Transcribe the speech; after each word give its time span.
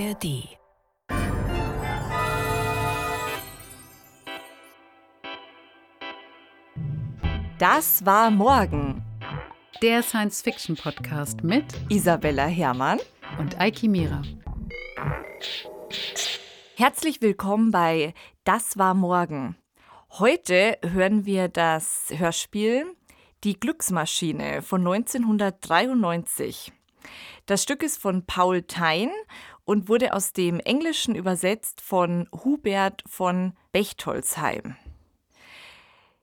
ARD. 0.00 0.48
Das 7.58 8.06
war 8.06 8.30
morgen. 8.30 9.02
Der 9.82 10.02
Science-Fiction-Podcast 10.02 11.44
mit 11.44 11.64
Isabella 11.90 12.46
Herrmann 12.46 12.98
und 13.38 13.60
Eiki 13.60 13.88
Mira. 13.88 14.22
Herzlich 16.76 17.20
willkommen 17.20 17.70
bei 17.70 18.14
Das 18.44 18.78
war 18.78 18.94
morgen. 18.94 19.56
Heute 20.12 20.78
hören 20.82 21.26
wir 21.26 21.48
das 21.48 22.06
Hörspiel 22.16 22.86
Die 23.44 23.60
Glücksmaschine 23.60 24.62
von 24.62 24.80
1993. 24.80 26.72
Das 27.46 27.62
Stück 27.62 27.82
ist 27.82 28.00
von 28.00 28.24
Paul 28.26 28.62
Thein 28.62 29.10
und 29.64 29.88
wurde 29.88 30.12
aus 30.12 30.32
dem 30.32 30.60
Englischen 30.60 31.14
übersetzt 31.14 31.80
von 31.80 32.28
Hubert 32.44 33.02
von 33.06 33.54
Bechtolzheim. 33.72 34.76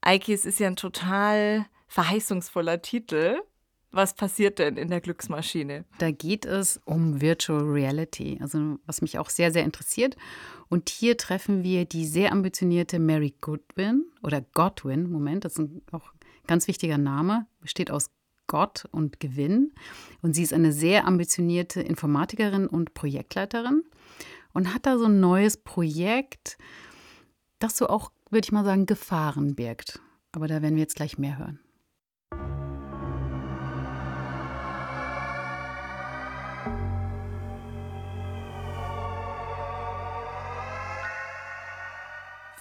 Eiki, 0.02 0.34
es 0.34 0.46
ist 0.46 0.60
ja 0.60 0.68
ein 0.68 0.76
total 0.76 1.66
verheißungsvoller 1.88 2.82
Titel. 2.82 3.40
Was 3.92 4.14
passiert 4.14 4.60
denn 4.60 4.78
in 4.78 4.90
der 4.90 5.02
Glücksmaschine? 5.02 5.86
Da 5.98 6.12
geht 6.12 6.46
es 6.46 6.80
um 6.86 7.22
Virtual 7.22 7.64
Reality, 7.64 8.38
also 8.42 8.78
was 8.86 9.02
mich 9.02 9.18
auch 9.18 9.30
sehr, 9.30 9.52
sehr 9.52 9.64
interessiert. 9.64 10.18
Und 10.70 10.90
hier 10.90 11.18
treffen 11.18 11.64
wir 11.64 11.86
die 11.86 12.06
sehr 12.06 12.32
ambitionierte 12.32 13.00
Mary 13.00 13.34
Goodwin 13.40 14.06
oder 14.22 14.42
Godwin, 14.42 15.10
Moment, 15.10 15.46
das 15.46 15.54
ist 15.54 15.60
ein 15.60 15.82
auch 15.92 16.12
ganz 16.48 16.68
wichtiger 16.68 16.98
Name, 16.98 17.48
besteht 17.62 17.90
aus 17.90 18.10
Gott 18.48 18.86
und 18.92 19.20
Gewinn. 19.20 19.74
Und 20.22 20.34
sie 20.34 20.44
ist 20.44 20.54
eine 20.54 20.72
sehr 20.72 21.06
ambitionierte 21.06 21.82
Informatikerin 21.82 22.68
und 22.68 22.94
Projektleiterin 22.94 23.84
und 24.54 24.74
hat 24.74 24.86
da 24.86 24.98
so 24.98 25.06
ein 25.06 25.20
neues 25.20 25.58
Projekt, 25.58 26.58
das 27.60 27.78
so 27.78 27.88
auch, 27.88 28.12
würde 28.30 28.46
ich 28.46 28.52
mal 28.52 28.66
sagen, 28.66 28.86
Gefahren 28.86 29.56
birgt. 29.56 30.00
Aber 30.32 30.48
da 30.48 30.62
werden 30.62 30.76
wir 30.76 30.82
jetzt 30.82 30.96
gleich 30.96 31.18
mehr 31.18 31.38
hören. 31.38 31.60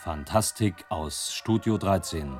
Fantastik 0.06 0.84
aus 0.88 1.34
Studio 1.34 1.78
13. 1.78 2.38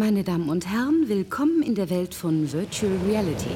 Meine 0.00 0.24
Damen 0.24 0.48
und 0.48 0.66
Herren, 0.66 1.10
willkommen 1.10 1.62
in 1.62 1.74
der 1.74 1.90
Welt 1.90 2.14
von 2.14 2.50
Virtual 2.50 2.90
Reality. 3.06 3.50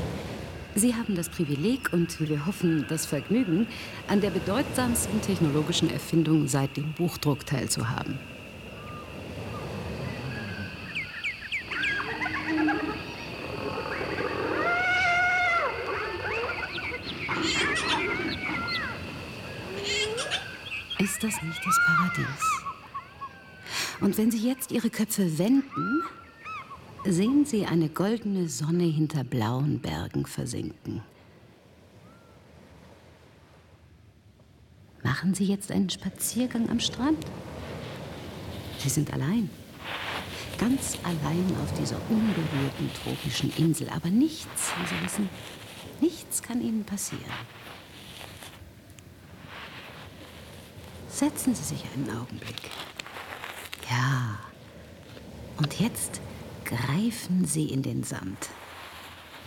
Sie 0.74 0.94
haben 0.94 1.14
das 1.14 1.30
Privileg 1.30 1.90
und, 1.90 2.20
wir 2.20 2.44
hoffen, 2.44 2.84
das 2.86 3.06
Vergnügen, 3.06 3.66
an 4.08 4.20
der 4.20 4.28
bedeutsamsten 4.28 5.22
technologischen 5.22 5.88
Erfindung 5.88 6.46
seit 6.46 6.76
dem 6.76 6.92
Buchdruck 6.92 7.46
teilzuhaben. 7.46 8.18
Ist 20.98 21.22
das 21.22 21.42
nicht 21.42 21.62
das 21.64 21.80
Paradies? 21.86 22.64
Und 24.02 24.18
wenn 24.18 24.30
Sie 24.30 24.46
jetzt 24.46 24.72
Ihre 24.72 24.90
Köpfe 24.90 25.38
wenden, 25.38 26.02
sehen 27.04 27.44
Sie 27.44 27.66
eine 27.66 27.88
goldene 27.88 28.48
Sonne 28.48 28.84
hinter 28.84 29.24
blauen 29.24 29.80
Bergen 29.80 30.26
versinken. 30.26 31.02
Machen 35.02 35.34
Sie 35.34 35.44
jetzt 35.44 35.70
einen 35.70 35.90
Spaziergang 35.90 36.70
am 36.70 36.80
Strand? 36.80 37.24
Sie 38.78 38.88
sind 38.88 39.12
allein. 39.12 39.50
Ganz 40.58 40.98
allein 41.02 41.44
auf 41.62 41.78
dieser 41.78 42.00
unberührten 42.08 42.90
tropischen 43.02 43.52
Insel. 43.58 43.88
Aber 43.90 44.08
nichts, 44.08 44.72
wie 44.78 44.86
Sie 44.86 45.04
wissen, 45.04 45.28
nichts 46.00 46.42
kann 46.42 46.62
Ihnen 46.62 46.84
passieren. 46.84 47.22
Setzen 51.08 51.54
Sie 51.54 51.64
sich 51.64 51.84
einen 51.94 52.08
Augenblick. 52.10 52.70
Ja. 53.90 54.38
Und 55.58 55.80
jetzt 55.80 56.20
greifen 56.64 57.44
Sie 57.44 57.66
in 57.66 57.82
den 57.82 58.04
Sand. 58.04 58.48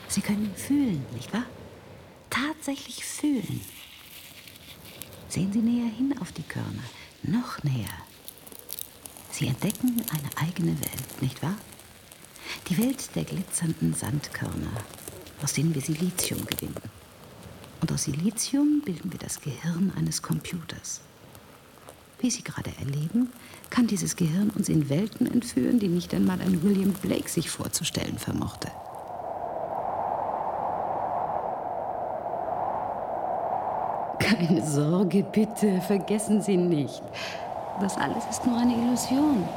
Sie 0.08 0.22
können 0.22 0.54
fühlen, 0.56 1.06
nicht 1.14 1.34
wahr? 1.34 1.46
Tatsächlich 2.30 3.04
fühlen. 3.04 3.62
Sehen 5.30 5.52
Sie 5.52 5.60
näher 5.60 5.92
hin 5.92 6.16
auf 6.22 6.32
die 6.32 6.44
Körner, 6.44 6.84
noch 7.24 7.64
näher. 7.64 7.90
Sie 9.32 9.48
entdecken 9.48 10.04
eine 10.10 10.48
eigene 10.48 10.80
Welt, 10.80 11.22
nicht 11.22 11.42
wahr? 11.44 11.58
Die 12.70 12.78
Welt 12.78 13.16
der 13.16 13.24
glitzernden 13.24 13.94
Sandkörner, 13.94 14.72
aus 15.44 15.54
denen 15.54 15.76
wir 15.76 15.82
Silizium 15.82 16.46
gewinnen. 16.46 16.82
Und 17.82 17.92
aus 17.92 18.06
Silizium 18.06 18.82
bilden 18.84 19.12
wir 19.12 19.20
das 19.20 19.42
Gehirn 19.42 19.92
eines 19.96 20.22
Computers. 20.22 21.02
Wie 22.20 22.32
Sie 22.32 22.44
gerade 22.44 22.72
erleben, 22.80 23.32
kann 23.70 23.86
dieses 23.86 24.16
Gehirn 24.16 24.50
uns 24.50 24.70
in 24.70 24.90
Welten 24.90 25.28
entführen, 25.32 25.78
die 25.80 25.88
nicht 25.88 26.16
einmal 26.16 26.42
ein 26.42 26.64
William 26.64 26.94
Blake 26.94 27.30
sich 27.30 27.50
vorzustellen 27.50 28.18
vermochte. 28.18 28.70
Keine 34.20 34.66
Sorge, 34.66 35.24
bitte, 35.24 35.80
vergessen 35.82 36.42
Sie 36.42 36.58
nicht. 36.58 37.04
Das 37.80 37.96
alles 37.98 38.24
ist 38.32 38.46
nur 38.48 38.58
eine 38.58 38.74
Illusion. 38.74 39.48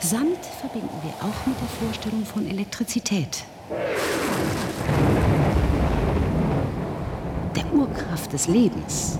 Sand 0.00 0.38
der 1.52 1.68
Vorstellung 1.68 2.24
von 2.24 2.46
Elektrizität. 2.46 3.44
Der 7.54 7.72
Urkraft 7.72 8.32
des 8.32 8.48
Lebens. 8.48 9.18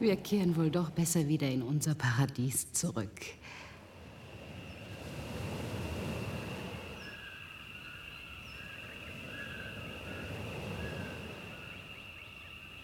Wir 0.00 0.16
kehren 0.16 0.56
wohl 0.56 0.70
doch 0.70 0.90
besser 0.90 1.26
wieder 1.28 1.48
in 1.48 1.62
unser 1.62 1.94
Paradies 1.94 2.72
zurück. 2.72 3.10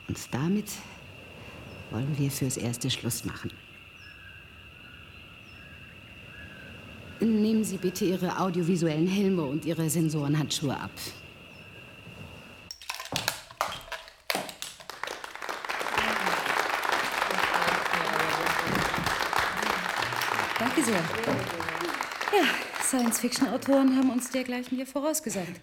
Und 0.09 0.19
damit 0.31 0.67
wollen 1.93 2.17
wir 2.19 2.31
fürs 2.31 2.57
Erste 2.57 2.91
Schluss 2.91 3.25
machen. 3.25 3.51
Nehmen 7.21 7.63
Sie 7.63 7.77
bitte 7.77 8.05
Ihre 8.05 8.41
audiovisuellen 8.41 9.07
Helme 9.07 9.43
und 9.43 9.65
Ihre 9.65 9.89
Sensorenhandschuhe 9.89 10.77
ab. 10.77 10.91
Danke 20.59 20.83
sehr. 20.83 20.95
Ja, 20.95 22.45
Science-Fiction-Autoren 22.83 23.97
haben 23.97 24.11
uns 24.11 24.31
dergleichen 24.31 24.77
hier 24.77 24.87
vorausgesagt. 24.87 25.61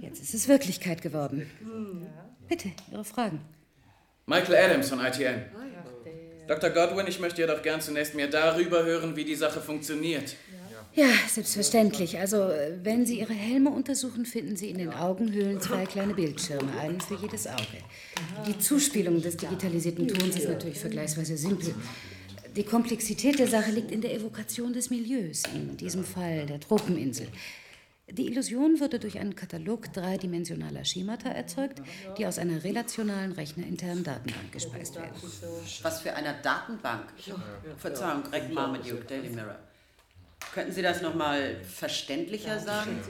Jetzt 0.00 0.20
ist 0.20 0.34
es 0.34 0.48
Wirklichkeit 0.48 1.00
geworden. 1.00 1.50
Bitte, 2.48 2.72
Ihre 2.90 3.04
Fragen. 3.04 3.40
Michael 4.26 4.56
Adams 4.56 4.88
von 4.88 5.00
ITN. 5.00 5.42
Dr. 6.46 6.70
Godwin, 6.70 7.06
ich 7.06 7.18
möchte 7.18 7.40
jedoch 7.40 7.62
gern 7.62 7.80
zunächst 7.80 8.14
mehr 8.14 8.28
darüber 8.28 8.84
hören, 8.84 9.16
wie 9.16 9.24
die 9.24 9.34
Sache 9.34 9.60
funktioniert. 9.60 10.36
Ja, 10.94 11.08
selbstverständlich. 11.28 12.18
Also, 12.18 12.50
wenn 12.82 13.06
Sie 13.06 13.20
Ihre 13.20 13.32
Helme 13.32 13.70
untersuchen, 13.70 14.26
finden 14.26 14.56
Sie 14.56 14.68
in 14.68 14.78
den 14.78 14.92
Augenhöhlen 14.92 15.60
zwei 15.60 15.86
kleine 15.86 16.12
Bildschirme, 16.12 16.70
einen 16.78 17.00
für 17.00 17.14
jedes 17.14 17.46
Auge. 17.46 17.78
Die 18.46 18.58
Zuspielung 18.58 19.22
des 19.22 19.38
digitalisierten 19.38 20.06
Tons 20.06 20.36
ist 20.36 20.48
natürlich 20.48 20.78
vergleichsweise 20.78 21.36
simpel. 21.36 21.74
Die 22.54 22.64
Komplexität 22.64 23.38
der 23.38 23.48
Sache 23.48 23.70
liegt 23.70 23.90
in 23.90 24.02
der 24.02 24.12
Evokation 24.12 24.74
des 24.74 24.90
Milieus, 24.90 25.44
in 25.54 25.78
diesem 25.78 26.04
Fall 26.04 26.44
der 26.44 26.60
Tropeninsel. 26.60 27.28
Die 28.10 28.26
Illusion 28.26 28.80
wurde 28.80 28.98
durch 28.98 29.18
einen 29.18 29.36
Katalog 29.36 29.92
dreidimensionaler 29.92 30.84
Schemata 30.84 31.30
erzeugt, 31.30 31.80
die 32.18 32.26
aus 32.26 32.38
einer 32.38 32.62
relationalen 32.62 33.32
rechnerinternen 33.32 34.04
Datenbank 34.04 34.52
gespeist 34.52 34.96
werden. 34.96 35.14
Was 35.82 36.00
für 36.00 36.12
eine 36.14 36.34
Datenbank? 36.42 37.04
Verzeihung, 37.78 38.24
Greg 38.24 38.52
Marmaduke, 38.52 39.04
Daily 39.04 39.30
Mirror. 39.30 39.58
Könnten 40.52 40.72
Sie 40.72 40.82
das 40.82 41.00
nochmal 41.00 41.56
verständlicher 41.64 42.58
sagen? 42.58 43.00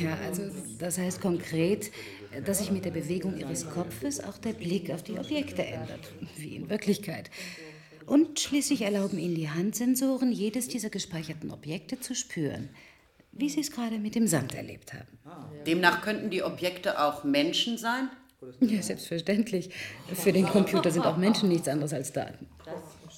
Ja, 0.00 0.18
also 0.24 0.42
das 0.78 0.98
heißt 0.98 1.20
konkret, 1.20 1.92
dass 2.44 2.58
sich 2.58 2.72
mit 2.72 2.84
der 2.84 2.90
Bewegung 2.90 3.38
Ihres 3.38 3.70
Kopfes 3.70 4.18
auch 4.18 4.38
der 4.38 4.54
Blick 4.54 4.90
auf 4.90 5.04
die 5.04 5.18
Objekte 5.18 5.64
ändert, 5.64 6.12
wie 6.36 6.56
in 6.56 6.68
Wirklichkeit. 6.68 7.30
Und 8.06 8.40
schließlich 8.40 8.82
erlauben 8.82 9.18
Ihnen 9.18 9.34
die 9.34 9.50
Handsensoren, 9.50 10.32
jedes 10.32 10.66
dieser 10.66 10.90
gespeicherten 10.90 11.50
Objekte 11.50 12.00
zu 12.00 12.14
spüren, 12.14 12.70
wie 13.38 13.48
Sie 13.48 13.60
es 13.60 13.70
gerade 13.70 13.98
mit 13.98 14.14
dem 14.14 14.26
Sand 14.26 14.54
erlebt 14.54 14.92
haben. 14.92 15.18
Demnach 15.66 16.02
könnten 16.02 16.30
die 16.30 16.42
Objekte 16.42 17.00
auch 17.00 17.24
Menschen 17.24 17.78
sein? 17.78 18.08
Ja, 18.60 18.82
selbstverständlich. 18.82 19.70
Für 20.14 20.32
den 20.32 20.46
Computer 20.46 20.90
sind 20.90 21.06
auch 21.06 21.16
Menschen 21.16 21.48
nichts 21.48 21.68
anderes 21.68 21.92
als 21.92 22.12
Daten. 22.12 22.46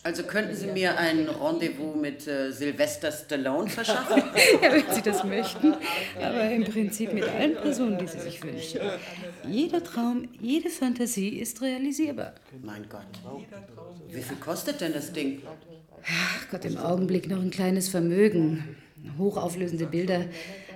Also 0.05 0.23
könnten 0.23 0.55
Sie 0.55 0.69
mir 0.69 0.97
ein 0.97 1.29
Rendezvous 1.29 1.97
mit 1.97 2.27
äh, 2.27 2.53
Sylvester 2.53 3.11
Stallone 3.11 3.69
verschaffen? 3.69 4.23
ja, 4.63 4.73
wenn 4.73 4.95
Sie 4.95 5.03
das 5.03 5.25
möchten. 5.25 5.75
Aber 6.17 6.49
im 6.51 6.65
Prinzip 6.65 7.13
mit 7.13 7.25
allen 7.25 7.57
Personen, 7.57 7.99
die 7.99 8.07
Sie 8.07 8.21
sich 8.21 8.43
wünschen. 8.43 8.81
Jeder 9.47 9.83
Traum, 9.83 10.29
jede 10.41 10.71
Fantasie 10.71 11.41
ist 11.41 11.61
realisierbar. 11.63 12.35
Mein 12.63 12.89
Gott. 12.89 13.03
Wie 14.09 14.23
viel 14.23 14.37
kostet 14.37 14.81
denn 14.81 14.93
das 14.93 15.13
Ding? 15.13 15.43
Ach 16.05 16.49
Gott, 16.51 16.65
im 16.65 16.79
Augenblick 16.79 17.29
noch 17.29 17.41
ein 17.41 17.51
kleines 17.51 17.89
Vermögen. 17.89 18.77
Hochauflösende 19.19 19.87
Bilder 19.87 20.27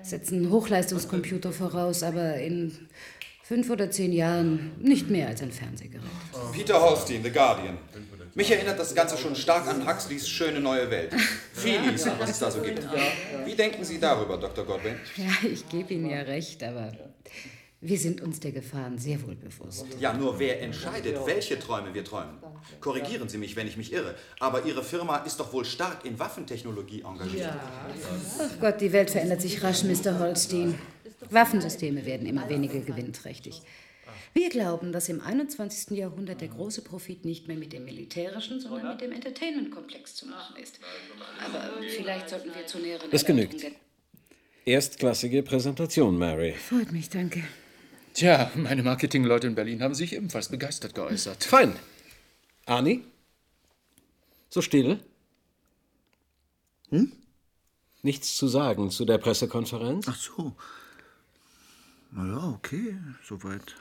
setzen 0.02 0.50
Hochleistungscomputer 0.50 1.52
voraus, 1.52 2.02
aber 2.02 2.36
in 2.36 2.72
fünf 3.42 3.70
oder 3.70 3.90
zehn 3.90 4.12
Jahren 4.12 4.72
nicht 4.80 5.10
mehr 5.10 5.28
als 5.28 5.42
ein 5.42 5.52
Fernsehgerät. 5.52 6.02
Peter 6.52 6.80
Holstein, 6.80 7.22
The 7.22 7.30
Guardian. 7.30 7.78
Mich 8.34 8.50
erinnert 8.50 8.78
das 8.78 8.94
Ganze 8.94 9.18
schon 9.18 9.36
stark 9.36 9.66
an 9.66 9.86
Huxleys 9.86 10.26
Schöne 10.26 10.58
neue 10.58 10.90
Welt. 10.90 11.12
Und 11.12 12.20
was 12.20 12.30
es 12.30 12.38
da 12.38 12.50
so 12.50 12.62
gibt. 12.62 12.82
Wie 13.44 13.54
denken 13.54 13.84
Sie 13.84 14.00
darüber, 14.00 14.38
Dr. 14.38 14.64
Godwin? 14.64 14.94
Ja, 15.16 15.48
ich 15.48 15.68
gebe 15.68 15.92
Ihnen 15.92 16.08
ja 16.08 16.22
recht, 16.22 16.62
aber 16.62 16.92
wir 17.84 17.98
sind 17.98 18.20
uns 18.20 18.38
der 18.38 18.52
Gefahren 18.52 18.96
sehr 18.96 19.20
wohl 19.26 19.34
bewusst. 19.34 19.84
Ja, 19.98 20.12
nur 20.12 20.38
wer 20.38 20.62
entscheidet, 20.62 21.16
welche 21.26 21.58
Träume 21.58 21.92
wir 21.92 22.04
träumen? 22.04 22.38
Korrigieren 22.80 23.28
Sie 23.28 23.38
mich, 23.38 23.56
wenn 23.56 23.66
ich 23.66 23.76
mich 23.76 23.92
irre, 23.92 24.14
aber 24.38 24.64
Ihre 24.64 24.84
Firma 24.84 25.16
ist 25.18 25.40
doch 25.40 25.52
wohl 25.52 25.64
stark 25.64 26.04
in 26.04 26.16
Waffentechnologie 26.16 27.02
engagiert. 27.02 27.50
Ach 28.38 28.60
Gott, 28.60 28.80
die 28.80 28.92
Welt 28.92 29.10
verändert 29.10 29.40
sich 29.40 29.64
rasch, 29.64 29.82
Mr. 29.82 30.20
Holstein. 30.20 30.78
Waffensysteme 31.30 32.06
werden 32.06 32.28
immer 32.28 32.48
weniger 32.48 32.78
gewinnträchtig. 32.78 33.62
Wir 34.32 34.48
glauben, 34.48 34.92
dass 34.92 35.08
im 35.08 35.20
21. 35.20 35.98
Jahrhundert 35.98 36.40
der 36.40 36.48
große 36.48 36.82
Profit 36.82 37.24
nicht 37.24 37.48
mehr 37.48 37.56
mit 37.56 37.72
dem 37.72 37.84
militärischen, 37.84 38.60
sondern 38.60 38.92
mit 38.92 39.00
dem 39.00 39.10
Entertainment-Komplex 39.10 40.14
zu 40.14 40.26
machen 40.26 40.54
ist. 40.62 40.78
Aber 41.44 41.82
vielleicht 41.88 42.30
sollten 42.30 42.54
wir 42.54 42.64
zu 42.64 42.78
näheren 42.78 43.10
Das 43.10 43.24
genügt. 43.24 43.66
Erstklassige 44.64 45.42
Präsentation, 45.42 46.16
Mary. 46.16 46.52
Freut 46.52 46.92
mich, 46.92 47.10
danke. 47.10 47.42
Tja, 48.14 48.50
meine 48.54 48.82
Marketingleute 48.82 49.46
in 49.46 49.54
Berlin 49.54 49.82
haben 49.82 49.94
sich 49.94 50.14
ebenfalls 50.14 50.48
begeistert 50.48 50.94
geäußert. 50.94 51.44
Fein. 51.44 51.74
Arni? 52.66 53.04
So 54.50 54.60
still? 54.60 55.00
Hm? 56.90 57.12
Nichts 58.02 58.36
zu 58.36 58.48
sagen 58.48 58.90
zu 58.90 59.04
der 59.04 59.18
Pressekonferenz? 59.18 60.06
Ach 60.08 60.16
so. 60.16 60.54
Na 62.10 62.26
ja, 62.26 62.48
okay, 62.48 62.98
soweit. 63.24 63.74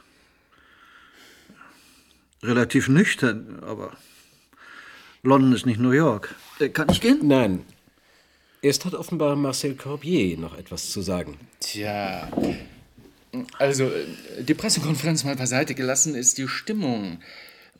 Relativ 2.42 2.88
nüchtern, 2.88 3.60
aber 3.64 3.98
London 5.24 5.54
ist 5.54 5.66
nicht 5.66 5.80
New 5.80 5.92
York. 5.92 6.34
Äh, 6.60 6.70
kann 6.70 6.90
ich 6.90 7.02
gehen? 7.02 7.28
Nein. 7.28 7.66
Erst 8.62 8.86
hat 8.86 8.94
offenbar 8.94 9.36
Marcel 9.36 9.76
Corbier 9.76 10.38
noch 10.38 10.58
etwas 10.58 10.92
zu 10.92 11.02
sagen. 11.02 11.38
Tja, 11.60 12.30
also 13.58 13.86
äh, 13.86 14.44
die 14.44 14.54
Pressekonferenz 14.54 15.24
mal 15.24 15.36
beiseite 15.36 15.76
gelassen, 15.76 16.16
ist 16.16 16.38
die 16.38 16.48
Stimmung 16.48 17.20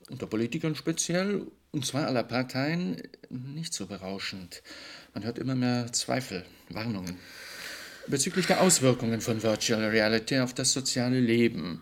unter 0.10 0.28
Politikern 0.28 0.76
speziell, 0.76 1.48
und 1.72 1.86
zwar 1.86 2.08
aller 2.08 2.24
Parteien, 2.24 3.02
nicht 3.30 3.74
so 3.74 3.86
berauschend. 3.88 4.62
Man 5.14 5.24
hört 5.24 5.40
immer 5.40 5.56
mehr 5.56 5.92
Zweifel, 5.94 6.46
Warnungen 6.70 7.18
bezüglich 8.08 8.48
der 8.48 8.62
Auswirkungen 8.62 9.22
von 9.22 9.42
Virtual 9.44 9.84
Reality 9.84 10.40
auf 10.40 10.54
das 10.54 10.72
soziale 10.74 11.20
Leben. 11.20 11.82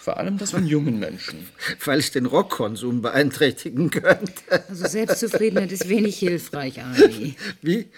Vor 0.00 0.16
allem 0.16 0.38
das 0.38 0.52
von 0.52 0.66
jungen 0.66 0.98
Menschen. 0.98 1.48
Weil 1.84 1.98
es 1.98 2.10
den 2.10 2.26
Rockkonsum 2.26 3.02
beeinträchtigen 3.02 3.90
könnte. 3.90 4.64
Also 4.68 4.88
Selbstzufriedenheit 4.88 5.72
ist 5.72 5.88
wenig 5.88 6.18
hilfreich, 6.18 6.80
Arnie. 6.82 7.36
Wie? 7.60 7.88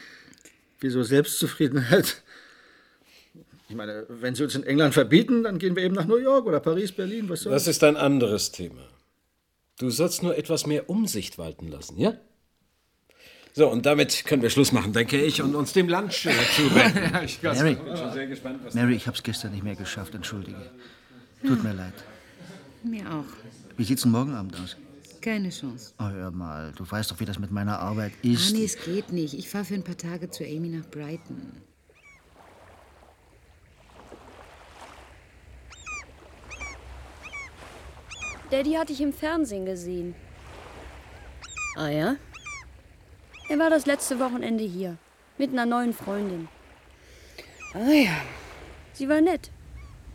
Wieso 0.81 1.03
Selbstzufriedenheit? 1.05 2.23
Ich 3.73 3.77
meine, 3.79 4.05
wenn 4.11 4.35
Sie 4.35 4.45
uns 4.45 4.55
in 4.55 4.65
England 4.65 4.93
verbieten, 4.93 5.45
dann 5.45 5.59
gehen 5.59 5.75
wir 5.77 5.83
eben 5.83 5.95
nach 5.95 6.05
New 6.05 6.19
York 6.19 6.45
oder 6.45 6.61
Paris, 6.61 6.93
Berlin, 6.93 7.31
was 7.31 7.41
soll's? 7.41 7.55
Das 7.65 7.67
ist 7.67 7.83
ein 7.83 7.97
anderes 7.97 8.53
Thema. 8.53 8.83
Du 9.79 9.89
sollst 9.89 10.23
nur 10.23 10.37
etwas 10.37 10.67
mehr 10.67 10.91
Umsicht 10.91 11.39
walten 11.39 11.69
lassen, 11.69 11.97
ja? 11.99 12.13
So, 13.55 13.71
und 13.71 13.87
damit 13.87 14.27
können 14.27 14.43
wir 14.43 14.51
Schluss 14.51 14.73
machen, 14.73 14.93
denke 14.93 15.19
ich, 15.19 15.41
und 15.41 15.55
uns 15.55 15.73
dem 15.73 15.89
Lunch 15.89 16.29
zuwenden. 16.55 17.15
Ja, 17.15 17.23
ich 17.23 17.43
Mary, 17.43 17.77
bin 17.77 17.97
schon 17.97 18.13
sehr 18.13 18.27
gespannt, 18.27 18.61
was 18.63 18.75
Mary, 18.75 18.95
ich 18.95 19.07
hab's 19.07 19.23
gestern 19.23 19.53
nicht 19.53 19.65
mehr 19.65 19.75
geschafft, 19.75 20.15
entschuldige. 20.15 20.71
Tut 21.41 21.65
mir 21.65 21.73
leid. 21.73 21.95
Mir 22.85 23.11
auch. 23.11 23.25
Wie 23.79 23.85
sieht's 23.85 24.03
denn 24.03 24.13
morgen 24.13 24.35
Abend 24.35 24.55
aus? 24.63 24.77
Keine 25.23 25.49
Chance. 25.49 25.95
Oh, 25.99 26.11
hör 26.11 26.31
mal, 26.31 26.75
du 26.77 26.85
weißt 26.87 27.11
doch, 27.11 27.21
wie 27.21 27.25
das 27.25 27.39
mit 27.39 27.51
meiner 27.51 27.79
Arbeit 27.79 28.13
ist. 28.21 28.53
Arnie, 28.53 28.65
es 28.65 28.77
geht 28.85 29.13
nicht. 29.13 29.33
Ich 29.33 29.49
fahre 29.49 29.65
für 29.65 29.75
ein 29.75 29.85
paar 29.85 29.97
Tage 29.97 30.29
zu 30.29 30.45
Amy 30.45 30.69
nach 30.69 30.85
Brighton. 30.91 31.63
Daddy 38.52 38.75
hatte 38.75 38.93
ich 38.93 39.00
im 39.00 39.14
Fernsehen 39.14 39.64
gesehen. 39.64 40.14
Ah 41.75 41.88
ja? 41.88 42.16
Er 43.49 43.58
war 43.58 43.70
das 43.70 43.87
letzte 43.87 44.20
Wochenende 44.20 44.62
hier. 44.62 44.99
Mit 45.38 45.52
einer 45.52 45.64
neuen 45.64 45.94
Freundin. 45.94 46.49
Ah 47.72 47.90
ja. 47.90 48.14
Sie 48.93 49.08
war 49.08 49.22
nett. 49.22 49.50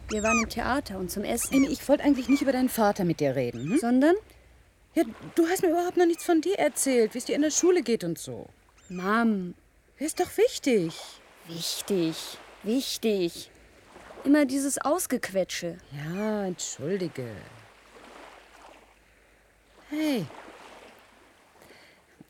Wir 0.09 0.21
waren 0.21 0.37
im 0.37 0.49
Theater 0.49 0.99
und 0.99 1.09
zum 1.09 1.23
Essen. 1.23 1.55
Amy, 1.55 1.67
ich 1.69 1.89
wollte 1.89 2.03
eigentlich 2.03 2.29
nicht 2.29 2.43
über 2.43 2.51
deinen 2.51 2.69
Vater 2.69 3.05
mit 3.05 3.21
dir 3.21 3.35
reden. 3.35 3.71
Hm? 3.71 3.79
Sondern? 3.79 4.15
Ja, 4.93 5.03
du 5.33 5.47
hast 5.47 5.63
mir 5.63 5.69
überhaupt 5.69 5.97
noch 5.97 6.05
nichts 6.05 6.23
von 6.23 6.39
dir 6.39 6.59
erzählt, 6.59 7.15
wie 7.15 7.17
es 7.17 7.25
dir 7.25 7.35
in 7.35 7.41
der 7.41 7.49
Schule 7.49 7.81
geht 7.81 8.03
und 8.03 8.19
so. 8.19 8.45
Mom. 8.87 9.55
Ist 9.97 10.19
doch 10.19 10.37
wichtig. 10.37 10.93
Wichtig. 11.47 12.37
Wichtig. 12.61 13.49
Immer 14.23 14.45
dieses 14.45 14.77
Ausgequetsche. 14.77 15.79
Ja, 15.91 16.45
entschuldige. 16.45 17.25
Hey. 19.89 20.25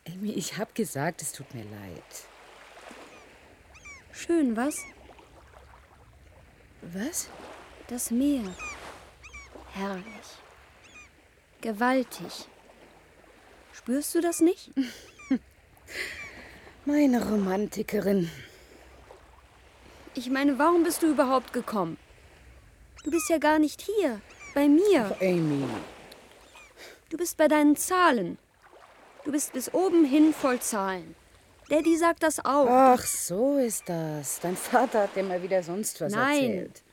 Amy, 0.08 0.32
ich 0.34 0.58
hab 0.58 0.76
gesagt, 0.76 1.22
es 1.22 1.32
tut 1.32 1.54
mir 1.56 1.64
leid. 1.64 2.04
Schön, 4.12 4.56
was? 4.56 4.84
Was? 6.82 7.30
Das 7.88 8.12
Meer. 8.12 8.44
Herrlich. 9.74 10.06
Gewaltig. 11.62 12.48
Spürst 13.74 14.14
du 14.14 14.22
das 14.22 14.40
nicht? 14.40 14.72
Meine 16.86 17.28
Romantikerin. 17.28 18.30
Ich 20.14 20.30
meine, 20.30 20.60
warum 20.60 20.84
bist 20.84 21.02
du 21.02 21.08
überhaupt 21.12 21.54
gekommen? 21.54 21.98
Du 23.04 23.10
bist 23.12 23.30
ja 23.30 23.40
gar 23.40 23.58
nicht 23.58 23.82
hier. 23.82 24.22
Bei 24.54 24.68
mir. 24.68 25.12
Ach, 25.16 25.22
Amy. 25.22 25.66
Du 27.10 27.18
bist 27.18 27.38
bei 27.38 27.48
deinen 27.48 27.76
Zahlen. 27.76 28.38
Du 29.24 29.32
bist 29.32 29.54
bis 29.54 29.74
oben 29.74 30.06
hin 30.06 30.34
voll 30.34 30.60
Zahlen. 30.60 31.16
Daddy 31.70 31.98
sagt 31.98 32.24
das 32.24 32.40
auch. 32.40 32.68
Ach, 32.70 33.06
so 33.06 33.58
ist 33.58 33.88
das. 33.88 34.40
Dein 34.40 34.56
Vater 34.56 35.04
hat 35.04 35.16
dir 35.16 35.24
mal 35.24 35.42
wieder 35.42 35.64
sonst 35.64 36.00
was 36.02 36.14
Nein. 36.14 36.44
erzählt. 36.44 36.84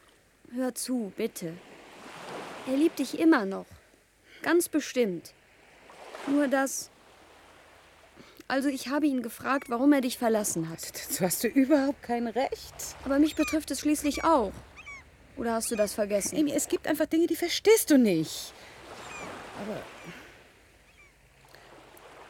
Hör 0.53 0.75
zu, 0.75 1.13
bitte. 1.17 1.55
Er 2.67 2.77
liebt 2.77 2.99
dich 2.99 3.19
immer 3.19 3.45
noch. 3.45 3.67
Ganz 4.43 4.69
bestimmt. 4.69 5.33
Nur 6.27 6.49
das. 6.49 6.91
Also, 8.47 8.69
ich 8.69 8.89
habe 8.89 9.07
ihn 9.07 9.23
gefragt, 9.23 9.71
warum 9.71 9.93
er 9.93 10.01
dich 10.01 10.19
verlassen 10.19 10.69
hat. 10.69 10.81
Dazu 10.93 11.25
hast 11.25 11.45
du 11.45 11.49
überhaupt 11.49 12.03
kein 12.03 12.27
Recht. 12.27 12.75
Aber 13.05 13.19
mich 13.19 13.37
betrifft 13.37 13.71
es 13.71 13.81
schließlich 13.81 14.25
auch. 14.25 14.53
Oder 15.37 15.55
hast 15.55 15.71
du 15.71 15.77
das 15.77 15.95
vergessen? 15.95 16.37
Amy, 16.39 16.53
es 16.53 16.69
gibt 16.69 16.87
einfach 16.87 17.07
Dinge, 17.07 17.27
die 17.27 17.37
verstehst 17.37 17.91
du 17.91 17.99
nicht. 17.99 18.53
Aber 19.61 19.81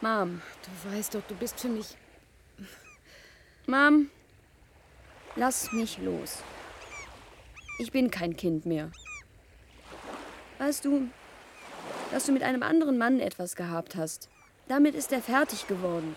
Mom, 0.01 0.41
du 0.63 0.91
weißt 0.91 1.15
doch, 1.15 1.23
du 1.27 1.35
bist 1.35 1.59
für 1.59 1.69
mich. 1.69 1.95
Mom, 3.65 4.09
lass 5.35 5.71
mich 5.71 5.97
los. 5.97 6.43
Ich 7.79 7.91
bin 7.91 8.11
kein 8.11 8.35
Kind 8.35 8.65
mehr. 8.65 8.91
Weißt 10.59 10.85
du, 10.85 11.09
dass 12.11 12.25
du 12.25 12.31
mit 12.31 12.43
einem 12.43 12.63
anderen 12.63 12.97
Mann 12.97 13.19
etwas 13.19 13.55
gehabt 13.55 13.95
hast. 13.95 14.29
Damit 14.67 14.95
ist 14.95 15.11
er 15.11 15.21
fertig 15.21 15.67
geworden. 15.67 16.15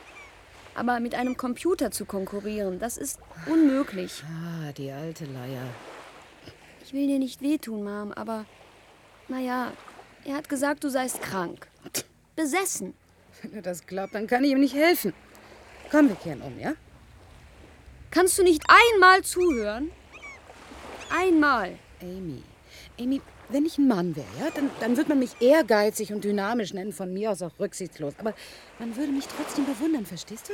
Aber 0.74 1.00
mit 1.00 1.14
einem 1.14 1.36
Computer 1.36 1.90
zu 1.90 2.04
konkurrieren, 2.04 2.78
das 2.78 2.96
ist 2.96 3.18
unmöglich. 3.46 4.22
Ah, 4.24 4.72
die 4.72 4.92
alte 4.92 5.24
Leier. 5.24 5.66
Ich 6.84 6.92
will 6.92 7.06
dir 7.06 7.18
nicht 7.18 7.42
wehtun, 7.42 7.82
Mom, 7.82 8.12
aber 8.12 8.44
naja, 9.26 9.72
er 10.28 10.36
hat 10.36 10.48
gesagt, 10.48 10.84
du 10.84 10.90
seist 10.90 11.22
krank. 11.22 11.66
Besessen. 12.36 12.94
Wenn 13.42 13.54
er 13.54 13.62
das 13.62 13.86
glaubt, 13.86 14.14
dann 14.14 14.26
kann 14.26 14.44
ich 14.44 14.50
ihm 14.50 14.60
nicht 14.60 14.74
helfen. 14.74 15.14
Komm, 15.90 16.08
wir 16.08 16.16
kehren 16.16 16.42
um, 16.42 16.58
ja? 16.60 16.74
Kannst 18.10 18.38
du 18.38 18.42
nicht 18.42 18.62
einmal 18.68 19.22
zuhören? 19.22 19.90
Einmal. 21.10 21.78
Amy, 22.02 22.42
Amy, 23.00 23.20
wenn 23.48 23.64
ich 23.64 23.78
ein 23.78 23.88
Mann 23.88 24.14
wäre, 24.14 24.26
ja, 24.38 24.50
dann, 24.54 24.70
dann 24.80 24.96
würde 24.96 25.08
man 25.08 25.18
mich 25.18 25.40
ehrgeizig 25.40 26.12
und 26.12 26.24
dynamisch 26.24 26.74
nennen, 26.74 26.92
von 26.92 27.12
mir 27.12 27.30
aus 27.30 27.40
auch 27.42 27.58
rücksichtslos. 27.58 28.14
Aber 28.18 28.34
man 28.78 28.94
würde 28.96 29.12
mich 29.12 29.26
trotzdem 29.26 29.64
bewundern, 29.64 30.04
verstehst 30.04 30.50
du? 30.50 30.52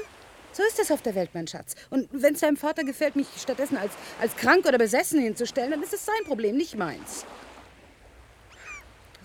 So 0.52 0.62
ist 0.62 0.78
es 0.78 0.92
auf 0.92 1.02
der 1.02 1.16
Welt, 1.16 1.30
mein 1.34 1.48
Schatz. 1.48 1.74
Und 1.90 2.08
wenn 2.12 2.34
es 2.34 2.40
deinem 2.40 2.56
Vater 2.56 2.84
gefällt, 2.84 3.16
mich 3.16 3.26
stattdessen 3.36 3.76
als, 3.76 3.92
als 4.20 4.36
krank 4.36 4.66
oder 4.66 4.78
besessen 4.78 5.20
hinzustellen, 5.20 5.72
dann 5.72 5.82
ist 5.82 5.92
es 5.92 6.04
sein 6.04 6.24
Problem, 6.26 6.56
nicht 6.56 6.76
meins. 6.76 7.26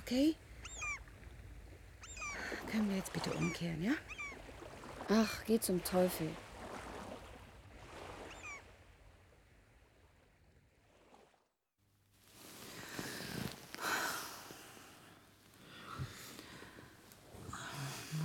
Okay? 0.10 0.36
Können 2.72 2.90
wir 2.90 2.98
jetzt 2.98 3.14
bitte 3.14 3.32
umkehren, 3.34 3.84
ja? 3.84 3.92
Ach, 5.08 5.44
geh 5.46 5.60
zum 5.60 5.84
Teufel. 5.84 6.28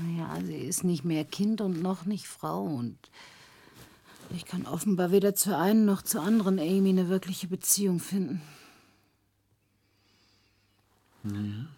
Naja, 0.00 0.40
sie 0.42 0.56
ist 0.56 0.84
nicht 0.84 1.04
mehr 1.04 1.26
Kind 1.26 1.60
und 1.60 1.82
noch 1.82 2.06
nicht 2.06 2.26
Frau. 2.26 2.62
Und 2.62 2.96
ich 4.30 4.46
kann 4.46 4.64
offenbar 4.64 5.10
weder 5.10 5.34
zur 5.34 5.58
einen 5.58 5.84
noch 5.84 6.00
zur 6.00 6.22
anderen 6.22 6.58
Amy 6.58 6.88
eine 6.88 7.10
wirkliche 7.10 7.46
Beziehung 7.46 8.00
finden. 8.00 8.40
Naja. 11.24 11.73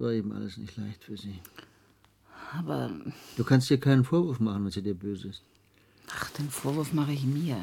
War 0.00 0.12
eben 0.12 0.32
alles 0.32 0.56
nicht 0.56 0.76
leicht 0.78 1.04
für 1.04 1.16
sie. 1.16 1.38
Aber, 2.58 2.90
Du 3.36 3.44
kannst 3.44 3.68
dir 3.70 3.78
keinen 3.78 4.02
Vorwurf 4.04 4.40
machen, 4.40 4.64
wenn 4.64 4.72
sie 4.72 4.82
dir 4.82 4.94
böse 4.94 5.28
ist. 5.28 5.42
ach, 6.10 6.30
den 6.30 6.50
Vorwurf 6.50 6.92
mache 6.92 7.12
ich 7.12 7.24
mir. 7.24 7.56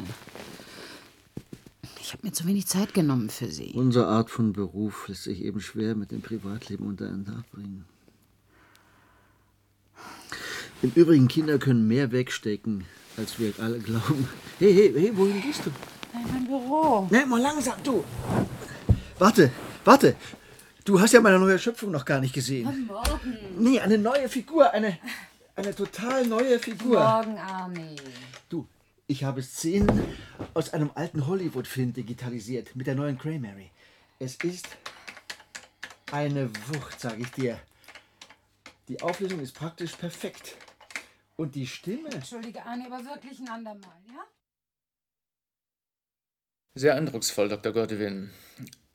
Ich 2.00 2.14
habe 2.14 2.26
mir 2.26 2.32
zu 2.32 2.46
wenig 2.48 2.68
Zeit 2.68 2.94
genommen 2.94 3.30
für 3.30 3.48
sie. 3.48 3.72
Unsere 3.74 4.08
Art 4.08 4.30
von 4.30 4.54
Beruf 4.54 5.08
lässt 5.10 5.24
sich 5.24 5.44
eben 5.44 5.60
schwer 5.60 5.96
mit 5.96 6.12
dem 6.12 6.22
Privatleben 6.22 6.86
unter 6.88 7.08
einen 7.08 7.26
Dach 7.26 7.44
bringen. 7.52 7.84
Im 10.84 10.92
Übrigen, 10.96 11.28
Kinder 11.28 11.58
können 11.58 11.88
mehr 11.88 12.12
wegstecken, 12.12 12.86
als 13.18 13.40
wir 13.40 13.52
alle 13.60 13.80
glauben. 13.80 14.30
Hey, 14.60 14.74
hey, 14.74 14.94
hey, 14.96 15.18
wohin 15.18 15.42
gehst 15.42 15.66
du? 15.66 15.72
In 16.14 16.32
mein 16.32 16.46
Büro. 16.46 17.08
Nee, 17.12 17.26
mal 17.26 17.42
langsam, 17.42 17.76
du. 17.84 18.04
Warte, 19.18 19.52
warte. 19.84 20.16
Du 20.88 21.02
hast 21.02 21.12
ja 21.12 21.20
meine 21.20 21.38
neue 21.38 21.60
Schöpfung 21.60 21.92
noch 21.92 22.06
gar 22.06 22.22
nicht 22.22 22.34
gesehen. 22.34 22.88
Morgen. 22.88 23.38
Nee, 23.60 23.82
eine 23.82 23.98
neue 23.98 24.30
Figur, 24.30 24.72
eine, 24.72 24.98
eine 25.54 25.76
total 25.76 26.26
neue 26.26 26.60
Figur. 26.60 27.02
Morgen, 27.02 27.38
Army. 27.38 27.98
Du, 28.48 28.66
ich 29.06 29.26
habe 29.26 29.44
Szenen 29.44 30.16
aus 30.54 30.72
einem 30.74 30.90
alten 30.96 31.28
Hollywood-Film 31.28 31.92
digitalisiert 31.92 32.74
mit 32.74 32.88
der 32.88 32.96
neuen 32.96 33.18
Cray-Mary. 33.18 33.70
Es 34.18 34.36
ist 34.36 34.78
eine 36.14 36.50
Wucht, 36.70 37.02
sage 37.02 37.22
ich 37.22 37.32
dir. 37.32 37.60
Die 38.88 39.02
Auflösung 39.02 39.42
ist 39.42 39.56
praktisch 39.56 39.92
perfekt. 39.92 40.56
Und 41.36 41.56
die 41.56 41.68
Stimme. 41.68 42.08
Entschuldige, 42.12 42.66
Arnie, 42.66 42.86
aber 42.86 43.04
wirklich 43.04 43.42
ein 43.42 43.50
andermal, 43.50 43.98
ja? 44.08 44.24
Sehr 46.76 46.96
eindrucksvoll, 46.96 47.50
Dr. 47.50 47.74
Godwin. 47.74 48.32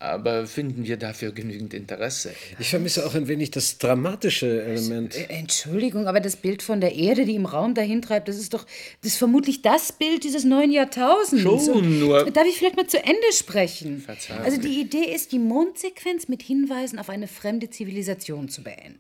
Aber 0.03 0.49
finden 0.49 0.85
wir 0.85 0.97
dafür 0.97 1.31
genügend 1.31 1.75
Interesse? 1.75 2.33
Ich 2.59 2.71
vermisse 2.71 3.07
auch 3.07 3.15
ein 3.15 3.29
wenig 3.29 3.53
das 3.53 3.79
dramatische 3.79 4.65
Element. 4.65 5.15
Äh, 5.17 5.27
Entschuldigung, 5.33 6.09
aber 6.09 6.19
das 6.19 6.35
Bild 6.35 6.61
von 6.61 6.81
der 6.81 6.97
Erde, 6.97 7.25
die 7.25 7.37
im 7.37 7.47
Raum 7.47 7.75
dahintreibt, 7.75 8.27
das 8.27 8.37
ist 8.37 8.53
doch 8.53 8.67
das 9.01 9.13
ist 9.13 9.19
vermutlich 9.19 9.63
das 9.63 9.93
Bild 9.93 10.25
dieses 10.25 10.43
neuen 10.45 10.73
Jahrtausends. 10.73 11.43
Schon, 11.45 11.71
Und- 11.71 12.01
nur- 12.01 12.29
Darf 12.33 12.47
ich 12.49 12.57
vielleicht 12.59 12.77
mal 12.77 12.87
zu 12.89 12.99
Ende 12.99 13.33
sprechen? 13.33 14.01
Verzeihung. 14.01 14.43
Also 14.45 14.61
die 14.61 14.81
Idee 14.81 15.15
ist, 15.15 15.31
die 15.31 15.39
Mondsequenz 15.39 16.27
mit 16.27 16.43
Hinweisen 16.43 16.99
auf 16.99 17.09
eine 17.09 17.29
fremde 17.29 17.71
Zivilisation 17.71 18.49
zu 18.49 18.65
beenden. 18.65 18.99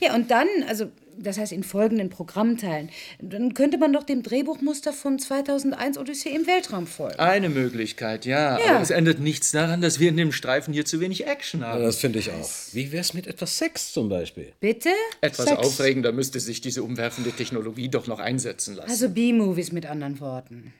Ja, 0.00 0.14
und 0.14 0.30
dann, 0.30 0.48
also 0.66 0.86
das 1.18 1.38
heißt 1.38 1.52
in 1.52 1.62
folgenden 1.62 2.08
Programmteilen, 2.08 2.90
dann 3.20 3.54
könnte 3.54 3.78
man 3.78 3.92
doch 3.92 4.02
dem 4.02 4.22
Drehbuchmuster 4.22 4.92
von 4.92 5.18
2001 5.18 5.98
Odyssee 5.98 6.30
im 6.30 6.46
Weltraum 6.46 6.86
folgen. 6.86 7.18
Eine 7.18 7.48
Möglichkeit, 7.48 8.24
ja, 8.26 8.58
Ja. 8.58 8.74
Aber 8.74 8.82
es 8.82 8.90
ändert 8.90 9.20
nichts 9.20 9.52
daran, 9.52 9.80
dass 9.80 10.00
wir 10.00 10.08
in 10.08 10.16
dem 10.16 10.32
Streifen 10.32 10.72
hier 10.74 10.84
zu 10.84 11.00
wenig 11.00 11.26
Action 11.26 11.64
haben. 11.64 11.80
Ja, 11.80 11.86
das 11.86 11.98
finde 11.98 12.18
ich 12.18 12.30
auch. 12.30 12.50
Wie 12.72 12.92
wär's 12.92 13.14
mit 13.14 13.26
etwas 13.26 13.58
Sex 13.58 13.92
zum 13.92 14.08
Beispiel? 14.08 14.52
Bitte? 14.60 14.90
Etwas 15.20 15.46
Sex. 15.46 15.58
aufregender 15.58 16.12
müsste 16.12 16.40
sich 16.40 16.60
diese 16.60 16.82
umwerfende 16.82 17.32
Technologie 17.32 17.88
doch 17.88 18.06
noch 18.06 18.18
einsetzen 18.18 18.76
lassen. 18.76 18.90
Also 18.90 19.08
B-Movies 19.08 19.72
mit 19.72 19.86
anderen 19.86 20.20
Worten. 20.20 20.72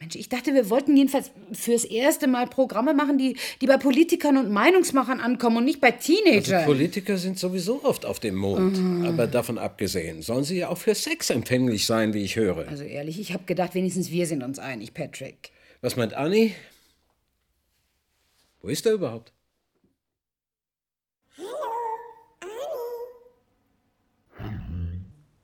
Mensch, 0.00 0.14
ich 0.14 0.28
dachte, 0.28 0.54
wir 0.54 0.70
wollten 0.70 0.96
jedenfalls 0.96 1.32
fürs 1.52 1.84
erste 1.84 2.28
Mal 2.28 2.46
Programme 2.46 2.94
machen, 2.94 3.18
die, 3.18 3.36
die 3.60 3.66
bei 3.66 3.78
Politikern 3.78 4.36
und 4.36 4.48
Meinungsmachern 4.50 5.18
ankommen 5.18 5.56
und 5.56 5.64
nicht 5.64 5.80
bei 5.80 5.90
Also 5.90 6.14
Teenagern. 6.14 6.64
Politiker 6.66 7.18
sind 7.18 7.36
sowieso 7.38 7.82
oft 7.82 8.06
auf 8.06 8.20
dem 8.20 8.36
Mond. 8.36 8.78
Mhm. 8.78 9.06
Aber 9.06 9.26
davon 9.26 9.58
abgesehen, 9.58 10.22
sollen 10.22 10.44
sie 10.44 10.58
ja 10.58 10.68
auch 10.68 10.78
für 10.78 10.94
Sex 10.94 11.30
empfänglich 11.30 11.84
sein, 11.84 12.14
wie 12.14 12.22
ich 12.22 12.36
höre. 12.36 12.68
also 12.68 12.84
ehrlich, 12.84 13.18
ich 13.18 13.32
habe 13.32 13.42
gedacht, 13.44 13.74
wenigstens 13.74 14.10
wir 14.10 14.26
sind 14.26 14.44
uns 14.44 14.60
einig, 14.60 14.94
Patrick. 14.94 15.50
Was 15.80 15.96
meint 15.96 16.14
Annie? 16.14 16.52
Wo 18.62 18.68
ist 18.68 18.86
er 18.86 18.92
überhaupt? 18.92 19.32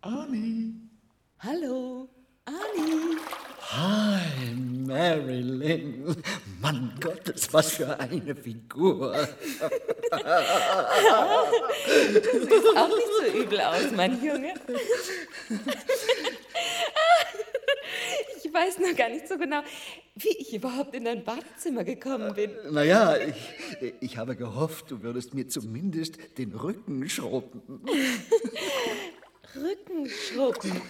Annie. 0.02 0.74
Hallo, 1.38 2.08
Annie. 2.44 3.18
Hi, 3.60 4.23
Marilyn. 4.86 6.16
Mann 6.60 6.94
Gottes, 7.00 7.52
was 7.52 7.72
für 7.72 7.98
eine 7.98 8.34
Figur. 8.34 9.14
Du 12.12 12.40
siehst 12.40 12.76
auch 12.76 12.88
nicht 12.88 13.08
so 13.18 13.38
übel 13.38 13.60
aus, 13.60 13.90
mein 13.94 14.22
Junge. 14.22 14.54
Ich 18.42 18.52
weiß 18.52 18.78
noch 18.78 18.96
gar 18.96 19.08
nicht 19.08 19.28
so 19.28 19.36
genau, 19.36 19.62
wie 20.14 20.36
ich 20.38 20.54
überhaupt 20.54 20.94
in 20.94 21.04
dein 21.04 21.24
Badezimmer 21.24 21.82
gekommen 21.82 22.34
bin. 22.34 22.52
Naja, 22.70 23.16
ich, 23.16 23.94
ich 24.00 24.16
habe 24.16 24.36
gehofft, 24.36 24.90
du 24.90 25.02
würdest 25.02 25.34
mir 25.34 25.48
zumindest 25.48 26.38
den 26.38 26.52
Rücken 26.52 27.08
schrubben. 27.08 27.84
Rückenschruppen. 29.56 30.80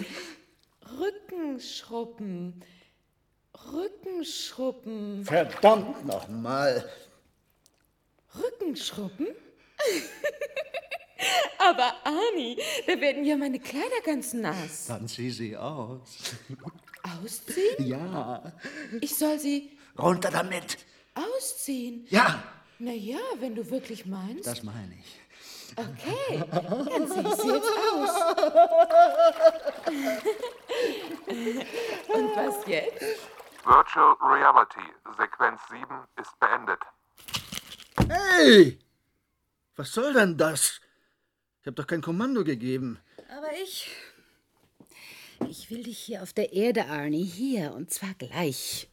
Rückenschruppen. 0.99 2.63
Rückenschruppen. 3.73 5.25
Verdammt 5.25 6.05
nochmal. 6.07 6.89
Rückenschruppen? 8.37 9.29
Aber 11.59 11.95
Ani, 12.05 12.59
da 12.87 13.01
werden 13.01 13.25
ja 13.25 13.37
meine 13.37 13.59
Kleider 13.59 14.01
ganz 14.05 14.33
nass. 14.35 14.87
Dann 14.89 15.09
sieh 15.09 15.31
sie 15.31 15.57
aus. 15.57 16.35
Ausziehen? 17.23 17.87
Ja. 17.87 18.53
Ich 19.01 19.17
soll 19.17 19.39
sie 19.39 19.71
Runter 19.99 20.31
damit. 20.31 20.79
ausziehen? 21.15 22.07
Ja. 22.11 22.43
Na 22.79 22.93
ja, 22.93 23.19
wenn 23.39 23.55
du 23.55 23.71
wirklich 23.71 24.05
meinst. 24.05 24.47
Das 24.47 24.63
meine 24.63 24.95
ich. 24.99 25.21
Okay, 25.77 26.43
dann 26.51 27.09
zieh 27.09 27.21
ich 27.21 27.35
sie 27.35 27.49
jetzt 27.49 27.71
aus. 27.93 28.11
Und 32.15 32.37
was 32.37 32.67
jetzt? 32.67 33.03
Virtual 33.65 34.17
Reality, 34.21 34.93
Sequenz 35.17 35.61
7 35.71 35.87
ist 36.21 36.39
beendet. 36.39 36.81
Hey! 38.09 38.79
Was 39.77 39.93
soll 39.93 40.13
denn 40.13 40.37
das? 40.37 40.81
Ich 41.61 41.67
habe 41.67 41.75
doch 41.75 41.87
kein 41.87 42.03
Kommando 42.03 42.45
gegeben. 42.45 43.01
Aber 43.37 43.53
ich. 43.63 43.91
Ich 45.49 45.71
will 45.71 45.83
dich 45.83 45.99
hier 45.99 46.23
auf 46.23 46.33
der 46.33 46.53
Erde, 46.53 46.87
Arnie. 46.87 47.25
Hier, 47.25 47.73
und 47.73 47.91
zwar 47.91 48.15
gleich. 48.15 48.91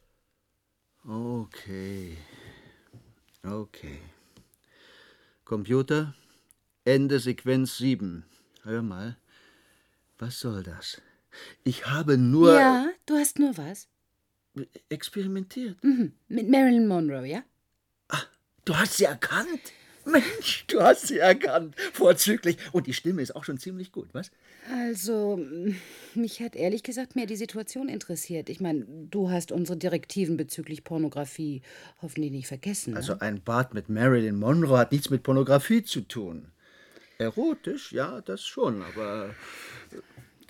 Okay. 1.06 2.16
Okay. 3.44 4.00
Computer, 5.44 6.14
Ende 6.84 7.20
Sequenz 7.20 7.76
7. 7.76 8.24
Hör 8.62 8.82
mal. 8.82 9.18
Was 10.18 10.40
soll 10.40 10.62
das? 10.62 11.02
Ich 11.62 11.86
habe 11.86 12.16
nur. 12.16 12.54
Ja, 12.54 12.86
du 13.06 13.16
hast 13.16 13.38
nur 13.38 13.56
was. 13.58 13.88
Experimentiert? 14.88 15.82
Mhm. 15.82 16.12
Mit 16.28 16.48
Marilyn 16.48 16.86
Monroe, 16.86 17.26
ja? 17.26 17.42
Du 18.64 18.76
hast 18.76 18.96
sie 18.98 19.04
erkannt? 19.04 19.72
Mensch, 20.04 20.64
du 20.66 20.80
hast 20.80 21.08
sie 21.08 21.18
erkannt. 21.18 21.74
Vorzüglich. 21.92 22.56
Und 22.72 22.86
die 22.86 22.92
Stimme 22.92 23.22
ist 23.22 23.34
auch 23.34 23.44
schon 23.44 23.58
ziemlich 23.58 23.92
gut, 23.92 24.08
was? 24.12 24.30
Also, 24.70 25.40
mich 26.14 26.40
hat 26.40 26.56
ehrlich 26.56 26.82
gesagt 26.82 27.16
mehr 27.16 27.26
die 27.26 27.36
Situation 27.36 27.88
interessiert. 27.88 28.48
Ich 28.48 28.60
meine, 28.60 28.84
du 29.10 29.30
hast 29.30 29.52
unsere 29.52 29.78
Direktiven 29.78 30.36
bezüglich 30.36 30.84
Pornografie 30.84 31.62
hoffentlich 32.00 32.32
nicht 32.32 32.48
vergessen. 32.48 32.92
Ne? 32.92 32.98
Also 32.98 33.18
ein 33.18 33.42
Bad 33.42 33.74
mit 33.74 33.88
Marilyn 33.88 34.38
Monroe 34.38 34.78
hat 34.78 34.92
nichts 34.92 35.10
mit 35.10 35.22
Pornografie 35.22 35.82
zu 35.82 36.02
tun. 36.02 36.48
Erotisch, 37.18 37.92
ja, 37.92 38.20
das 38.20 38.44
schon, 38.44 38.82
aber 38.82 39.34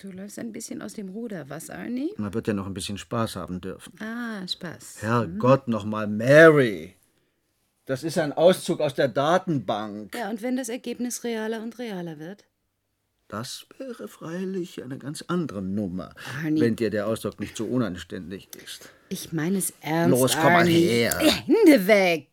du 0.03 0.11
läufst 0.11 0.37
ein 0.39 0.51
bisschen 0.51 0.81
aus 0.81 0.93
dem 0.93 1.09
Ruder, 1.09 1.49
was, 1.49 1.69
Arnie? 1.69 2.11
man 2.17 2.33
wird 2.33 2.47
ja 2.47 2.53
noch 2.53 2.65
ein 2.67 2.73
bisschen 2.73 2.97
Spaß 2.97 3.35
haben 3.37 3.61
dürfen. 3.61 3.93
Ah, 4.01 4.45
Spaß. 4.47 4.97
Herrgott, 5.01 5.67
noch 5.67 5.85
mal 5.85 6.07
Mary. 6.07 6.95
Das 7.85 8.03
ist 8.03 8.17
ein 8.17 8.33
Auszug 8.33 8.79
aus 8.81 8.93
der 8.93 9.07
Datenbank. 9.07 10.15
Ja, 10.15 10.29
und 10.29 10.41
wenn 10.41 10.55
das 10.55 10.69
Ergebnis 10.69 11.23
realer 11.23 11.61
und 11.61 11.79
realer 11.79 12.19
wird? 12.19 12.45
Das 13.27 13.65
wäre 13.77 14.07
freilich 14.07 14.83
eine 14.83 14.97
ganz 14.97 15.23
andere 15.27 15.61
Nummer, 15.61 16.13
Arnie. 16.43 16.61
wenn 16.61 16.75
dir 16.75 16.89
der 16.89 17.07
Ausdruck 17.07 17.39
nicht 17.39 17.57
so 17.57 17.65
unanständig 17.65 18.49
ist. 18.63 18.89
Ich 19.09 19.31
meine 19.33 19.57
es 19.57 19.73
ernst. 19.81 20.11
Los, 20.19 20.33
komm 20.35 20.53
mal 20.53 20.59
Arnie. 20.59 20.81
her. 20.81 21.19
Ja, 21.23 21.31
Hände 21.33 21.87
weg! 21.87 22.29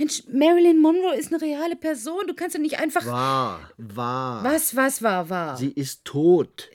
Mensch, 0.00 0.22
Marilyn 0.32 0.80
Monroe 0.80 1.14
ist 1.14 1.30
eine 1.30 1.42
reale 1.42 1.76
Person. 1.76 2.26
Du 2.26 2.32
kannst 2.32 2.54
ja 2.54 2.60
nicht 2.60 2.78
einfach. 2.78 3.04
Wahr, 3.04 3.70
wahr. 3.76 4.42
Was, 4.42 4.74
was 4.74 5.02
war, 5.02 5.28
war? 5.28 5.58
Sie 5.58 5.72
ist 5.72 6.06
tot. 6.06 6.70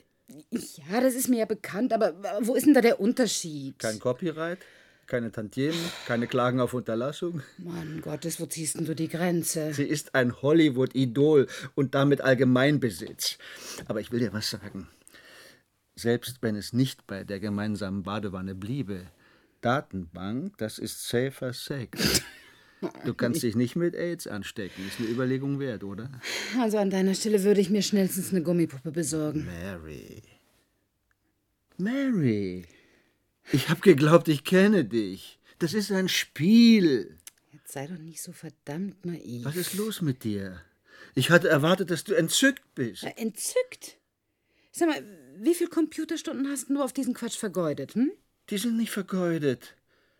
Ja, 0.52 1.00
das 1.00 1.16
ist 1.16 1.28
mir 1.28 1.40
ja 1.40 1.44
bekannt, 1.44 1.92
aber 1.92 2.14
wo 2.42 2.54
ist 2.54 2.66
denn 2.66 2.74
da 2.74 2.80
der 2.80 3.00
Unterschied? 3.00 3.80
Kein 3.80 3.98
Copyright, 3.98 4.60
keine 5.08 5.32
Tantiemen, 5.32 5.76
keine 6.06 6.28
Klagen 6.28 6.60
auf 6.60 6.72
Unterlassung. 6.72 7.42
Mann 7.58 8.00
Gottes, 8.00 8.38
wo 8.38 8.46
ziehst 8.46 8.78
denn 8.78 8.84
du 8.84 8.94
die 8.94 9.08
Grenze? 9.08 9.74
Sie 9.74 9.82
ist 9.82 10.14
ein 10.14 10.40
Hollywood-Idol 10.40 11.48
und 11.74 11.96
damit 11.96 12.20
Allgemeinbesitz. 12.20 13.38
Aber 13.88 14.00
ich 14.00 14.12
will 14.12 14.20
dir 14.20 14.32
was 14.32 14.50
sagen. 14.50 14.86
Selbst 15.96 16.42
wenn 16.42 16.54
es 16.54 16.72
nicht 16.72 17.08
bei 17.08 17.24
der 17.24 17.40
gemeinsamen 17.40 18.04
Badewanne 18.04 18.54
bliebe, 18.54 19.00
Datenbank, 19.62 20.56
das 20.58 20.78
ist 20.78 21.08
safer 21.08 21.52
Sex. 21.52 22.22
Du 23.04 23.14
kannst 23.14 23.42
dich 23.42 23.56
nicht 23.56 23.74
mit 23.74 23.94
AIDS 23.94 24.26
anstecken. 24.26 24.86
Ist 24.86 24.98
eine 25.00 25.08
Überlegung 25.08 25.58
wert, 25.58 25.82
oder? 25.82 26.10
Also 26.60 26.78
an 26.78 26.90
deiner 26.90 27.14
Stelle 27.14 27.42
würde 27.42 27.60
ich 27.60 27.70
mir 27.70 27.82
schnellstens 27.82 28.30
eine 28.30 28.42
Gummipuppe 28.42 28.92
besorgen. 28.92 29.46
Mary. 29.46 30.22
Mary. 31.78 32.66
Ich 33.52 33.68
hab 33.68 33.82
geglaubt, 33.82 34.28
ich 34.28 34.44
kenne 34.44 34.84
dich. 34.84 35.38
Das 35.58 35.72
ist 35.72 35.90
ein 35.90 36.08
Spiel. 36.08 37.16
Jetzt 37.52 37.72
sei 37.72 37.86
doch 37.86 37.98
nicht 37.98 38.22
so 38.22 38.32
verdammt 38.32 39.04
naiv. 39.04 39.44
Was 39.44 39.56
ist 39.56 39.74
los 39.74 40.02
mit 40.02 40.24
dir? 40.24 40.60
Ich 41.14 41.30
hatte 41.30 41.48
erwartet, 41.48 41.90
dass 41.90 42.04
du 42.04 42.14
entzückt 42.14 42.74
bist. 42.74 43.04
Äh, 43.04 43.14
Entzückt? 43.16 43.96
Sag 44.70 44.88
mal, 44.88 45.02
wie 45.38 45.54
viele 45.54 45.70
Computerstunden 45.70 46.48
hast 46.50 46.68
du 46.68 46.82
auf 46.82 46.92
diesen 46.92 47.14
Quatsch 47.14 47.38
vergeudet, 47.38 47.94
hm? 47.94 48.12
Die 48.50 48.58
sind 48.58 48.76
nicht 48.76 48.90
vergeudet. 48.90 49.74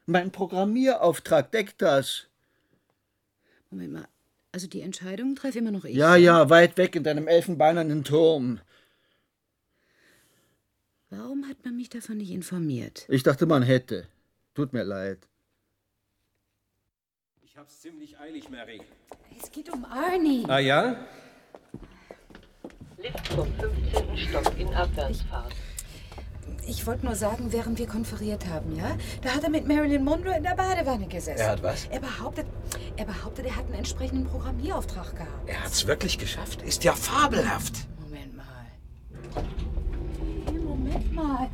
Mein 0.07 0.33
Programmierauftrag 0.33 1.53
deckt 1.53 1.83
das. 1.83 2.29
Moment 3.71 3.93
mal. 3.93 4.09
Also 4.53 4.67
die 4.69 4.81
Entscheidung 4.81 5.35
treffe 5.37 5.59
immer 5.59 5.71
noch 5.71 5.85
ich. 5.85 5.97
Ja, 5.97 6.17
ja, 6.17 6.49
weit 6.49 6.77
weg 6.79 6.97
in 6.97 7.05
deinem 7.05 7.29
elfenbeinernen 7.29 8.05
Turm. 8.05 8.61
Warum 11.11 11.47
hat 11.49 11.65
man 11.65 11.77
mich 11.77 11.89
davon 11.89 12.19
nicht 12.19 12.31
informiert? 12.31 13.07
Ich 13.09 13.23
dachte, 13.23 13.47
man 13.47 13.63
hätte. 13.63 14.09
Tut 14.55 14.73
mir 14.73 14.83
leid. 14.83 15.29
Ich 17.45 17.57
hab's 17.57 17.81
ziemlich 17.81 18.19
eilig, 18.19 18.49
Mary. 18.49 18.81
Es 19.41 19.51
geht 19.51 19.71
um 19.73 19.85
Arnie. 19.85 20.45
Ah 20.49 20.59
ja? 20.59 21.07
Lift 22.97 23.29
vom 23.29 23.53
15. 23.55 24.17
Stock 24.17 24.59
in 24.59 24.69
Abwärtsfahrt. 24.69 25.53
Ich 26.67 26.87
wollte 26.87 27.07
nur 27.07 27.15
sagen, 27.15 27.53
während 27.53 27.79
wir 27.79 27.87
konferiert 27.87 28.47
haben, 28.47 28.75
ja? 28.77 28.97
Da 29.23 29.31
hat 29.31 29.45
er 29.45 29.51
mit 29.51 29.69
Marilyn 29.69 30.05
Monroe 30.05 30.37
in 30.37 30.43
der 30.43 30.57
Badewanne 30.57 31.07
gesessen. 31.07 31.41
Er 31.41 31.51
hat 31.51 31.63
was? 31.63 31.87
Er 31.91 32.01
behauptet, 32.01 32.47
er 32.97 33.05
behauptet, 33.05 33.47
er 33.47 33.57
hat 33.57 33.67
einen 33.67 33.75
entsprechenden 33.75 34.27
Programmierauftrag 34.27 35.15
gehabt. 35.15 35.49
Er 35.49 35.63
hat's 35.63 35.87
wirklich 35.87 36.19
geschafft. 36.19 36.63
Ist 36.63 36.83
ja 36.85 36.93
fabelhaft. 36.93 37.87
Moment 38.01 38.37
mal. 38.37 38.45
Hey, 40.47 40.59
Moment 40.59 41.13
mal. 41.13 41.49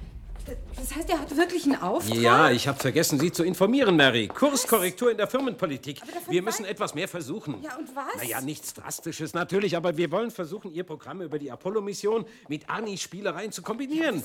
Das 0.77 0.95
heißt, 0.97 1.09
er 1.11 1.21
hat 1.21 1.37
wirklich 1.37 1.65
einen 1.65 1.77
Auftrag? 1.77 2.17
Ja, 2.17 2.51
ich 2.51 2.67
habe 2.67 2.79
vergessen, 2.79 3.21
Sie 3.21 3.31
zu 3.31 3.45
informieren, 3.45 3.97
Mary. 3.97 4.29
Kurskorrektur 4.29 5.11
in 5.11 5.17
der 5.17 5.29
Firmenpolitik. 5.29 6.01
Wir 6.29 6.43
müssen 6.43 6.65
etwas 6.65 6.95
mehr 6.95 7.09
versuchen. 7.09 7.63
Ja, 7.63 7.77
und 7.77 7.95
was? 7.95 8.17
Naja, 8.17 8.41
nichts 8.41 8.75
Drastisches 8.75 9.35
natürlich, 9.35 9.77
aber 9.77 9.97
wir 9.97 10.11
wollen 10.11 10.31
versuchen, 10.31 10.73
Ihr 10.73 10.85
Programm 10.85 11.23
über 11.23 11.39
die 11.39 11.51
Apollo-Mission 11.51 12.25
mit 12.49 12.69
Anis 12.69 13.03
Spielereien 13.03 13.53
zu 13.53 13.63
kombinieren. 13.63 14.23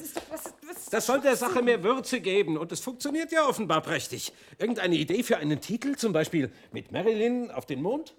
Das 0.92 1.06
soll 1.06 1.22
der 1.22 1.36
Sache 1.36 1.62
mehr 1.62 1.84
Würze 1.84 2.22
geben 2.22 2.58
und 2.58 2.72
es 2.72 2.80
funktioniert 2.80 3.32
ja 3.32 3.46
offenbar 3.48 3.82
prächtig. 3.82 4.34
Irgendeine 4.58 4.96
Idee 4.96 5.24
für 5.24 5.38
einen 5.38 5.62
Titel, 5.62 5.96
zum 5.96 6.14
Beispiel 6.14 6.52
mit 6.72 6.92
Marilyn 6.92 7.52
auf 7.52 7.66
den 7.66 7.82
Mond? 7.82 8.16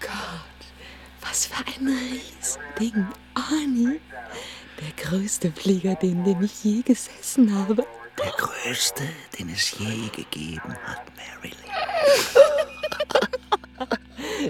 Gott, 0.00 0.51
was 1.32 1.46
für 1.46 1.64
ein 1.66 1.88
Riesending. 1.88 3.06
Arnie, 3.32 4.00
der 4.78 4.92
größte 5.02 5.50
Flieger, 5.50 5.96
in 6.02 6.22
dem 6.24 6.42
ich 6.42 6.62
je 6.62 6.82
gesessen 6.82 7.54
habe. 7.54 7.86
Der 8.18 8.32
größte, 8.32 9.04
den 9.38 9.48
es 9.48 9.70
je 9.78 10.10
gegeben 10.10 10.76
hat, 10.84 11.10
Marilyn. 11.16 11.56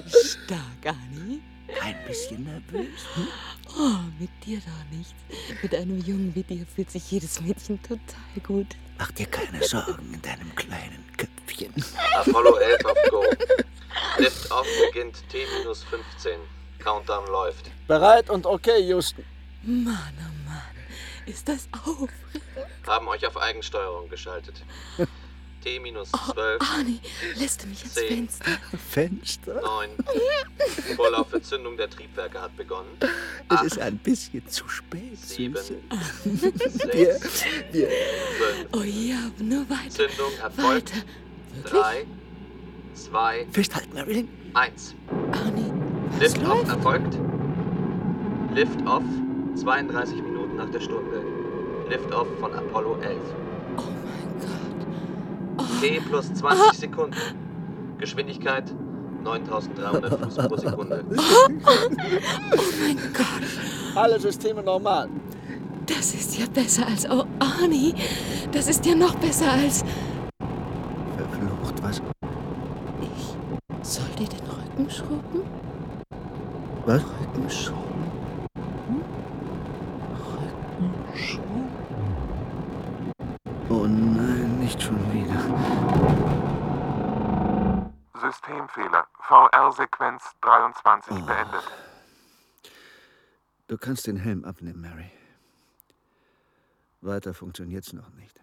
Stark, 0.09 0.87
Arnie. 0.87 1.41
Ein 1.81 1.95
bisschen 2.05 2.43
nervös. 2.43 3.07
Hm? 3.15 3.29
Oh, 3.79 4.01
mit 4.19 4.31
dir 4.45 4.59
doch 4.59 4.99
nicht. 4.99 5.15
Mit 5.63 5.75
einem 5.77 6.01
Jungen 6.01 6.35
wie 6.35 6.43
dir 6.43 6.67
fühlt 6.67 6.91
sich 6.91 7.13
jedes 7.13 7.41
Mädchen 7.41 7.81
total 7.83 8.41
gut. 8.45 8.77
Mach 8.99 9.13
dir 9.13 9.27
keine 9.27 9.63
Sorgen 9.63 10.15
in 10.15 10.23
deinem 10.23 10.53
kleinen 10.57 11.05
Köpfchen. 11.17 11.73
Apollo 12.17 12.57
11 12.57 12.85
auf 12.85 12.99
Go. 13.11 13.25
Lift-Off 14.19 14.67
beginnt 14.93 15.23
T-15. 15.31 16.39
Countdown 16.83 17.27
läuft. 17.29 17.71
Bereit 17.87 18.31
und 18.31 18.47
okay, 18.47 18.81
Houston. 18.89 19.25
Mann, 19.63 19.97
oh 20.19 20.49
Mann, 20.49 20.63
ist 21.27 21.49
das 21.49 21.69
aufregend. 21.85 22.13
Haben 22.87 23.09
euch 23.09 23.27
auf 23.27 23.37
Eigensteuerung 23.37 24.09
geschaltet. 24.09 24.63
T-12. 25.63 26.61
Arnie, 26.61 27.01
lässt 27.37 27.63
du 27.63 27.69
mich 27.69 27.81
ans 27.83 27.95
10, 27.95 28.09
Fenster? 28.09 28.59
Fenster? 28.91 29.61
9. 29.63 29.91
Vorlauf 30.97 31.31
für 31.31 31.41
Zündung 31.41 31.77
der 31.77 31.89
Triebwerke 31.89 32.41
hat 32.41 32.57
begonnen. 32.57 32.99
Es 33.49 33.63
ist 33.63 33.79
ein 33.79 33.97
bisschen 33.99 34.47
zu 34.49 34.69
spät, 34.69 35.17
7, 35.21 35.55
Süße. 35.55 35.77
6, 36.25 36.85
Wir, 36.93 37.21
wir. 37.71 37.89
5. 37.89 38.69
Oh 38.73 38.83
ja, 38.83 39.31
nur 39.39 39.69
weiter. 39.71 39.91
Zündung 39.91 40.33
erfolgt. 40.43 40.93
3, 41.65 42.07
2, 42.95 43.47
Festhalten, 43.53 43.95
Marilyn. 43.95 44.29
1. 44.55 44.95
Arnie, 45.33 45.71
Lift-Off 46.21 46.69
erfolgt. 46.69 47.19
Lift-Off 48.55 49.03
32 49.57 50.23
Minuten 50.23 50.57
nach 50.57 50.71
der 50.71 50.81
Stunde. 50.81 51.23
Lift-Off 51.89 52.29
von 52.41 52.53
Apollo 52.55 52.97
11. 53.03 53.17
Oh 53.77 53.83
mein 54.05 55.57
Gott. 55.59 55.81
T 55.81 56.01
plus 56.01 56.33
20 56.35 56.79
Sekunden. 56.79 57.17
Geschwindigkeit 57.99 58.65
9300 59.25 60.19
Fuß 60.21 60.37
pro 60.49 60.57
Sekunde. 60.57 61.05
Oh 61.15 61.49
mein 62.81 62.97
Gott, 63.13 63.97
Alle 63.97 64.19
Systeme 64.21 64.63
normal. 64.63 65.09
das 65.87 66.15
ist 66.15 66.39
ja 66.39 66.47
besser 66.53 66.87
als... 66.87 67.09
Oh, 67.11 67.25
Arnie, 67.39 67.95
das 68.53 68.69
ist 68.69 68.85
ja 68.87 68.95
noch 68.95 69.15
besser 69.17 69.51
als... 69.53 69.85
Verflucht, 71.17 71.83
was? 71.83 72.03
Ich 73.03 73.87
soll 73.89 74.05
dir 74.19 74.29
den 74.29 74.41
Rücken 74.49 74.91
schrubben? 74.91 75.43
Was? 76.85 77.03
Rücken 77.03 77.51
schrubben? 77.51 78.11
Rücken 80.17 81.17
schrubben? 81.17 81.69
Oh 83.69 83.87
nein, 83.87 84.59
nicht 84.59 84.83
schon 84.83 84.99
wieder. 85.13 85.41
Systemfehler. 88.21 89.07
VR-Sequenz 89.21 90.23
23 90.41 91.13
Oh. 91.13 91.27
beendet. 91.27 91.65
Du 93.69 93.79
kannst 93.79 94.07
den 94.07 94.17
Helm 94.17 94.45
abnehmen, 94.45 94.81
Mary. 94.81 95.11
Weiter 97.01 97.33
funktioniert's 97.35 97.93
noch 97.93 98.11
nicht. 98.11 98.41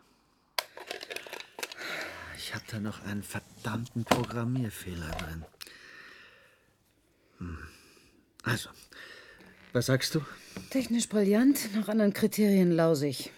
Ich 2.37 2.55
hab 2.55 2.65
da 2.67 2.79
noch 2.79 3.03
einen 3.05 3.21
verdammten 3.23 4.05
Programmierfehler 4.05 5.09
drin. 5.11 5.45
Hm. 7.37 7.57
Also, 8.43 8.69
Was 9.73 9.87
sagst 9.87 10.15
du? 10.15 10.21
Technisch 10.69 11.07
brillant, 11.09 11.73
nach 11.75 11.87
anderen 11.87 12.13
Kriterien 12.13 12.71
lausig. 12.71 13.31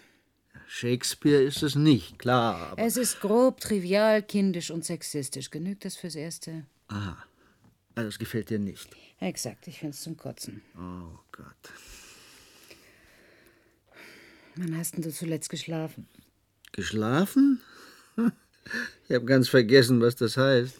Shakespeare 0.67 1.43
ist 1.43 1.63
es 1.63 1.75
nicht, 1.75 2.17
klar. 2.19 2.71
Aber 2.71 2.81
Es 2.81 2.95
ist 2.95 3.19
grob, 3.19 3.59
trivial, 3.59 4.23
kindisch 4.23 4.71
und 4.71 4.85
sexistisch. 4.85 5.49
Genügt 5.49 5.83
das 5.83 5.97
fürs 5.97 6.15
Erste? 6.15 6.65
Aha. 6.87 7.17
Also 7.95 8.07
es 8.07 8.19
gefällt 8.19 8.49
dir 8.49 8.59
nicht. 8.59 8.87
Exakt, 9.19 9.67
ich 9.67 9.79
find's 9.79 10.01
zum 10.01 10.15
Kotzen. 10.15 10.61
Oh 10.77 11.19
Gott. 11.33 11.73
Wann 14.55 14.77
hast 14.77 14.95
denn 14.95 15.01
du 15.01 15.11
zuletzt 15.11 15.49
geschlafen? 15.49 16.07
Geschlafen? 16.71 17.61
Ich 19.09 19.15
habe 19.15 19.25
ganz 19.25 19.49
vergessen, 19.49 19.99
was 20.01 20.15
das 20.15 20.37
heißt. 20.37 20.79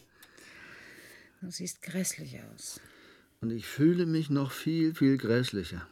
Du 1.42 1.50
siehst 1.50 1.82
grässlich 1.82 2.40
aus. 2.54 2.80
Und 3.42 3.52
ich 3.52 3.66
fühle 3.66 4.06
mich 4.06 4.30
noch 4.30 4.52
viel, 4.52 4.94
viel 4.94 5.18
grässlicher. 5.18 5.88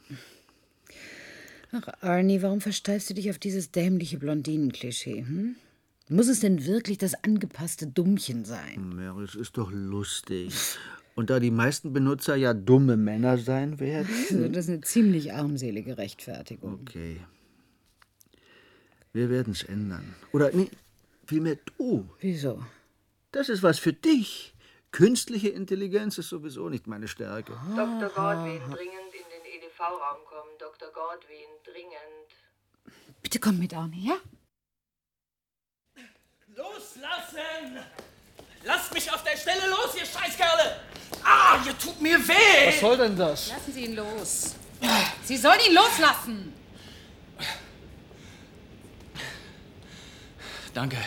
Ach, 1.72 1.88
Arnie, 2.02 2.44
warum 2.44 2.62
versteifst 2.62 3.10
du 3.10 3.16
dich 3.16 3.32
auf 3.32 3.40
dieses 3.40 3.72
dämliche 3.72 4.20
Blondinen-Klischee? 4.20 5.26
Hm? 5.26 5.56
Muss 6.10 6.28
es 6.28 6.40
denn 6.42 6.66
wirklich 6.66 7.00
das 7.00 7.24
angepasste 7.24 7.88
Dummchen 7.88 8.46
sein? 8.46 8.96
Mary, 8.96 9.24
es 9.24 9.34
ist 9.34 9.58
doch 9.58 9.72
lustig. 9.72 10.54
Und 11.16 11.32
da 11.32 11.40
die 11.40 11.52
meisten 11.52 11.92
Benutzer 11.92 12.36
ja 12.36 12.54
dumme 12.54 12.98
Männer 12.98 13.38
sein 13.40 13.80
werden. 13.80 14.10
Also, 14.30 14.48
das 14.48 14.66
ist 14.66 14.70
eine 14.70 14.82
ziemlich 14.82 15.34
armselige 15.34 15.98
Rechtfertigung. 15.98 16.80
Okay. 16.82 17.18
Wir 19.12 19.30
werden 19.30 19.54
es 19.54 19.64
ändern. 19.64 20.16
Oder 20.32 20.52
nee, 20.54 20.70
vielmehr 21.26 21.58
du. 21.78 22.08
Wieso? 22.22 22.64
Das 23.32 23.50
ist 23.50 23.64
was 23.64 23.80
für 23.80 23.94
dich. 23.94 24.54
Künstliche 24.91 25.49
Intelligenz 25.49 26.17
ist 26.17 26.30
sowieso 26.30 26.67
nicht 26.69 26.88
meine 26.88 27.08
Stärke. 27.08 27.54
Dr. 27.75 28.10
Godwin, 28.10 28.60
dringend 28.71 29.13
in 29.13 29.28
den 29.30 29.45
EDV-Raum 29.45 30.25
kommen. 30.25 30.49
Dr. 30.58 30.89
Godwin, 30.91 31.49
dringend. 31.63 32.30
Bitte 33.21 33.39
komm 33.39 33.60
mit, 33.60 33.73
Arnie, 33.73 34.08
ja? 34.08 34.17
Loslassen! 36.56 37.78
Lasst 38.63 38.93
mich 38.93 39.12
auf 39.12 39.23
der 39.23 39.38
Stelle 39.38 39.69
los, 39.69 39.95
ihr 39.95 40.06
Scheißkerle! 40.06 40.82
Ah, 41.23 41.63
ihr 41.65 41.78
tut 41.78 42.02
mir 42.02 42.17
weh! 42.28 42.67
Was 42.67 42.80
soll 42.80 42.97
denn 42.97 43.15
das? 43.15 43.49
Lassen 43.49 43.73
Sie 43.73 43.86
ihn 43.86 43.95
los. 43.95 44.56
Sie 45.23 45.38
sollen 45.38 45.60
ihn 45.67 45.75
loslassen! 45.75 46.54
Danke. 50.73 50.97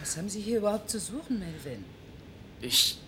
Was 0.00 0.16
haben 0.16 0.28
Sie 0.28 0.40
hier 0.40 0.58
überhaupt 0.58 0.90
zu 0.90 0.98
suchen, 0.98 1.38
Melvin? 1.38 1.84
Ich 2.62 2.98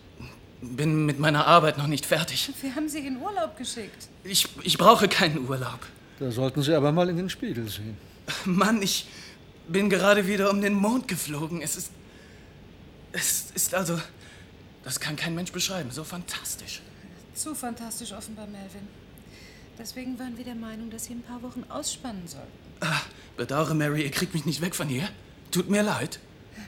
bin 0.61 1.07
mit 1.07 1.19
meiner 1.19 1.47
Arbeit 1.47 1.79
noch 1.79 1.87
nicht 1.87 2.05
fertig. 2.05 2.51
Wir 2.61 2.75
haben 2.75 2.89
Sie 2.89 3.07
in 3.07 3.19
Urlaub 3.19 3.57
geschickt. 3.57 4.09
Ich, 4.25 4.49
ich 4.63 4.77
brauche 4.77 5.09
keinen 5.09 5.49
Urlaub. 5.49 5.81
Da 6.19 6.31
sollten 6.31 6.63
Sie 6.63 6.75
aber 6.75 6.93
mal 6.93 7.09
in 7.09 7.17
den 7.17 7.31
Spiegel 7.31 7.69
sehen. 7.69 7.97
Mann, 8.45 8.83
ich 8.83 9.07
bin 9.69 9.89
gerade 9.89 10.27
wieder 10.27 10.51
um 10.51 10.61
den 10.61 10.75
Mond 10.75 11.09
geflogen. 11.09 11.63
Es 11.63 11.77
ist. 11.77 11.91
Es 13.13 13.51
ist 13.55 13.75
also. 13.75 14.01
Das 14.83 15.01
kann 15.01 15.17
kein 15.17 15.35
Mensch 15.35 15.53
beschreiben. 15.53 15.91
So 15.91 16.05
fantastisch. 16.05 16.83
Zu 17.35 17.55
fantastisch 17.55 18.13
offenbar, 18.13 18.47
Melvin. 18.47 18.87
Deswegen 19.79 20.19
waren 20.19 20.37
wir 20.37 20.45
der 20.45 20.55
Meinung, 20.55 20.91
dass 20.91 21.05
Sie 21.05 21.15
ein 21.15 21.23
paar 21.23 21.43
Wochen 21.43 21.65
ausspannen 21.69 22.27
sollten. 22.27 22.49
Ah, 22.81 23.01
bedauere, 23.37 23.75
Mary, 23.75 24.03
ihr 24.03 24.11
kriegt 24.11 24.35
mich 24.35 24.45
nicht 24.45 24.61
weg 24.61 24.75
von 24.75 24.89
hier. 24.89 25.09
Tut 25.51 25.69
mir 25.69 25.83
leid. 25.83 26.21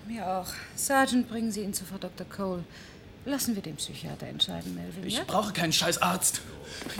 Mir 0.07 0.27
auch. 0.27 0.49
Sergeant, 0.75 1.29
bringen 1.29 1.51
Sie 1.51 1.63
ihn 1.63 1.75
zu 1.75 1.85
Frau 1.85 1.99
Dr. 1.99 2.27
Cole. 2.27 2.65
Lassen 3.25 3.57
wir 3.57 3.63
den 3.63 3.77
Psychiater 3.77 4.27
entscheiden, 4.27 4.75
Melvin. 4.75 5.05
Ich 5.05 5.17
ja? 5.17 5.25
brauche 5.25 5.53
keinen 5.53 5.73
scheiß 5.73 6.01
Arzt. 6.01 6.43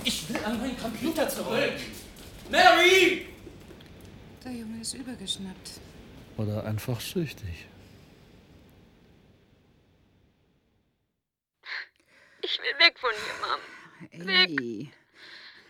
Ich 0.05 0.29
will 0.29 0.43
an 0.45 0.59
meinen 0.61 0.77
Computer 0.77 1.29
zurück. 1.29 1.75
Mary! 2.51 3.27
Der 4.45 4.53
Junge 4.53 4.81
ist 4.81 4.95
übergeschnappt. 4.95 5.81
Oder 6.37 6.65
einfach 6.65 7.01
süchtig. 7.01 7.67
Ich 12.43 12.59
will 12.59 12.87
weg 12.87 12.99
von 12.99 13.11
hier, 13.11 14.21
Mom. 14.21 14.27
Weg. 14.27 14.61
Ey. 14.61 14.91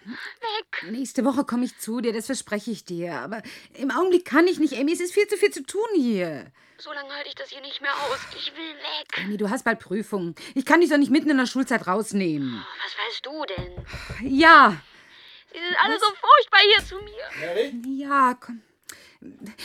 Weg. 0.07 0.93
Nächste 0.93 1.25
Woche 1.25 1.45
komme 1.45 1.65
ich 1.65 1.79
zu 1.79 2.01
dir, 2.01 2.13
das 2.13 2.27
verspreche 2.27 2.71
ich 2.71 2.85
dir. 2.85 3.15
Aber 3.21 3.43
im 3.75 3.91
Augenblick 3.91 4.25
kann 4.25 4.47
ich 4.47 4.59
nicht, 4.59 4.75
Amy. 4.75 4.93
Es 4.93 5.01
ist 5.01 5.15
viel 5.15 5.27
zu 5.27 5.37
viel 5.37 5.51
zu 5.51 5.63
tun 5.65 5.89
hier. 5.95 6.53
So 6.79 6.93
lange 6.93 7.11
halte 7.15 7.29
ich 7.29 7.35
das 7.35 7.49
hier 7.49 7.61
nicht 7.63 7.81
mehr 7.81 7.95
aus. 7.95 8.19
Ich 8.37 8.53
will 8.55 8.75
weg. 8.77 9.25
Amy, 9.25 9.37
du 9.39 9.49
hast 9.49 9.65
bald 9.65 9.79
Prüfungen. 9.79 10.35
Ich 10.55 10.67
kann 10.67 10.81
dich 10.81 10.91
doch 10.91 10.99
nicht 10.99 11.11
mitten 11.11 11.31
in 11.31 11.39
der 11.39 11.47
Schulzeit 11.47 11.87
rausnehmen. 11.87 12.63
Was 12.85 12.97
weißt 12.99 13.27
du 13.27 13.45
denn? 13.47 14.37
Ja. 14.39 14.77
Sie 15.53 15.59
sind 15.59 15.77
alle 15.83 15.99
so 15.99 16.07
furchtbar 16.07 16.61
hier 16.69 16.85
zu 16.85 16.97
mir. 16.97 17.99
Ja, 17.99 18.35
komm. 18.39 18.61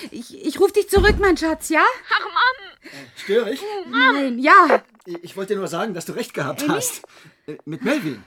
Ich, 0.10 0.34
ich 0.46 0.60
rufe 0.60 0.72
dich 0.74 0.90
zurück, 0.90 1.18
mein 1.20 1.36
Schatz, 1.36 1.68
ja? 1.70 1.84
Ach, 2.14 2.22
Mom. 2.22 2.92
Störe 3.16 3.52
ich? 3.52 3.62
Nein, 3.88 4.40
ja. 4.40 4.82
Ich 5.22 5.36
wollte 5.36 5.54
dir 5.54 5.60
nur 5.60 5.68
sagen, 5.68 5.94
dass 5.94 6.06
du 6.06 6.14
recht 6.14 6.34
gehabt 6.34 6.68
hast. 6.70 7.04
Äh, 7.46 7.58
Mit 7.66 7.84
Melvin. 7.84 8.24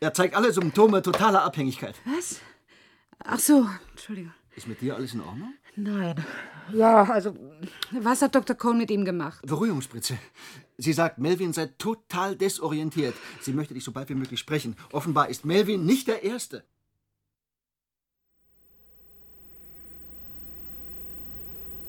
Er 0.00 0.12
zeigt 0.12 0.34
alle 0.34 0.52
Symptome 0.52 1.00
totaler 1.02 1.42
Abhängigkeit. 1.42 1.94
Was? 2.04 2.40
Ach 3.24 3.38
so, 3.38 3.68
Entschuldigung. 3.90 4.34
Ist 4.56 4.68
mit 4.68 4.80
dir 4.80 4.94
alles 4.96 5.14
in 5.14 5.20
Ordnung? 5.22 5.54
Nein. 5.76 6.24
Ja, 6.74 7.04
also, 7.04 7.34
was 7.90 8.22
hat 8.22 8.34
Dr. 8.34 8.56
Cohn 8.56 8.78
mit 8.78 8.90
ihm 8.90 9.04
gemacht? 9.04 9.46
Beruhigungsspritze. 9.46 10.18
Sie 10.78 10.92
sagt, 10.92 11.18
Melvin 11.18 11.52
sei 11.52 11.66
total 11.78 12.36
desorientiert. 12.36 13.14
Sie 13.40 13.52
möchte 13.52 13.74
dich 13.74 13.84
so 13.84 13.92
bald 13.92 14.08
wie 14.08 14.14
möglich 14.14 14.40
sprechen. 14.40 14.76
Offenbar 14.92 15.28
ist 15.28 15.44
Melvin 15.44 15.84
nicht 15.84 16.08
der 16.08 16.22
Erste. 16.22 16.64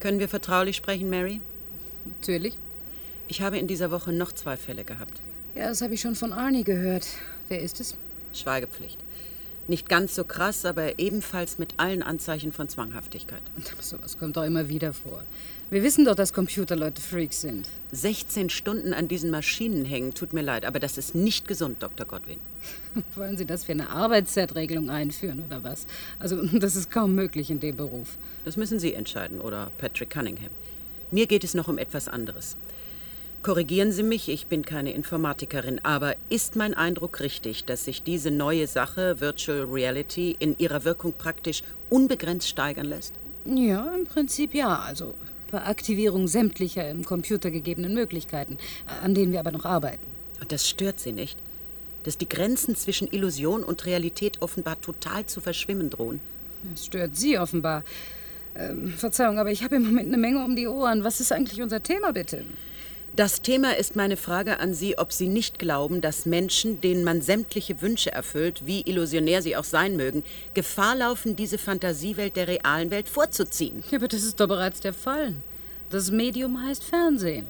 Können 0.00 0.18
wir 0.18 0.28
vertraulich 0.28 0.76
sprechen, 0.76 1.08
Mary? 1.08 1.40
Natürlich. 2.04 2.58
Ich 3.28 3.40
habe 3.40 3.58
in 3.58 3.66
dieser 3.66 3.90
Woche 3.90 4.12
noch 4.12 4.32
zwei 4.32 4.56
Fälle 4.56 4.84
gehabt. 4.84 5.20
Ja, 5.54 5.68
das 5.68 5.80
habe 5.80 5.94
ich 5.94 6.00
schon 6.00 6.16
von 6.16 6.32
Arnie 6.32 6.64
gehört. 6.64 7.06
Wer 7.48 7.60
ist 7.60 7.80
es? 7.80 7.96
Schweigepflicht. 8.32 8.98
Nicht 9.72 9.88
ganz 9.88 10.14
so 10.14 10.24
krass, 10.24 10.66
aber 10.66 10.98
ebenfalls 10.98 11.56
mit 11.56 11.80
allen 11.80 12.02
Anzeichen 12.02 12.52
von 12.52 12.68
Zwanghaftigkeit. 12.68 13.40
Sowas 13.80 14.18
kommt 14.18 14.36
doch 14.36 14.42
immer 14.42 14.68
wieder 14.68 14.92
vor. 14.92 15.22
Wir 15.70 15.82
wissen 15.82 16.04
doch, 16.04 16.14
dass 16.14 16.34
Computerleute 16.34 17.00
Freaks 17.00 17.40
sind. 17.40 17.66
16 17.90 18.50
Stunden 18.50 18.92
an 18.92 19.08
diesen 19.08 19.30
Maschinen 19.30 19.86
hängen, 19.86 20.12
tut 20.12 20.34
mir 20.34 20.42
leid, 20.42 20.66
aber 20.66 20.78
das 20.78 20.98
ist 20.98 21.14
nicht 21.14 21.48
gesund, 21.48 21.82
Dr. 21.82 22.04
Godwin. 22.04 22.36
Wollen 23.14 23.38
Sie 23.38 23.46
das 23.46 23.64
für 23.64 23.72
eine 23.72 23.88
Arbeitszeitregelung 23.88 24.90
einführen 24.90 25.42
oder 25.42 25.64
was? 25.64 25.86
Also, 26.18 26.46
das 26.58 26.76
ist 26.76 26.90
kaum 26.90 27.14
möglich 27.14 27.50
in 27.50 27.58
dem 27.58 27.74
Beruf. 27.74 28.18
Das 28.44 28.58
müssen 28.58 28.78
Sie 28.78 28.92
entscheiden 28.92 29.40
oder 29.40 29.70
Patrick 29.78 30.10
Cunningham. 30.10 30.50
Mir 31.10 31.26
geht 31.26 31.44
es 31.44 31.54
noch 31.54 31.68
um 31.68 31.78
etwas 31.78 32.08
anderes. 32.08 32.58
Korrigieren 33.42 33.90
Sie 33.90 34.04
mich, 34.04 34.28
ich 34.28 34.46
bin 34.46 34.64
keine 34.64 34.92
Informatikerin, 34.92 35.80
aber 35.82 36.14
ist 36.28 36.54
mein 36.54 36.74
Eindruck 36.74 37.18
richtig, 37.18 37.64
dass 37.64 37.84
sich 37.84 38.04
diese 38.04 38.30
neue 38.30 38.68
Sache, 38.68 39.20
Virtual 39.20 39.64
Reality, 39.64 40.36
in 40.38 40.56
ihrer 40.58 40.84
Wirkung 40.84 41.12
praktisch 41.12 41.64
unbegrenzt 41.90 42.48
steigern 42.48 42.86
lässt? 42.86 43.14
Ja, 43.44 43.92
im 43.96 44.04
Prinzip 44.04 44.54
ja. 44.54 44.78
Also 44.78 45.14
bei 45.50 45.60
Aktivierung 45.60 46.28
sämtlicher 46.28 46.88
im 46.88 47.04
Computer 47.04 47.50
gegebenen 47.50 47.94
Möglichkeiten, 47.94 48.58
an 49.02 49.12
denen 49.12 49.32
wir 49.32 49.40
aber 49.40 49.50
noch 49.50 49.64
arbeiten. 49.64 50.06
Und 50.40 50.52
das 50.52 50.68
stört 50.68 51.00
Sie 51.00 51.12
nicht? 51.12 51.36
Dass 52.04 52.18
die 52.18 52.28
Grenzen 52.28 52.76
zwischen 52.76 53.08
Illusion 53.08 53.64
und 53.64 53.86
Realität 53.86 54.40
offenbar 54.40 54.80
total 54.80 55.26
zu 55.26 55.40
verschwimmen 55.40 55.90
drohen? 55.90 56.20
Das 56.70 56.86
stört 56.86 57.16
Sie 57.16 57.40
offenbar. 57.40 57.82
Ähm, 58.54 58.86
Verzeihung, 58.88 59.40
aber 59.40 59.50
ich 59.50 59.64
habe 59.64 59.76
im 59.76 59.84
Moment 59.84 60.06
eine 60.06 60.18
Menge 60.18 60.44
um 60.44 60.54
die 60.54 60.68
Ohren. 60.68 61.02
Was 61.02 61.18
ist 61.18 61.32
eigentlich 61.32 61.60
unser 61.60 61.82
Thema, 61.82 62.12
bitte? 62.12 62.44
Das 63.14 63.42
Thema 63.42 63.76
ist 63.76 63.94
meine 63.94 64.16
Frage 64.16 64.58
an 64.58 64.72
Sie, 64.72 64.96
ob 64.96 65.12
Sie 65.12 65.28
nicht 65.28 65.58
glauben, 65.58 66.00
dass 66.00 66.24
Menschen, 66.24 66.80
denen 66.80 67.04
man 67.04 67.20
sämtliche 67.20 67.82
Wünsche 67.82 68.10
erfüllt, 68.10 68.62
wie 68.64 68.80
illusionär 68.80 69.42
sie 69.42 69.54
auch 69.54 69.64
sein 69.64 69.98
mögen, 69.98 70.22
Gefahr 70.54 70.96
laufen, 70.96 71.36
diese 71.36 71.58
Fantasiewelt 71.58 72.36
der 72.36 72.48
realen 72.48 72.90
Welt 72.90 73.10
vorzuziehen. 73.10 73.84
Ja, 73.90 73.98
aber 73.98 74.08
das 74.08 74.24
ist 74.24 74.40
doch 74.40 74.48
bereits 74.48 74.80
der 74.80 74.94
Fall. 74.94 75.34
Das 75.90 76.10
Medium 76.10 76.62
heißt 76.62 76.82
Fernsehen. 76.82 77.46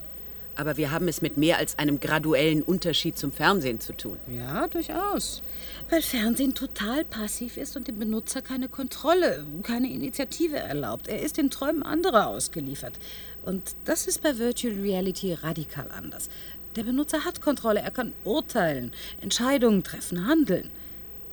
Aber 0.55 0.77
wir 0.77 0.91
haben 0.91 1.09
es 1.09 1.23
mit 1.23 1.39
mehr 1.39 1.59
als 1.59 1.79
einem 1.79 1.99
graduellen 1.99 2.63
Unterschied 2.63 3.17
zum 3.17 3.33
Fernsehen 3.33 3.81
zu 3.81 3.95
tun. 3.95 4.19
Ja, 4.29 4.67
durchaus. 4.69 5.43
Weil 5.89 6.03
Fernsehen 6.03 6.55
total 6.55 7.05
passiv 7.05 7.57
ist 7.57 7.77
und 7.77 7.89
dem 7.89 7.99
Benutzer 7.99 8.43
keine 8.43 8.69
Kontrolle, 8.69 9.47
keine 9.63 9.91
Initiative 9.91 10.57
erlaubt. 10.57 11.09
Er 11.09 11.23
ist 11.23 11.39
den 11.39 11.51
Träumen 11.51 11.83
anderer 11.83 12.27
ausgeliefert. 12.27 12.99
Und 13.45 13.75
das 13.85 14.07
ist 14.07 14.23
bei 14.23 14.39
Virtual 14.39 14.75
Reality 14.75 15.35
radikal 15.35 15.91
anders. 15.91 16.29
Der 16.77 16.85
Benutzer 16.85 17.25
hat 17.25 17.41
Kontrolle, 17.41 17.81
er 17.81 17.91
kann 17.91 18.13
urteilen, 18.25 18.93
Entscheidungen 19.21 19.83
treffen, 19.83 20.27
handeln. 20.27 20.71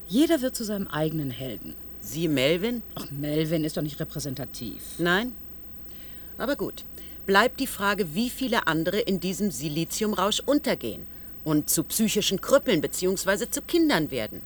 Jeder 0.08 0.42
wird 0.42 0.56
zu 0.56 0.64
seinem 0.64 0.88
eigenen 0.88 1.32
Helden. 1.32 1.76
Sie 2.02 2.28
Melvin? 2.28 2.82
Ach, 2.96 3.10
Melvin 3.12 3.64
ist 3.64 3.78
doch 3.78 3.82
nicht 3.82 4.00
repräsentativ. 4.00 4.82
Nein? 4.98 5.34
Aber 6.38 6.56
gut. 6.56 6.84
Bleibt 7.26 7.60
die 7.60 7.68
Frage, 7.68 8.16
wie 8.16 8.30
viele 8.30 8.68
andere 8.68 9.00
in 9.00 9.20
diesem 9.20 9.52
Siliziumrausch 9.52 10.40
untergehen 10.40 11.06
und 11.44 11.70
zu 11.70 11.84
psychischen 11.84 12.42
Krüppeln 12.42 12.82
bzw. 12.82 13.50
zu 13.52 13.62
Kindern 13.62 14.10
werden. 14.10 14.42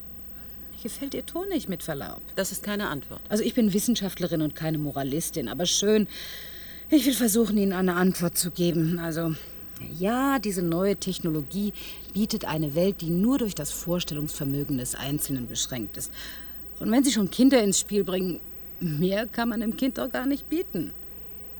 gefällt 0.81 1.13
Ihr 1.13 1.25
Ton 1.25 1.47
nicht, 1.47 1.69
mit 1.69 1.81
Verlaub. 1.81 2.21
Das 2.35 2.51
ist 2.51 2.61
keine 2.61 2.89
Antwort. 2.89 3.21
Also 3.29 3.43
ich 3.43 3.53
bin 3.53 3.71
Wissenschaftlerin 3.71 4.41
und 4.41 4.53
keine 4.53 4.77
Moralistin, 4.77 5.47
aber 5.47 5.65
schön. 5.65 6.09
Ich 6.89 7.05
will 7.05 7.13
versuchen, 7.13 7.57
Ihnen 7.57 7.73
eine 7.73 7.95
Antwort 7.95 8.37
zu 8.37 8.51
geben. 8.51 8.99
Also, 8.99 9.35
ja, 9.97 10.39
diese 10.39 10.61
neue 10.61 10.95
Technologie 10.95 11.73
bietet 12.13 12.45
eine 12.45 12.75
Welt, 12.75 13.01
die 13.01 13.09
nur 13.09 13.37
durch 13.37 13.55
das 13.55 13.71
Vorstellungsvermögen 13.71 14.77
des 14.77 14.95
Einzelnen 14.95 15.47
beschränkt 15.47 15.97
ist. 15.97 16.11
Und 16.79 16.91
wenn 16.91 17.03
Sie 17.03 17.11
schon 17.11 17.31
Kinder 17.31 17.63
ins 17.63 17.79
Spiel 17.79 18.03
bringen, 18.03 18.39
mehr 18.79 19.27
kann 19.27 19.49
man 19.49 19.61
dem 19.61 19.77
Kind 19.77 19.97
doch 19.97 20.11
gar 20.11 20.25
nicht 20.25 20.49
bieten. 20.49 20.93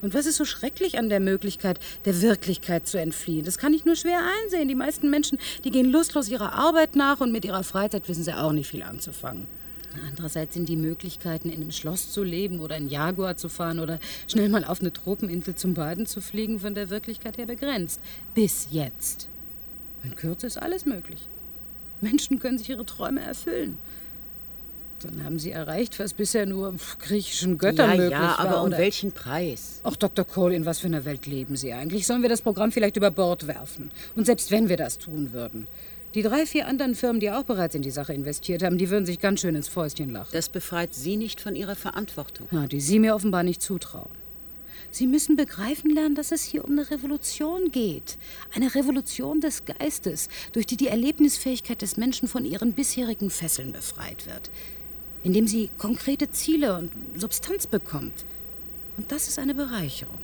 Und 0.01 0.13
was 0.13 0.25
ist 0.25 0.35
so 0.35 0.43
schrecklich 0.43 0.99
an 0.99 1.07
der 1.07 1.21
Möglichkeit, 1.21 1.79
der 2.03 2.21
Wirklichkeit 2.21 2.85
zu 2.87 2.99
entfliehen? 2.99 3.45
Das 3.45 3.57
kann 3.57 3.73
ich 3.73 3.85
nur 3.85 3.95
schwer 3.95 4.19
einsehen. 4.43 4.67
Die 4.67 4.75
meisten 4.75 5.09
Menschen, 5.09 5.39
die 5.63 5.71
gehen 5.71 5.89
lustlos 5.89 6.27
ihrer 6.27 6.51
Arbeit 6.51 6.97
nach 6.97 7.21
und 7.21 7.31
mit 7.31 7.45
ihrer 7.45 7.63
Freizeit 7.63 8.09
wissen 8.09 8.25
sie 8.25 8.37
auch 8.37 8.51
nicht 8.51 8.67
viel 8.67 8.83
anzufangen. 8.83 9.47
Andererseits 10.07 10.53
sind 10.53 10.69
die 10.69 10.75
Möglichkeiten, 10.75 11.49
in 11.49 11.61
einem 11.61 11.71
Schloss 11.71 12.11
zu 12.11 12.23
leben 12.23 12.59
oder 12.59 12.77
in 12.77 12.89
Jaguar 12.89 13.37
zu 13.37 13.49
fahren 13.49 13.79
oder 13.79 13.99
schnell 14.27 14.49
mal 14.49 14.63
auf 14.63 14.81
eine 14.81 14.93
Tropeninsel 14.93 15.55
zum 15.55 15.73
Baden 15.73 16.05
zu 16.05 16.21
fliegen, 16.21 16.59
von 16.59 16.75
der 16.75 16.89
Wirklichkeit 16.89 17.37
her 17.37 17.45
begrenzt. 17.45 17.99
Bis 18.33 18.67
jetzt. 18.71 19.29
In 20.03 20.15
Kürze 20.15 20.47
ist 20.47 20.57
alles 20.57 20.85
möglich. 20.85 21.27
Menschen 22.01 22.39
können 22.39 22.57
sich 22.57 22.69
ihre 22.69 22.85
Träume 22.85 23.21
erfüllen. 23.21 23.77
Dann 24.99 25.23
haben 25.23 25.39
Sie 25.39 25.51
erreicht, 25.51 25.99
was 25.99 26.13
bisher 26.13 26.45
nur 26.45 26.75
griechischen 26.99 27.57
Göttern 27.57 27.91
ja, 27.91 27.95
möglich 27.97 28.11
ja, 28.11 28.21
war. 28.21 28.39
aber 28.39 28.61
um 28.61 28.67
oder? 28.67 28.77
welchen 28.77 29.11
Preis? 29.11 29.81
Ach, 29.83 29.95
Dr. 29.95 30.25
Cole, 30.25 30.55
in 30.55 30.65
was 30.65 30.79
für 30.79 30.87
einer 30.87 31.03
Welt 31.03 31.25
leben 31.25 31.55
Sie 31.55 31.73
eigentlich? 31.73 32.07
Sollen 32.07 32.21
wir 32.21 32.29
das 32.29 32.41
Programm 32.41 32.71
vielleicht 32.71 32.95
über 32.95 33.11
Bord 33.11 33.47
werfen? 33.47 33.91
Und 34.15 34.25
selbst 34.25 34.51
wenn 34.51 34.69
wir 34.69 34.77
das 34.77 34.97
tun 34.97 35.33
würden. 35.33 35.67
Die 36.15 36.21
drei, 36.21 36.45
vier 36.45 36.67
anderen 36.67 36.93
Firmen, 36.93 37.19
die 37.19 37.31
auch 37.31 37.43
bereits 37.43 37.73
in 37.73 37.81
die 37.81 37.89
Sache 37.89 38.13
investiert 38.13 38.61
haben, 38.61 38.77
die 38.77 38.91
würden 38.91 39.05
sich 39.05 39.17
ganz 39.17 39.41
schön 39.41 39.55
ins 39.55 39.67
Fäustchen 39.67 40.11
lachen. 40.11 40.29
Das 40.31 40.47
befreit 40.47 40.93
Sie 40.93 41.17
nicht 41.17 41.41
von 41.41 41.55
Ihrer 41.55 41.75
Verantwortung. 41.75 42.47
Ja, 42.51 42.67
die 42.67 42.81
Sie 42.81 42.99
mir 42.99 43.15
offenbar 43.15 43.41
nicht 43.41 43.63
zutrauen. 43.63 44.11
Sie 44.91 45.07
müssen 45.07 45.35
begreifen 45.35 45.89
lernen, 45.89 46.13
dass 46.13 46.31
es 46.31 46.43
hier 46.43 46.65
um 46.65 46.73
eine 46.73 46.91
Revolution 46.91 47.71
geht. 47.71 48.19
Eine 48.53 48.75
Revolution 48.75 49.41
des 49.41 49.65
Geistes, 49.65 50.29
durch 50.51 50.67
die 50.67 50.77
die 50.77 50.87
Erlebnisfähigkeit 50.87 51.81
des 51.81 51.97
Menschen 51.97 52.27
von 52.27 52.45
ihren 52.45 52.73
bisherigen 52.73 53.31
Fesseln 53.31 53.71
befreit 53.71 54.27
wird. 54.27 54.51
Indem 55.23 55.47
sie 55.47 55.71
konkrete 55.79 56.29
Ziele 56.29 56.77
und 56.77 56.91
Substanz 57.15 57.65
bekommt. 57.65 58.25
Und 58.97 59.11
das 59.11 59.27
ist 59.27 59.39
eine 59.39 59.55
Bereicherung, 59.55 60.19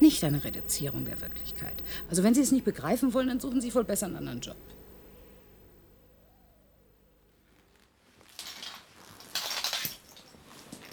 nicht 0.00 0.22
eine 0.22 0.44
Reduzierung 0.44 1.06
der 1.06 1.18
Wirklichkeit. 1.22 1.82
Also 2.10 2.22
wenn 2.22 2.34
Sie 2.34 2.42
es 2.42 2.52
nicht 2.52 2.66
begreifen 2.66 3.14
wollen, 3.14 3.28
dann 3.28 3.40
suchen 3.40 3.62
Sie 3.62 3.74
wohl 3.74 3.84
besser 3.84 4.04
einen 4.04 4.16
anderen 4.16 4.40
Job. 4.40 4.56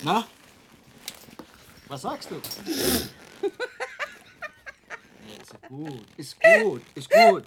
Na? 0.03 0.27
Was 1.87 2.01
sagst 2.01 2.29
du? 2.31 2.35
ist 5.37 5.61
gut, 5.67 6.01
ist 6.17 6.39
gut, 6.39 6.81
ist 6.95 7.09
gut. 7.09 7.45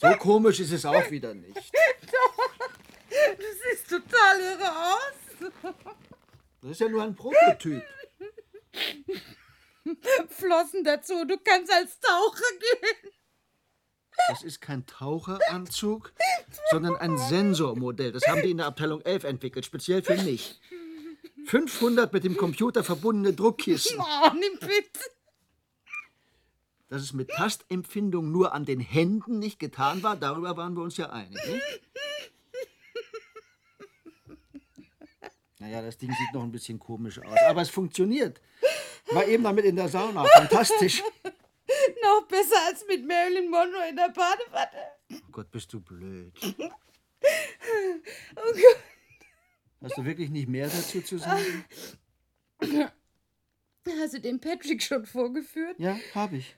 So 0.00 0.08
komisch 0.18 0.60
ist 0.60 0.72
es 0.72 0.84
auch 0.84 1.10
wieder 1.10 1.32
nicht. 1.34 1.56
Du 1.56 3.46
siehst 3.70 3.88
total 3.88 4.40
irre 4.40 4.70
aus. 4.70 5.14
Das 6.60 6.70
ist 6.72 6.80
ja 6.80 6.88
nur 6.88 7.02
ein 7.02 7.14
Prototyp. 7.14 7.82
Flossen 10.30 10.84
dazu, 10.84 11.24
du 11.24 11.38
kannst 11.38 11.72
als 11.72 11.98
Taucher 12.00 12.58
gehen. 12.60 13.12
Das 14.28 14.42
ist 14.42 14.60
kein 14.60 14.86
Taucheranzug, 14.86 16.12
sondern 16.70 16.96
ein 16.96 17.16
Sensormodell. 17.18 18.12
Das 18.12 18.26
haben 18.28 18.42
die 18.42 18.50
in 18.50 18.58
der 18.58 18.66
Abteilung 18.66 19.00
11 19.02 19.24
entwickelt, 19.24 19.64
speziell 19.66 20.02
für 20.02 20.16
mich. 20.22 20.60
500 21.46 22.12
mit 22.12 22.24
dem 22.24 22.36
Computer 22.36 22.84
verbundene 22.84 23.32
Druckkissen. 23.34 23.98
Oh, 24.24 24.30
nimm 24.34 24.58
bitte. 24.60 25.00
Dass 26.88 27.02
es 27.02 27.12
mit 27.12 27.30
Tastempfindung 27.30 28.30
nur 28.30 28.52
an 28.52 28.64
den 28.64 28.80
Händen 28.80 29.38
nicht 29.38 29.58
getan 29.58 30.02
war, 30.02 30.16
darüber 30.16 30.56
waren 30.56 30.74
wir 30.74 30.82
uns 30.82 30.96
ja 30.98 31.08
einig. 31.10 31.38
Nicht? 31.46 31.80
Naja, 35.58 35.80
das 35.80 35.96
Ding 35.96 36.10
sieht 36.10 36.34
noch 36.34 36.42
ein 36.42 36.50
bisschen 36.50 36.78
komisch 36.78 37.18
aus, 37.20 37.38
aber 37.48 37.62
es 37.62 37.70
funktioniert. 37.70 38.40
War 39.12 39.26
eben 39.26 39.44
damit 39.44 39.64
in 39.64 39.76
der 39.76 39.88
Sauna. 39.88 40.24
Fantastisch. 40.24 41.02
Noch 42.02 42.26
besser 42.28 42.56
als 42.66 42.84
mit 42.88 43.06
Marilyn 43.06 43.48
Monroe 43.48 43.88
in 43.88 43.96
der 43.96 44.08
Badewanne. 44.08 44.90
Oh 45.12 45.30
Gott, 45.30 45.50
bist 45.50 45.72
du 45.72 45.80
blöd. 45.80 46.32
Oh 46.42 46.52
Gott. 48.36 48.76
Hast 49.82 49.98
du 49.98 50.04
wirklich 50.04 50.30
nicht 50.30 50.48
mehr 50.48 50.68
dazu 50.68 51.00
zu 51.00 51.18
sagen? 51.18 51.64
Hast 54.00 54.14
du 54.14 54.20
dem 54.20 54.40
Patrick 54.40 54.82
schon 54.82 55.04
vorgeführt? 55.06 55.78
Ja, 55.78 55.98
habe 56.14 56.36
ich. 56.36 56.56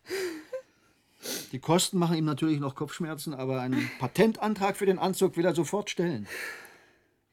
Die 1.52 1.58
Kosten 1.58 1.98
machen 1.98 2.16
ihm 2.16 2.26
natürlich 2.26 2.60
noch 2.60 2.74
Kopfschmerzen, 2.74 3.32
aber 3.32 3.60
einen 3.60 3.90
Patentantrag 3.98 4.76
für 4.76 4.86
den 4.86 4.98
Anzug 4.98 5.36
will 5.36 5.44
er 5.46 5.54
sofort 5.54 5.88
stellen. 5.88 6.26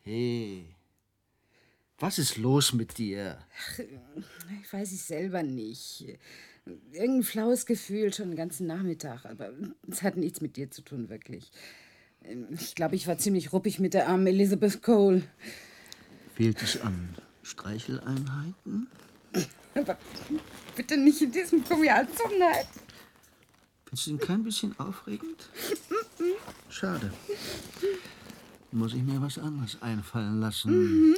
Hey, 0.04 0.66
was 2.00 2.18
ist 2.18 2.38
los 2.38 2.74
mit 2.74 2.98
dir? 2.98 3.38
Ach, 3.58 3.80
ich 4.62 4.72
weiß 4.72 4.92
es 4.94 5.08
selber 5.08 5.44
nicht. 5.44 6.06
Irgendein 6.94 7.24
flaues 7.24 7.66
Gefühl 7.66 8.14
schon 8.14 8.30
den 8.30 8.38
ganzen 8.38 8.66
Nachmittag, 8.68 9.26
aber 9.26 9.52
es 9.90 10.04
hat 10.04 10.16
nichts 10.16 10.42
mit 10.42 10.56
dir 10.56 10.72
zu 10.72 10.84
tun, 10.84 11.10
wirklich. 11.10 11.52
Ich 12.52 12.76
glaube, 12.76 12.96
ich 12.96 13.08
war 13.08 13.18
ziemlich 13.18 13.52
ruppig 13.52 13.80
mit 13.80 13.94
der 13.94 14.08
armen 14.08 14.28
Elizabeth 14.28 14.82
Cole. 14.82 15.24
Fehlt 16.42 16.64
es 16.64 16.82
an 16.82 17.16
Streicheleinheiten? 17.44 18.88
Aber 19.76 19.96
bitte 20.76 20.98
nicht 20.98 21.22
in 21.22 21.32
diesem 21.32 21.64
Gummianzug, 21.64 22.32
nein. 22.40 22.66
Findest 23.86 24.08
du 24.08 24.10
ihn 24.10 24.18
kein 24.18 24.44
bisschen 24.44 24.74
aufregend? 24.80 25.48
Schade. 26.68 27.14
Muss 28.72 28.96
ich 28.96 29.04
mir 29.04 29.22
was 29.22 29.38
anderes 29.38 29.80
einfallen 29.84 30.42
lassen. 30.42 30.72
Mhm. 30.72 31.18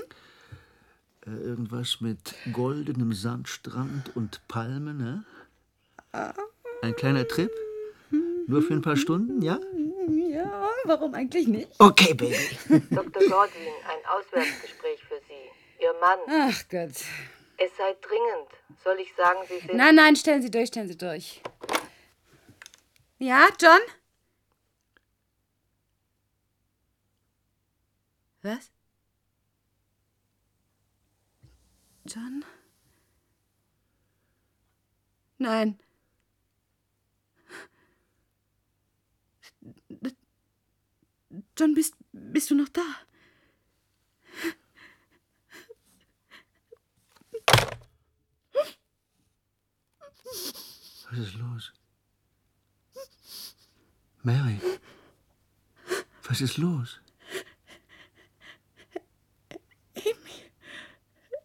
Äh, 1.26 1.30
irgendwas 1.30 2.02
mit 2.02 2.36
goldenem 2.52 3.14
Sandstrand 3.14 4.14
und 4.18 4.46
Palmen, 4.50 4.98
ne? 4.98 5.24
Ein 6.82 6.96
kleiner 6.98 7.26
Trip? 7.26 7.52
Nur 8.48 8.62
für 8.62 8.74
ein 8.74 8.82
paar 8.82 8.98
Stunden, 8.98 9.42
ja? 9.42 9.58
Ja, 10.34 10.70
warum 10.86 11.14
eigentlich 11.14 11.48
nicht? 11.48 11.70
Okay, 11.80 12.14
Baby. 12.14 12.36
Dr. 12.90 13.22
Godwin, 13.22 13.74
ein 13.88 14.06
Auswärtsgespräch 14.10 15.02
für. 15.08 15.13
Ihr 15.84 15.94
Mann. 16.00 16.20
Ach 16.30 16.64
Gott. 16.70 16.96
Es 17.58 17.76
sei 17.78 17.94
dringend. 18.02 18.50
Soll 18.84 19.00
ich 19.00 19.14
sagen, 19.16 19.40
Sie 19.50 19.60
sind. 19.60 19.76
Nein, 19.76 19.96
nein, 19.96 20.16
stellen 20.16 20.42
Sie 20.42 20.50
durch, 20.50 20.70
stellen 20.70 20.88
Sie 20.88 20.98
durch. 20.98 21.42
Ja, 23.20 23.50
John? 23.60 23.82
Was? 28.42 28.72
John? 32.06 32.46
Nein. 35.38 35.80
John, 41.58 41.74
bist, 41.74 41.96
bist 42.12 42.52
du 42.52 42.56
noch 42.56 42.70
da? 42.70 42.82
Was 51.10 51.20
ist 51.20 51.36
los? 51.36 51.74
Mary, 54.26 54.58
was 56.30 56.40
ist 56.40 56.58
los? 56.58 57.02
Amy, 59.98 60.50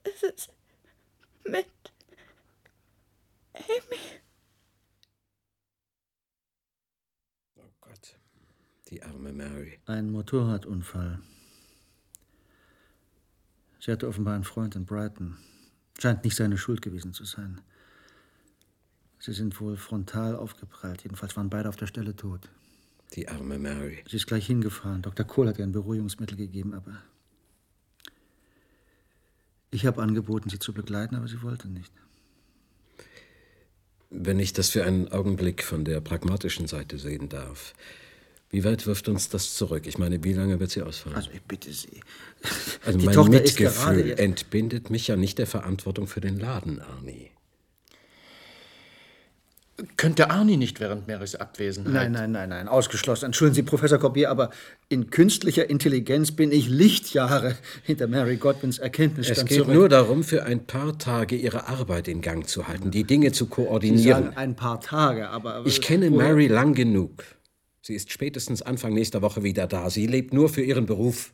es 0.04 0.22
ist 0.22 0.52
mit 1.44 1.66
Amy. 3.54 4.20
Oh 7.56 7.62
Gott, 7.80 8.16
die 8.88 9.02
arme 9.02 9.32
Mary. 9.32 9.80
Ein 9.86 10.12
Motorradunfall. 10.12 11.20
Sie 13.80 13.90
hatte 13.90 14.06
offenbar 14.06 14.36
einen 14.36 14.44
Freund 14.44 14.76
in 14.76 14.86
Brighton. 14.86 15.36
Scheint 15.98 16.22
nicht 16.22 16.36
seine 16.36 16.56
Schuld 16.56 16.80
gewesen 16.82 17.12
zu 17.12 17.24
sein. 17.24 17.60
Sie 19.18 19.32
sind 19.32 19.60
wohl 19.60 19.76
frontal 19.76 20.36
aufgeprallt. 20.36 21.02
Jedenfalls 21.02 21.36
waren 21.36 21.50
beide 21.50 21.68
auf 21.68 21.74
der 21.76 21.88
Stelle 21.88 22.14
tot. 22.14 22.48
Die 23.14 23.28
arme 23.28 23.58
Mary. 23.58 23.98
Sie 24.08 24.16
ist 24.16 24.26
gleich 24.26 24.46
hingefahren. 24.46 25.02
Dr. 25.02 25.24
Kohl 25.26 25.48
hat 25.48 25.58
ihr 25.58 25.64
ein 25.64 25.72
Beruhigungsmittel 25.72 26.36
gegeben, 26.36 26.74
aber. 26.74 27.02
Ich 29.70 29.86
habe 29.86 30.02
angeboten, 30.02 30.50
sie 30.50 30.58
zu 30.58 30.72
begleiten, 30.72 31.14
aber 31.14 31.28
sie 31.28 31.42
wollte 31.42 31.68
nicht. 31.68 31.92
Wenn 34.10 34.40
ich 34.40 34.52
das 34.52 34.70
für 34.70 34.84
einen 34.84 35.08
Augenblick 35.08 35.62
von 35.62 35.84
der 35.84 36.00
pragmatischen 36.00 36.66
Seite 36.66 36.98
sehen 36.98 37.28
darf. 37.28 37.74
Wie 38.50 38.64
weit 38.64 38.86
wirft 38.86 39.08
uns 39.08 39.28
das 39.28 39.54
zurück? 39.54 39.86
Ich 39.86 39.98
meine, 39.98 40.24
wie 40.24 40.32
lange 40.32 40.58
wird 40.58 40.70
sie 40.70 40.80
ausfallen? 40.80 41.16
Also 41.16 41.30
ich 41.32 41.42
bitte 41.42 41.70
Sie. 41.70 42.00
Also 42.84 42.98
Die 42.98 43.04
mein 43.04 43.14
Tochter 43.14 43.30
Mitgefühl 43.30 44.12
entbindet 44.12 44.88
mich 44.88 45.08
ja 45.08 45.16
nicht 45.16 45.38
der 45.38 45.46
Verantwortung 45.46 46.06
für 46.06 46.22
den 46.22 46.38
Laden, 46.38 46.80
Arnie. 46.80 47.30
Könnte 49.96 50.30
Arnie 50.30 50.56
nicht 50.56 50.80
während 50.80 51.06
Marys 51.06 51.36
Abwesenheit? 51.36 51.92
Nein, 51.92 52.12
nein, 52.12 52.32
nein, 52.32 52.48
nein, 52.48 52.66
ausgeschlossen. 52.66 53.26
Entschuldigen 53.26 53.54
Sie, 53.54 53.62
Professor 53.62 53.98
Corbier, 53.98 54.28
aber 54.28 54.50
in 54.88 55.10
künstlicher 55.10 55.70
Intelligenz 55.70 56.32
bin 56.32 56.50
ich 56.50 56.68
Lichtjahre 56.68 57.54
hinter 57.84 58.08
Mary 58.08 58.38
Godwins 58.38 58.78
Es 58.78 58.82
Erkenntnisstand 58.82 59.48
geht 59.48 59.58
zurück. 59.58 59.74
nur 59.74 59.88
darum, 59.88 60.24
für 60.24 60.44
ein 60.44 60.66
paar 60.66 60.98
Tage 60.98 61.36
ihre 61.36 61.68
Arbeit 61.68 62.08
in 62.08 62.22
Gang 62.22 62.48
zu 62.48 62.66
halten, 62.66 62.90
die 62.90 63.04
Dinge 63.04 63.30
zu 63.30 63.44
Sie 63.44 63.50
koordinieren. 63.50 64.24
sagen 64.24 64.36
ein 64.36 64.56
paar 64.56 64.80
Tage, 64.80 65.28
aber... 65.28 65.62
Ich 65.64 65.80
kenne 65.80 66.10
Mary 66.10 66.48
lang 66.48 66.74
genug. 66.74 67.22
Sie 67.80 67.94
ist 67.94 68.10
spätestens 68.10 68.62
Anfang 68.62 68.92
nächster 68.94 69.22
Woche 69.22 69.44
wieder 69.44 69.68
da. 69.68 69.90
Sie 69.90 70.08
lebt 70.08 70.34
nur 70.34 70.48
für 70.48 70.62
ihren 70.62 70.86
Beruf. 70.86 71.32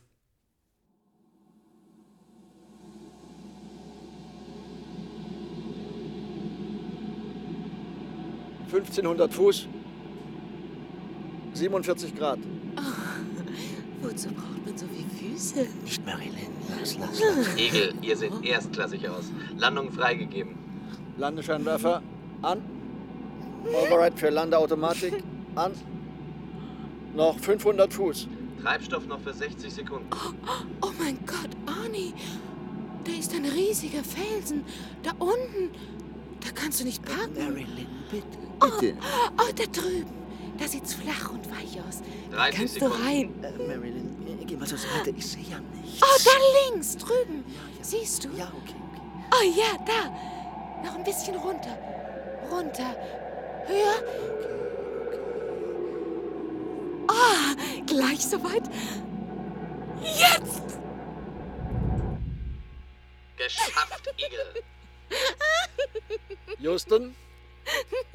1500 8.75 9.33
Fuß, 9.33 9.67
47 11.53 12.15
Grad. 12.15 12.39
Wozu 14.01 14.27
braucht 14.29 14.65
man 14.65 14.77
so 14.77 14.85
viele 14.87 15.33
Füße? 15.33 15.65
Nicht 15.83 16.05
Marilyn, 16.05 16.51
lass, 16.77 16.97
lass, 16.97 17.57
Igel, 17.57 17.93
ihr 18.01 18.17
seht 18.17 18.33
erstklassig 18.43 19.07
aus. 19.07 19.31
Landung 19.57 19.91
freigegeben. 19.91 20.55
Landescheinwerfer 21.17 22.01
an. 22.41 22.61
Override 23.65 24.17
für 24.17 24.29
Landeautomatik 24.29 25.23
an. 25.55 25.71
Noch 27.15 27.39
500 27.39 27.93
Fuß. 27.93 28.27
Treibstoff 28.61 29.07
noch 29.07 29.21
für 29.21 29.33
60 29.33 29.73
Sekunden. 29.73 30.07
Oh 30.81 30.91
mein 30.99 31.17
Gott, 31.25 31.49
Arnie, 31.65 32.13
da 33.05 33.11
ist 33.13 33.33
ein 33.33 33.45
riesiger 33.45 34.03
Felsen. 34.03 34.65
Da 35.01 35.11
unten. 35.19 35.71
Da 36.41 36.51
kannst 36.53 36.81
du 36.81 36.83
nicht 36.83 37.03
parken. 37.03 37.33
Marilyn, 37.37 37.87
bitte. 38.11 38.44
Bitte. 38.59 38.95
Oh, 39.01 39.29
oh, 39.41 39.51
da 39.55 39.63
drüben. 39.65 40.13
Da 40.57 40.67
sieht's 40.67 40.93
flach 40.93 41.31
und 41.31 41.49
weich 41.51 41.77
aus. 41.87 42.01
Da 42.31 42.37
30 42.37 42.55
kannst 42.57 42.73
Sekunden. 42.75 42.97
du 42.97 43.03
rein. 43.03 43.43
Äh, 43.43 43.67
Marilyn, 43.77 44.45
geh 44.47 44.55
mal 44.55 44.67
zur 44.67 44.77
Seite. 44.77 45.09
Ich 45.17 45.27
sehe 45.27 45.43
ja 45.43 45.59
nichts. 45.59 46.01
Oh, 46.01 46.17
da 46.23 46.73
links, 46.73 46.97
drüben. 46.97 47.43
Siehst 47.81 48.23
du? 48.23 48.29
Ja, 48.37 48.45
okay, 48.47 48.75
okay. 48.91 49.01
Oh 49.31 49.43
ja, 49.59 49.77
da. 49.85 50.85
Noch 50.87 50.95
ein 50.95 51.03
bisschen 51.03 51.35
runter. 51.35 51.77
Runter. 52.49 52.95
Höher. 53.67 54.03
Ah, 57.07 57.55
gleich 57.85 58.25
soweit. 58.25 58.63
Jetzt! 60.01 60.79
Geschafft, 63.37 64.13
Igel. 64.17 64.63
Houston, 66.59 67.15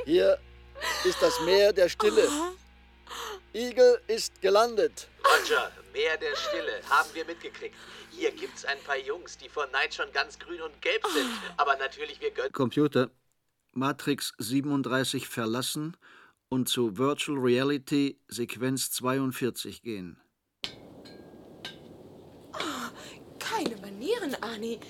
hier 0.05 0.39
ist 1.05 1.21
das 1.21 1.41
Meer 1.41 1.73
der 1.73 1.89
Stille. 1.89 2.29
Eagle 3.53 4.01
ist 4.07 4.41
gelandet. 4.41 5.09
Roger, 5.25 5.73
Meer 5.93 6.17
der 6.17 6.37
Stille, 6.37 6.81
haben 6.89 7.09
wir 7.15 7.25
mitgekriegt. 7.25 7.75
Hier 8.13 8.31
gibt's 8.33 8.65
ein 8.65 8.79
paar 8.87 8.99
Jungs, 8.99 9.37
die 9.39 9.49
vor 9.49 9.67
Neid 9.69 9.95
schon 9.95 10.13
ganz 10.13 10.39
grün 10.39 10.61
und 10.61 10.81
gelb 10.83 11.05
sind. 11.07 11.31
Aber 11.57 11.77
natürlich, 11.77 12.21
wir 12.21 12.31
gönnen. 12.31 12.53
Computer, 12.53 13.11
Matrix 13.73 14.35
37 14.39 15.27
verlassen 15.29 15.97
und 16.49 16.69
zu 16.69 16.99
Virtual 16.99 17.39
Reality 17.39 18.21
Sequenz 18.29 18.91
42 18.93 19.83
gehen. 19.83 20.21
Keine 23.39 23.77
Manieren, 23.77 24.35
Arnie. 24.43 24.81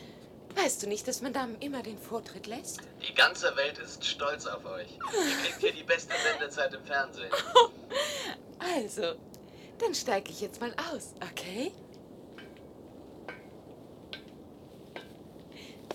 Weißt 0.57 0.83
du 0.83 0.87
nicht, 0.89 1.07
dass 1.09 1.21
man 1.23 1.33
Damen 1.33 1.57
immer 1.61 1.83
den 1.83 1.99
Vortritt 1.99 2.47
lässt? 2.47 2.81
Die 3.09 3.15
ganze 3.15 3.55
Welt 3.57 3.79
ist 3.79 4.05
stolz 4.05 4.47
auf 4.47 4.65
euch. 4.65 4.89
Ihr 4.93 5.37
kriegt 5.45 5.61
hier 5.61 5.73
die 5.73 5.83
beste 5.85 6.13
Sendezeit 6.17 6.73
im 6.75 6.85
Fernsehen. 6.85 7.31
Also, 8.63 9.15
dann 9.79 9.95
steige 9.95 10.31
ich 10.31 10.43
jetzt 10.43 10.61
mal 10.61 10.73
aus, 10.93 11.15
okay? 11.33 11.73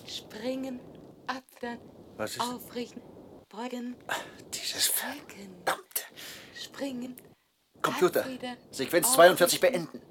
Springen, 0.07 0.79
abwärts, 1.27 1.81
Was 2.17 2.31
ist- 2.31 2.41
aufrichten, 2.41 3.01
beugen, 3.49 3.95
Dieses 4.51 4.85
strecken, 4.87 5.55
springen, 6.59 7.15
Computer, 7.83 8.25
Sequenz 8.71 9.13
42 9.13 9.59
aufrichten, 9.59 9.87
beenden. 9.91 10.01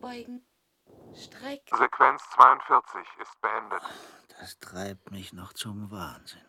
Beugen, 0.00 0.42
strecken. 1.16 1.78
Sequenz 1.78 2.22
42 2.34 3.00
ist 3.20 3.40
beendet. 3.40 3.82
Das 4.38 4.58
treibt 4.58 5.10
mich 5.10 5.32
noch 5.32 5.52
zum 5.52 5.90
Wahnsinn. 5.90 6.40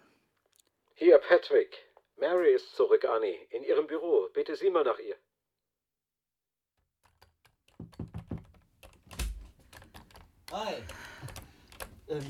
Hier, 0.95 1.17
Patrick. 1.19 1.77
Mary 2.17 2.53
ist 2.53 2.75
zurück, 2.75 3.05
Annie. 3.05 3.37
In 3.49 3.63
ihrem 3.63 3.87
Büro. 3.87 4.29
Bitte 4.33 4.55
sieh 4.55 4.69
mal 4.69 4.83
nach 4.83 4.99
ihr. 4.99 5.17
Hi. 10.51 10.75
Ähm, 12.07 12.27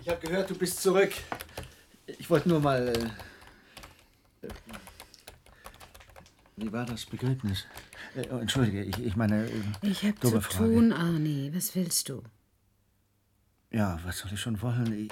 ich 0.00 0.08
habe 0.08 0.20
gehört, 0.20 0.48
du 0.50 0.56
bist 0.56 0.80
zurück. 0.80 1.12
Ich 2.06 2.30
wollte 2.30 2.48
nur 2.48 2.60
mal. 2.60 2.88
Äh, 2.88 4.46
äh, 4.46 4.50
wie 6.56 6.72
war 6.72 6.86
das 6.86 7.04
Begräbnis? 7.04 7.66
Äh, 8.16 8.22
entschuldige, 8.40 8.82
ich, 8.84 8.98
ich 9.04 9.16
meine. 9.16 9.46
Äh, 9.46 9.50
Ich 9.82 10.04
hab 10.04 10.20
zu 10.20 10.40
Frage. 10.40 10.72
tun, 10.74 10.92
Arnie. 10.92 11.50
Was 11.54 11.74
willst 11.74 12.08
du? 12.08 12.22
Ja, 13.70 13.98
was 14.04 14.18
soll 14.18 14.32
ich 14.32 14.40
schon 14.40 14.60
wollen? 14.62 14.92
Ich, 14.92 15.10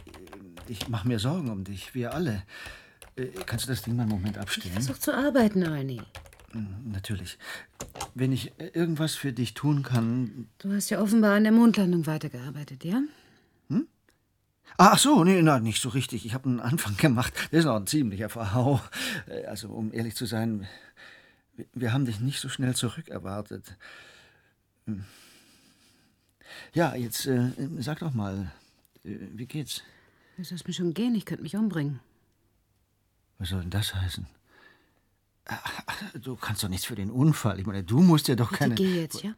ich 0.69 0.88
mache 0.88 1.09
mir 1.09 1.19
Sorgen 1.19 1.51
um 1.51 1.65
dich, 1.65 1.95
wir 1.95 2.15
alle. 2.15 2.43
Äh, 3.17 3.27
Kannst 3.47 3.67
du 3.67 3.71
das 3.71 3.83
Ding 3.83 3.97
mal 3.97 4.03
einen 4.03 4.12
Moment 4.12 4.38
abstellen? 4.38 4.73
Versuch 4.75 4.99
zu 4.99 5.12
arbeiten, 5.15 5.65
Arnie. 5.67 6.03
Mm, 6.53 6.93
Natürlich. 6.93 7.38
Wenn 8.15 8.31
ich 8.31 8.53
äh, 8.61 8.69
irgendwas 8.75 9.15
für 9.15 9.33
dich 9.33 9.55
tun 9.55 9.83
kann. 9.83 10.49
Du 10.59 10.73
hast 10.73 10.91
ja 10.91 11.01
offenbar 11.01 11.35
an 11.35 11.43
der 11.43 11.53
Mondlandung 11.53 12.07
weitergearbeitet, 12.07 12.85
ja? 12.85 13.03
Ah, 14.79 14.93
Ach 14.95 14.99
so, 14.99 15.23
nee, 15.23 15.43
na, 15.43 15.61
nicht 15.61 15.83
so 15.83 15.91
richtig. 15.91 16.25
Ich 16.25 16.33
habe 16.33 16.49
einen 16.49 16.61
Anfang 16.61 16.97
gemacht. 16.99 17.35
Das 17.51 17.61
ist 17.61 17.65
noch 17.67 17.77
ein 17.77 17.87
ziemlicher 17.87 18.29
Verhau. 18.31 18.81
Äh, 19.27 19.45
Also, 19.47 19.69
um 19.69 19.93
ehrlich 19.93 20.15
zu 20.17 20.25
sein, 20.25 20.67
wir- 21.75 21.93
haben 21.93 22.05
dich 22.05 22.21
nicht 22.21 22.41
so 22.41 22.49
schnell 22.49 22.75
zurückerwartet. 22.75 23.77
Ja, 26.75 26.95
jetzt 26.95 27.27
äh, 27.27 27.51
sag 27.79 28.01
doch 28.01 28.12
mal, 28.12 28.51
äh, 29.05 29.17
wie 29.33 29.47
geht's? 29.47 29.83
Das 30.37 30.51
lässt 30.51 30.67
mir 30.67 30.75
schon 30.75 30.95
gehen. 30.95 31.15
Ich 31.15 31.25
könnte 31.27 31.43
mich 31.43 31.57
umbringen. 31.57 32.01
Was 33.38 33.51
soll 33.51 33.61
denn 33.61 33.71
das 33.71 33.95
heißen? 33.95 34.27
Ach, 35.47 35.83
ach, 35.87 36.12
Du 36.15 36.37
kannst 36.37 36.62
doch 36.62 36.69
nichts 36.69 36.85
für 36.87 36.95
den 36.95 37.11
Unfall. 37.11 37.59
Ich 37.59 37.67
meine, 37.67 37.83
du 37.85 38.01
musst 38.01 38.29
ja 38.29 38.35
doch 38.37 38.51
Bitte 38.51 38.59
keine. 38.61 38.75
geh 38.75 39.01
jetzt, 39.01 39.23
ja? 39.23 39.35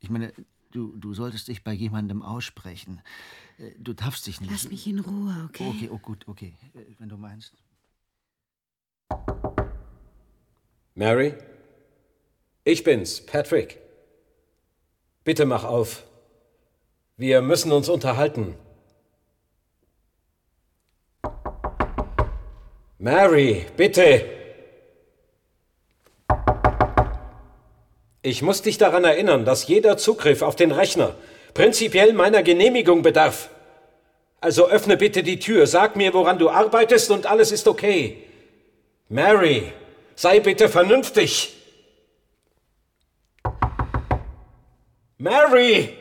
Ich 0.00 0.10
meine, 0.10 0.32
du, 0.70 0.96
du 0.96 1.14
solltest 1.14 1.48
dich 1.48 1.64
bei 1.64 1.72
jemandem 1.72 2.22
aussprechen. 2.22 3.00
Äh, 3.58 3.72
Du 3.78 3.92
darfst 3.94 4.26
dich 4.26 4.40
nicht. 4.40 4.50
Lass 4.50 4.68
mich 4.68 4.86
in 4.86 5.00
Ruhe, 5.00 5.46
okay? 5.48 5.68
Okay, 5.68 5.88
oh 5.90 5.98
gut, 5.98 6.26
okay, 6.28 6.54
äh, 6.74 6.84
wenn 6.98 7.08
du 7.08 7.16
meinst. 7.16 7.52
Mary? 10.98 11.32
Ich 12.64 12.82
bin's, 12.82 13.20
Patrick. 13.24 13.78
Bitte 15.22 15.46
mach 15.46 15.62
auf. 15.62 16.02
Wir 17.16 17.40
müssen 17.40 17.70
uns 17.70 17.88
unterhalten. 17.88 18.56
Mary, 22.98 23.64
bitte. 23.76 24.24
Ich 28.22 28.42
muss 28.42 28.62
dich 28.62 28.76
daran 28.76 29.04
erinnern, 29.04 29.44
dass 29.44 29.68
jeder 29.68 29.98
Zugriff 29.98 30.42
auf 30.42 30.56
den 30.56 30.72
Rechner 30.72 31.14
prinzipiell 31.54 32.12
meiner 32.12 32.42
Genehmigung 32.42 33.02
bedarf. 33.02 33.50
Also 34.40 34.68
öffne 34.68 34.96
bitte 34.96 35.22
die 35.22 35.38
Tür, 35.38 35.68
sag 35.68 35.94
mir, 35.94 36.12
woran 36.12 36.40
du 36.40 36.50
arbeitest 36.50 37.12
und 37.12 37.26
alles 37.26 37.52
ist 37.52 37.68
okay. 37.68 38.24
Mary, 39.08 39.72
sei 40.18 40.40
bitte 40.40 40.68
vernünftig. 40.68 41.54
Mary! 45.18 45.94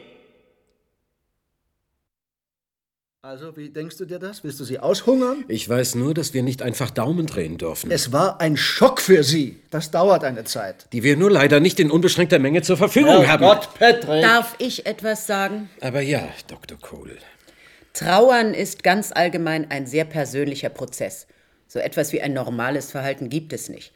Also, 3.21 3.57
wie 3.57 3.69
denkst 3.69 3.97
du 3.97 4.05
dir 4.05 4.19
das? 4.19 4.43
Willst 4.43 4.59
du 4.59 4.63
sie 4.63 4.79
aushungern? 4.79 5.43
Ich 5.49 5.67
weiß 5.67 5.95
nur, 5.95 6.13
dass 6.13 6.33
wir 6.33 6.43
nicht 6.43 6.61
einfach 6.61 6.89
Daumen 6.89 7.25
drehen 7.27 7.57
dürfen. 7.57 7.91
Es 7.91 8.11
war 8.13 8.39
ein 8.39 8.55
Schock 8.57 9.01
für 9.01 9.23
sie. 9.23 9.59
Das 9.69 9.91
dauert 9.91 10.23
eine 10.23 10.45
Zeit. 10.45 10.87
die 10.93 11.03
wir 11.03 11.17
nur 11.17 11.29
leider 11.29 11.59
nicht 11.59 11.79
in 11.79 11.91
unbeschränkter 11.91 12.39
Menge 12.39 12.61
zur 12.61 12.77
Verfügung 12.77 13.17
Oh 13.17 13.27
haben. 13.27 13.41
Gott, 13.43 13.69
Patrick! 13.77 14.23
Darf 14.23 14.55
ich 14.59 14.85
etwas 14.85 15.27
sagen? 15.27 15.69
Aber 15.81 16.01
ja, 16.01 16.27
Dr. 16.47 16.79
Cole. 16.79 17.17
Trauern 17.93 18.53
ist 18.53 18.83
ganz 18.83 19.11
allgemein 19.11 19.69
ein 19.69 19.85
sehr 19.87 20.05
persönlicher 20.05 20.69
Prozess. 20.69 21.27
So 21.67 21.79
etwas 21.79 22.13
wie 22.13 22.21
ein 22.21 22.33
normales 22.33 22.91
Verhalten 22.91 23.29
gibt 23.29 23.51
es 23.51 23.67
nicht. 23.67 23.91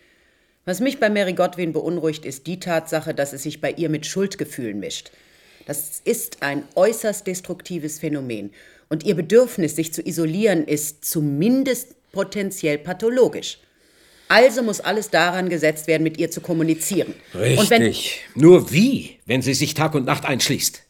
Was 0.65 0.79
mich 0.79 0.99
bei 0.99 1.09
Mary 1.09 1.33
Godwin 1.33 1.73
beunruhigt, 1.73 2.23
ist 2.25 2.45
die 2.45 2.59
Tatsache, 2.59 3.13
dass 3.13 3.33
es 3.33 3.43
sich 3.43 3.61
bei 3.61 3.71
ihr 3.71 3.89
mit 3.89 4.05
Schuldgefühlen 4.05 4.79
mischt. 4.79 5.11
Das 5.65 6.01
ist 6.03 6.43
ein 6.43 6.63
äußerst 6.75 7.25
destruktives 7.25 7.99
Phänomen. 7.99 8.51
Und 8.89 9.03
ihr 9.03 9.15
Bedürfnis, 9.15 9.75
sich 9.75 9.93
zu 9.93 10.05
isolieren, 10.05 10.65
ist 10.65 11.05
zumindest 11.05 11.95
potenziell 12.11 12.77
pathologisch. 12.77 13.59
Also 14.27 14.63
muss 14.63 14.79
alles 14.79 15.09
daran 15.09 15.49
gesetzt 15.49 15.87
werden, 15.87 16.03
mit 16.03 16.17
ihr 16.17 16.29
zu 16.29 16.41
kommunizieren. 16.41 17.15
Richtig. 17.33 18.21
Nur 18.35 18.71
wie, 18.71 19.19
wenn 19.25 19.41
sie 19.41 19.53
sich 19.53 19.73
Tag 19.73 19.95
und 19.95 20.05
Nacht 20.05 20.25
einschließt? 20.25 20.83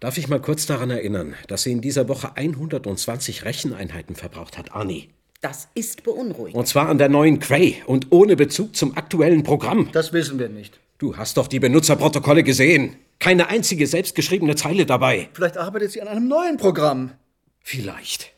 Darf 0.00 0.18
ich 0.18 0.28
mal 0.28 0.40
kurz 0.40 0.66
daran 0.66 0.90
erinnern, 0.90 1.34
dass 1.48 1.64
sie 1.64 1.72
in 1.72 1.80
dieser 1.80 2.08
Woche 2.08 2.36
120 2.36 3.44
Recheneinheiten 3.44 4.14
verbraucht 4.14 4.58
hat, 4.58 4.72
Arnie? 4.72 5.08
Das 5.40 5.68
ist 5.74 6.02
beunruhigend. 6.02 6.56
Und 6.56 6.66
zwar 6.66 6.88
an 6.88 6.98
der 6.98 7.08
neuen 7.08 7.38
Cray 7.38 7.82
und 7.86 8.08
ohne 8.10 8.36
Bezug 8.36 8.74
zum 8.74 8.96
aktuellen 8.96 9.42
Programm. 9.42 9.90
Das 9.92 10.12
wissen 10.12 10.38
wir 10.38 10.48
nicht. 10.48 10.78
Du 10.98 11.16
hast 11.16 11.36
doch 11.36 11.46
die 11.46 11.60
Benutzerprotokolle 11.60 12.42
gesehen. 12.42 12.96
Keine 13.18 13.48
einzige 13.48 13.86
selbstgeschriebene 13.86 14.56
Zeile 14.56 14.86
dabei. 14.86 15.28
Vielleicht 15.32 15.58
arbeitet 15.58 15.92
sie 15.92 16.02
an 16.02 16.08
einem 16.08 16.28
neuen 16.28 16.56
Programm. 16.56 17.12
Vielleicht. 17.62 18.32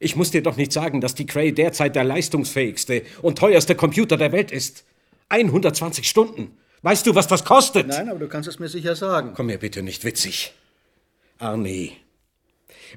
Ich 0.00 0.16
muss 0.16 0.30
dir 0.30 0.42
doch 0.42 0.56
nicht 0.56 0.72
sagen, 0.72 1.00
dass 1.00 1.14
die 1.14 1.26
Cray 1.26 1.52
derzeit 1.52 1.96
der 1.96 2.04
leistungsfähigste 2.04 3.02
und 3.20 3.38
teuerste 3.38 3.74
Computer 3.74 4.16
der 4.16 4.32
Welt 4.32 4.50
ist. 4.50 4.84
120 5.28 6.08
Stunden. 6.08 6.56
Weißt 6.82 7.06
du, 7.06 7.14
was 7.14 7.26
das 7.26 7.44
kostet? 7.44 7.88
Nein, 7.88 8.08
aber 8.08 8.20
du 8.20 8.28
kannst 8.28 8.48
es 8.48 8.58
mir 8.58 8.68
sicher 8.68 8.94
sagen. 8.94 9.32
Komm 9.34 9.46
mir 9.46 9.58
bitte 9.58 9.82
nicht 9.82 10.04
witzig. 10.04 10.52
Arnie, 11.38 11.92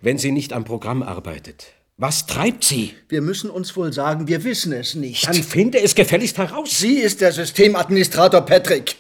wenn 0.02 0.18
sie 0.18 0.32
nicht 0.32 0.54
am 0.54 0.64
Programm 0.64 1.04
arbeitet, 1.04 1.74
was 2.02 2.26
treibt 2.26 2.64
sie? 2.64 2.96
Wir 3.10 3.22
müssen 3.22 3.52
uns 3.52 3.76
wohl 3.76 3.94
sagen, 3.94 4.28
wir 4.28 4.44
wissen 4.44 4.74
es 4.74 4.96
nicht. 4.96 5.28
Dann 5.28 5.36
finde 5.36 5.80
es 5.80 5.94
gefälligst 5.94 6.36
heraus. 6.40 6.80
Sie 6.80 6.96
ist 6.96 7.22
der 7.22 7.32
Systemadministrator 7.32 8.42
Patrick. 8.42 8.96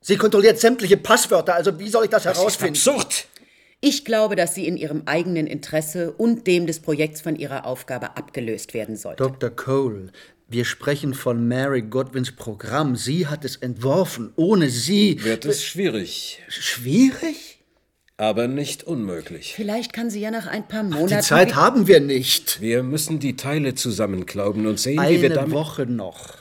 Sie 0.00 0.16
kontrolliert 0.16 0.58
sämtliche 0.58 0.96
Passwörter, 0.96 1.54
also 1.54 1.78
wie 1.78 1.90
soll 1.90 2.04
ich 2.04 2.10
das, 2.10 2.24
herausfinden? 2.24 2.76
Ist 2.76 2.88
absurd. 2.88 3.26
Ich 3.82 4.06
glaube, 4.06 4.36
dass 4.36 4.54
sie 4.54 4.66
in 4.66 4.78
ihrem 4.78 5.02
eigenen 5.04 5.46
Interesse 5.46 6.10
und 6.12 6.46
dem 6.46 6.66
des 6.66 6.80
Projekts 6.80 7.20
von 7.20 7.36
ihrer 7.36 7.66
Aufgabe 7.66 8.16
abgelöst 8.16 8.72
werden 8.72 8.96
sollte. 8.96 9.22
Dr. 9.22 9.50
Cole, 9.50 10.10
wir 10.48 10.64
sprechen 10.64 11.12
von 11.12 11.46
Mary 11.46 11.82
Godwins 11.82 12.32
Programm. 12.32 12.96
Sie 12.96 13.26
hat 13.26 13.44
es 13.44 13.56
entworfen. 13.56 14.32
Ohne 14.36 14.70
sie. 14.70 15.22
Wird 15.22 15.44
es 15.44 15.62
schwierig. 15.62 16.42
Schwierig? 16.48 17.57
Aber 18.20 18.48
nicht 18.48 18.82
unmöglich. 18.82 19.52
Vielleicht 19.54 19.92
kann 19.92 20.10
sie 20.10 20.20
ja 20.20 20.32
nach 20.32 20.48
ein 20.48 20.66
paar 20.66 20.82
Monaten. 20.82 21.06
Die 21.06 21.20
Zeit 21.20 21.54
haben 21.54 21.86
wir 21.86 22.00
nicht. 22.00 22.60
Wir 22.60 22.82
müssen 22.82 23.20
die 23.20 23.36
Teile 23.36 23.76
zusammenklauben 23.76 24.66
und 24.66 24.80
sehen, 24.80 25.00
wie 25.00 25.22
wir 25.22 25.26
Eine 25.30 25.34
damit. 25.34 25.52
Woche 25.52 25.86
noch. 25.86 26.34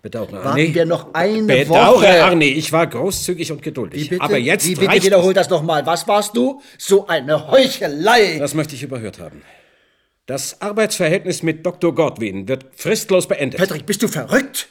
Bedauere, 0.00 0.32
Warten 0.32 0.48
Arnie. 0.48 0.74
wir 0.74 0.86
noch 0.86 1.12
eine 1.12 1.42
Bedauere, 1.42 1.96
Woche. 2.00 2.24
Arnie. 2.24 2.52
Ich 2.52 2.72
war 2.72 2.86
großzügig 2.86 3.52
und 3.52 3.60
geduldig. 3.62 4.04
Wie 4.04 4.08
bitte? 4.08 4.22
Aber 4.22 4.38
jetzt 4.38 4.66
Wie 4.66 4.76
bitte 4.76 5.02
wiederhol 5.02 5.34
das 5.34 5.50
nochmal. 5.50 5.84
Was 5.84 6.08
warst 6.08 6.34
du? 6.34 6.62
So 6.78 7.06
eine 7.06 7.50
Heuchelei. 7.50 8.38
Das 8.38 8.54
möchte 8.54 8.74
ich 8.74 8.82
überhört 8.82 9.18
haben. 9.18 9.42
Das 10.24 10.62
Arbeitsverhältnis 10.62 11.42
mit 11.42 11.66
Dr. 11.66 11.94
Godwin 11.94 12.48
wird 12.48 12.64
fristlos 12.74 13.26
beendet. 13.28 13.60
Patrick, 13.60 13.84
bist 13.84 14.02
du 14.02 14.08
verrückt? 14.08 14.68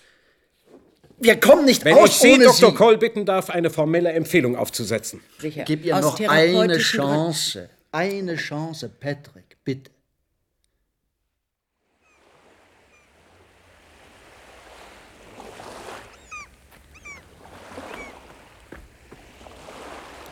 Wir 1.20 1.40
kommen 1.40 1.66
nicht 1.66 1.84
Wenn 1.84 1.98
aus 1.98 2.10
ich 2.10 2.16
Sie, 2.18 2.34
ohne 2.34 2.46
Dr. 2.46 2.70
sie. 2.70 2.76
Cole, 2.76 2.98
bitten 2.98 3.26
darf, 3.26 3.50
eine 3.50 3.70
formelle 3.72 4.12
Empfehlung 4.12 4.56
aufzusetzen. 4.56 5.22
Sicher. 5.40 5.64
Gib 5.64 5.84
ihr 5.84 5.96
Aus 5.96 6.04
noch 6.04 6.20
eine 6.20 6.54
Gründen. 6.54 6.80
Chance. 6.80 7.70
Eine 7.92 8.36
Chance, 8.36 8.90
Patrick, 8.90 9.58
bitte. 9.64 9.90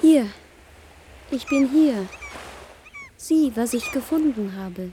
Hier. 0.01 0.27
Ich 1.31 1.47
bin 1.47 1.67
hier. 1.71 2.07
Sieh, 3.17 3.51
was 3.55 3.73
ich 3.73 3.91
gefunden 3.91 4.53
habe. 4.55 4.91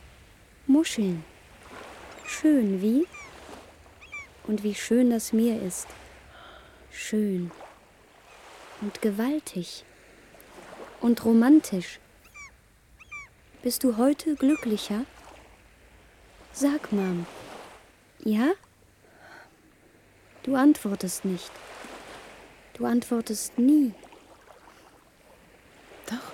Muscheln. 0.67 1.23
Schön, 2.27 2.81
wie? 2.81 3.07
Und 4.45 4.63
wie 4.63 4.75
schön 4.75 5.11
das 5.11 5.33
Meer 5.33 5.61
ist. 5.63 5.87
Schön. 6.91 7.51
Und 8.81 9.01
gewaltig. 9.01 9.85
Und 11.01 11.25
romantisch. 11.25 12.01
Bist 13.63 13.85
du 13.85 13.97
heute 13.97 14.35
glücklicher? 14.35 15.05
Sag, 16.53 16.93
Mom. 16.93 17.27
Ja? 18.25 18.53
Du 20.43 20.57
antwortest 20.57 21.25
nicht. 21.25 21.51
Du 22.75 22.85
antwortest 22.85 23.57
nie. 23.59 23.95
Doch. 26.07 26.33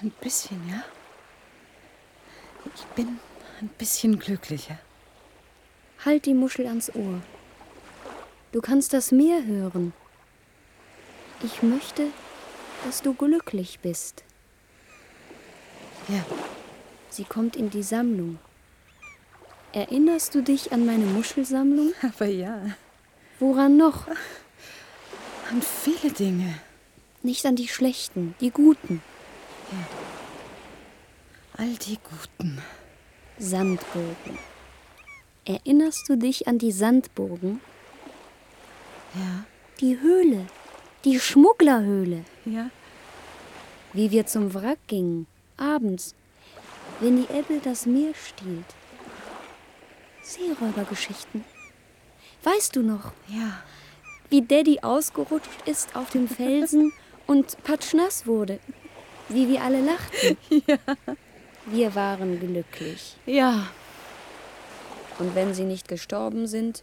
Ein 0.00 0.10
bisschen, 0.20 0.68
ja. 0.68 0.84
Ich 2.74 2.84
bin 2.94 3.18
ein 3.60 3.68
bisschen 3.68 4.18
glücklicher. 4.18 4.78
Halt 6.04 6.26
die 6.26 6.34
Muschel 6.34 6.66
ans 6.66 6.94
Ohr. 6.94 7.22
Du 8.52 8.60
kannst 8.60 8.92
das 8.92 9.10
Meer 9.10 9.44
hören. 9.44 9.92
Ich 11.42 11.62
möchte, 11.62 12.08
dass 12.84 13.02
du 13.02 13.14
glücklich 13.14 13.80
bist. 13.80 14.22
Ja. 16.08 16.24
Sie 17.10 17.24
kommt 17.24 17.56
in 17.56 17.70
die 17.70 17.82
Sammlung. 17.82 18.38
Erinnerst 19.72 20.34
du 20.34 20.42
dich 20.42 20.72
an 20.72 20.84
meine 20.84 21.04
Muschelsammlung? 21.04 21.92
Aber 22.02 22.26
ja. 22.26 22.60
Woran 23.38 23.76
noch? 23.76 24.06
An 25.50 25.62
viele 25.62 26.12
Dinge. 26.12 26.54
Nicht 27.22 27.46
an 27.46 27.56
die 27.56 27.68
schlechten, 27.68 28.34
die 28.40 28.50
guten. 28.50 29.02
All 31.56 31.74
die 31.86 31.98
Guten. 31.98 32.60
Sandburgen. 33.38 34.38
Erinnerst 35.46 36.08
du 36.08 36.16
dich 36.16 36.48
an 36.48 36.58
die 36.58 36.72
Sandburgen? 36.72 37.60
Ja. 39.14 39.44
Die 39.80 40.00
Höhle. 40.00 40.46
Die 41.04 41.20
Schmugglerhöhle. 41.20 42.24
Ja. 42.46 42.70
Wie 43.92 44.10
wir 44.10 44.26
zum 44.26 44.54
Wrack 44.54 44.78
gingen, 44.86 45.26
abends, 45.56 46.14
wenn 47.00 47.16
die 47.16 47.32
Ebbe 47.32 47.60
das 47.62 47.84
Meer 47.84 48.14
stiehlt. 48.14 48.64
Seeräubergeschichten. 50.22 51.44
Weißt 52.42 52.74
du 52.76 52.82
noch? 52.82 53.12
Ja. 53.28 53.62
Wie 54.30 54.40
Daddy 54.40 54.80
ausgerutscht 54.80 55.66
ist 55.66 55.94
auf 55.94 56.10
dem 56.10 56.26
Felsen 56.26 56.92
und 57.26 57.62
patschnass 57.64 58.26
wurde. 58.26 58.60
Wie 59.28 59.48
wir 59.48 59.62
alle 59.62 59.80
lachten. 59.82 60.38
Ja. 60.66 60.78
Wir 61.66 61.94
waren 61.94 62.38
glücklich. 62.38 63.16
Ja. 63.24 63.68
Und 65.18 65.34
wenn 65.34 65.54
sie 65.54 65.64
nicht 65.64 65.88
gestorben 65.88 66.46
sind, 66.46 66.82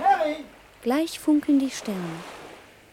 Mary! 0.00 0.44
gleich 0.82 1.18
funkeln 1.18 1.58
die 1.58 1.70
Sterne. 1.70 2.00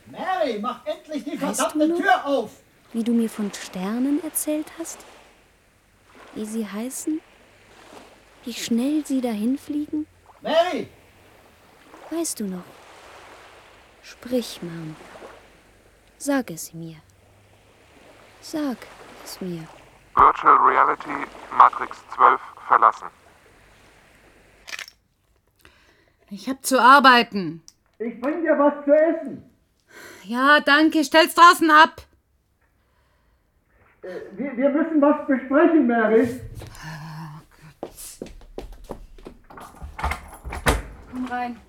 Mary, 0.07 0.59
mach 0.59 0.85
endlich 0.85 1.23
die 1.23 1.41
Weißt 1.41 1.59
verdammte 1.59 1.87
du 1.87 1.93
noch? 1.93 2.01
Tür 2.01 2.25
auf! 2.25 2.51
Wie 2.91 3.03
du 3.03 3.13
mir 3.13 3.29
von 3.29 3.51
Sternen 3.53 4.23
erzählt 4.23 4.71
hast? 4.77 4.99
Wie 6.35 6.45
sie 6.45 6.67
heißen? 6.67 7.21
Wie 8.43 8.53
schnell 8.53 9.05
sie 9.05 9.21
dahin 9.21 9.57
fliegen? 9.57 10.05
Mary! 10.41 10.89
Weißt 12.11 12.39
du 12.39 12.45
noch? 12.45 12.63
Sprich, 14.03 14.59
Mom. 14.61 14.95
Sag 16.17 16.51
es 16.51 16.73
mir. 16.73 16.97
Sag 18.41 18.77
es 19.23 19.39
mir. 19.39 19.65
Virtual 20.15 20.57
Reality 20.57 21.27
Matrix 21.57 21.97
12 22.15 22.41
verlassen. 22.67 23.07
Ich 26.29 26.49
hab 26.49 26.65
zu 26.65 26.79
arbeiten. 26.81 27.61
Ich 27.99 28.19
bring 28.19 28.41
dir 28.41 28.57
was 28.57 28.83
zu 28.85 28.91
essen. 28.91 29.43
Ja, 30.23 30.59
danke. 30.59 31.03
Stell's 31.03 31.35
draußen 31.35 31.69
ab. 31.69 32.01
Wir, 34.01 34.57
wir 34.57 34.69
müssen 34.69 35.01
was 35.01 35.25
besprechen, 35.27 35.87
Mary. 35.87 36.41
Komm 41.11 41.25
rein. 41.25 41.59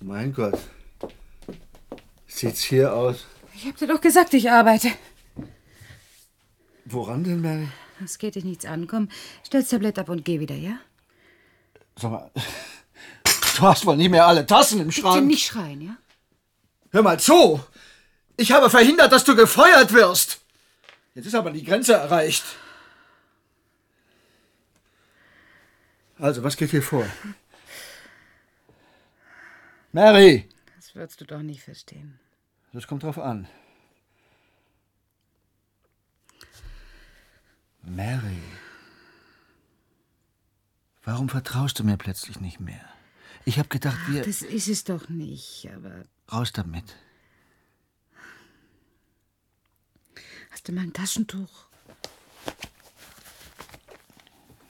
Mein 0.00 0.32
Gott. 0.32 0.58
Sieht's 2.26 2.62
hier 2.62 2.94
aus? 2.94 3.26
Ich 3.54 3.66
hab 3.66 3.76
dir 3.76 3.86
doch 3.86 4.00
gesagt, 4.00 4.34
ich 4.34 4.50
arbeite. 4.50 4.88
Woran 6.84 7.24
denn, 7.24 7.40
Mary? 7.40 7.68
Es 8.04 8.18
geht 8.18 8.34
dich 8.34 8.44
nichts 8.44 8.64
an. 8.64 8.86
Komm, 8.86 9.08
stell 9.44 9.62
das 9.62 9.70
Tablett 9.70 9.98
ab 9.98 10.08
und 10.08 10.24
geh 10.24 10.40
wieder, 10.40 10.54
ja? 10.54 10.78
Sag 11.96 12.10
mal, 12.10 12.30
du 12.34 13.62
hast 13.62 13.86
wohl 13.86 13.96
nicht 13.96 14.10
mehr 14.10 14.26
alle 14.26 14.46
Tassen 14.46 14.80
im 14.80 14.92
Schrank. 14.92 15.14
Bitte 15.14 15.26
nicht 15.26 15.46
schreien, 15.46 15.80
ja? 15.80 15.96
Hör 16.90 17.02
mal 17.02 17.18
zu! 17.18 17.60
Ich 18.36 18.52
habe 18.52 18.68
verhindert, 18.68 19.12
dass 19.12 19.24
du 19.24 19.34
gefeuert 19.34 19.92
wirst! 19.92 20.40
Jetzt 21.14 21.26
ist 21.26 21.34
aber 21.34 21.50
die 21.50 21.64
Grenze 21.64 21.94
erreicht. 21.94 22.44
Also, 26.18 26.42
was 26.42 26.56
geht 26.56 26.70
hier 26.70 26.82
vor? 26.82 27.06
Mary! 29.92 30.48
Das 30.76 30.94
würdest 30.94 31.20
du 31.20 31.24
doch 31.24 31.42
nicht 31.42 31.62
verstehen. 31.62 32.18
Das 32.72 32.86
kommt 32.86 33.04
drauf 33.04 33.18
an. 33.18 33.48
Mary. 37.86 38.42
Warum 41.04 41.28
vertraust 41.28 41.78
du 41.78 41.84
mir 41.84 41.96
plötzlich 41.96 42.40
nicht 42.40 42.60
mehr? 42.60 42.84
Ich 43.44 43.58
habe 43.58 43.68
gedacht, 43.68 43.98
wir. 44.08 44.22
Das 44.24 44.42
ist 44.42 44.68
es 44.68 44.84
doch 44.84 45.08
nicht, 45.08 45.68
aber. 45.74 46.04
Raus 46.32 46.52
damit. 46.52 46.96
Hast 50.50 50.66
du 50.68 50.72
mal 50.72 50.82
ein 50.82 50.92
Taschentuch? 50.92 51.66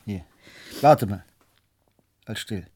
Hier. 0.04 0.24
Warte 0.80 1.06
mal. 1.06 1.24
Halt 2.26 2.38
still. 2.38 2.66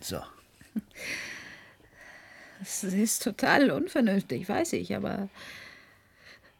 So. 0.00 0.20
Das 2.58 2.84
ist 2.84 3.22
total 3.22 3.70
unvernünftig, 3.70 4.48
weiß 4.48 4.72
ich, 4.74 4.94
aber 4.96 5.28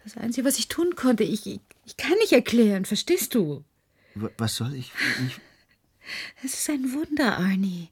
das 0.04 0.16
Einzige, 0.16 0.46
was 0.46 0.58
ich 0.58 0.68
tun 0.68 0.94
konnte, 0.96 1.24
ich, 1.24 1.46
ich, 1.46 1.60
ich 1.84 1.96
kann 1.96 2.16
nicht 2.18 2.32
erklären, 2.32 2.84
verstehst 2.84 3.34
du? 3.34 3.64
Was 4.36 4.56
soll 4.56 4.74
ich? 4.74 4.92
ich 5.26 5.40
Es 6.44 6.54
ist 6.54 6.70
ein 6.70 6.92
Wunder, 6.92 7.38
Arnie. 7.38 7.88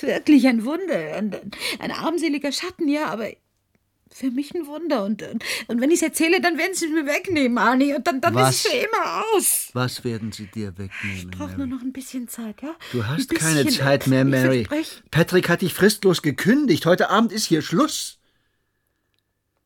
Wirklich 0.00 0.46
ein 0.46 0.64
Wunder. 0.64 1.16
Ein, 1.16 1.36
ein 1.78 1.90
armseliger 1.90 2.52
Schatten, 2.52 2.88
ja, 2.88 3.06
aber 3.06 3.30
für 4.10 4.30
mich 4.30 4.54
ein 4.54 4.66
Wunder. 4.66 5.04
Und, 5.04 5.22
und, 5.22 5.44
und 5.66 5.80
wenn 5.80 5.90
ich 5.90 5.96
es 5.96 6.02
erzähle, 6.02 6.40
dann 6.40 6.56
werden 6.56 6.74
sie 6.74 6.86
es 6.86 6.92
mir 6.92 7.04
wegnehmen, 7.04 7.58
Arnie. 7.58 7.94
Und 7.94 8.06
dann, 8.06 8.20
dann 8.20 8.34
Was? 8.34 8.56
ist 8.56 8.66
es 8.66 8.72
für 8.72 8.78
immer 8.78 9.24
aus. 9.34 9.70
was 9.72 10.04
werden 10.04 10.30
sie 10.32 10.46
dir 10.46 10.78
wegnehmen? 10.78 11.18
Ich 11.18 11.30
brauche 11.30 11.56
nur 11.56 11.66
noch 11.66 11.82
ein 11.82 11.92
bisschen 11.92 12.28
Zeit, 12.28 12.62
ja? 12.62 12.76
Du 12.92 13.06
hast 13.06 13.34
keine 13.34 13.66
Zeit 13.66 14.06
mehr, 14.06 14.24
Mary. 14.24 14.66
Patrick 15.10 15.48
hat 15.48 15.62
dich 15.62 15.74
fristlos 15.74 16.22
gekündigt. 16.22 16.86
Heute 16.86 17.10
Abend 17.10 17.32
ist 17.32 17.46
hier 17.46 17.62
Schluss. 17.62 18.18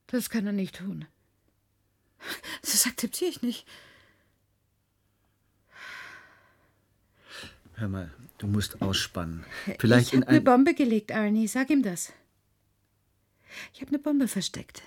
Das 0.06 0.30
kann 0.30 0.46
er 0.46 0.52
nicht 0.52 0.76
tun. 0.76 1.04
Das 2.62 2.86
akzeptiere 2.86 3.30
ich 3.30 3.42
nicht. 3.42 3.66
Hör 7.74 7.88
mal, 7.88 8.10
du 8.38 8.46
musst 8.48 8.82
ausspannen. 8.82 9.44
Vielleicht 9.78 10.08
ich 10.08 10.16
habe 10.16 10.28
eine 10.28 10.38
ein. 10.38 10.44
Bombe 10.44 10.74
gelegt, 10.74 11.12
Arnie. 11.12 11.46
Sag 11.46 11.70
ihm 11.70 11.82
das. 11.82 12.12
Ich 13.72 13.80
habe 13.80 13.90
eine 13.90 13.98
Bombe 13.98 14.28
versteckt. 14.28 14.82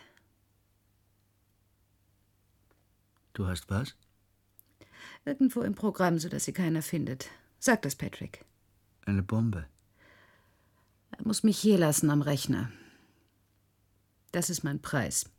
Du 3.33 3.47
hast 3.47 3.69
was? 3.69 3.95
Irgendwo 5.23 5.61
im 5.61 5.73
Programm, 5.73 6.19
sodass 6.19 6.45
sie 6.45 6.53
keiner 6.53 6.81
findet. 6.81 7.29
Sag 7.59 7.81
das, 7.83 7.95
Patrick. 7.95 8.43
Eine 9.05 9.23
Bombe. 9.23 9.67
Er 11.11 11.25
muss 11.25 11.43
mich 11.43 11.59
hier 11.59 11.77
lassen 11.77 12.09
am 12.09 12.21
Rechner. 12.21 12.71
Das 14.31 14.49
ist 14.49 14.63
mein 14.63 14.81
Preis. 14.81 15.29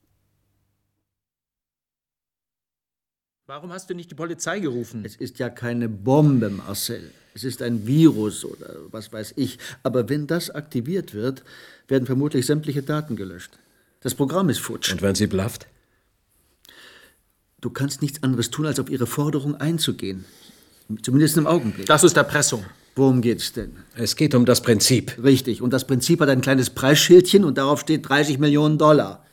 Warum 3.46 3.72
hast 3.72 3.90
du 3.90 3.94
nicht 3.94 4.08
die 4.08 4.14
Polizei 4.14 4.60
gerufen? 4.60 5.02
Es 5.04 5.16
ist 5.16 5.40
ja 5.40 5.50
keine 5.50 5.88
Bombe, 5.88 6.48
Marcel. 6.48 7.10
Es 7.34 7.42
ist 7.42 7.60
ein 7.60 7.88
Virus 7.88 8.44
oder 8.44 8.76
was 8.92 9.12
weiß 9.12 9.34
ich. 9.34 9.58
Aber 9.82 10.08
wenn 10.08 10.28
das 10.28 10.48
aktiviert 10.50 11.12
wird, 11.12 11.42
werden 11.88 12.06
vermutlich 12.06 12.46
sämtliche 12.46 12.84
Daten 12.84 13.16
gelöscht. 13.16 13.58
Das 14.00 14.14
Programm 14.14 14.48
ist 14.48 14.60
futsch. 14.60 14.92
Und 14.92 15.02
wenn 15.02 15.16
sie 15.16 15.26
blufft? 15.26 15.66
Du 17.60 17.70
kannst 17.70 18.00
nichts 18.00 18.22
anderes 18.22 18.50
tun, 18.50 18.64
als 18.64 18.78
auf 18.78 18.88
ihre 18.88 19.08
Forderung 19.08 19.56
einzugehen. 19.56 20.24
Zumindest 21.02 21.36
im 21.36 21.48
Augenblick. 21.48 21.86
Das 21.86 22.04
ist 22.04 22.16
Erpressung. 22.16 22.64
Worum 22.94 23.22
geht's 23.22 23.52
denn? 23.52 23.76
Es 23.96 24.14
geht 24.14 24.36
um 24.36 24.44
das 24.44 24.62
Prinzip. 24.62 25.18
Richtig. 25.20 25.62
Und 25.62 25.72
das 25.72 25.84
Prinzip 25.84 26.20
hat 26.20 26.28
ein 26.28 26.42
kleines 26.42 26.70
Preisschildchen 26.70 27.44
und 27.44 27.58
darauf 27.58 27.80
steht 27.80 28.08
30 28.08 28.38
Millionen 28.38 28.78
Dollar. 28.78 29.26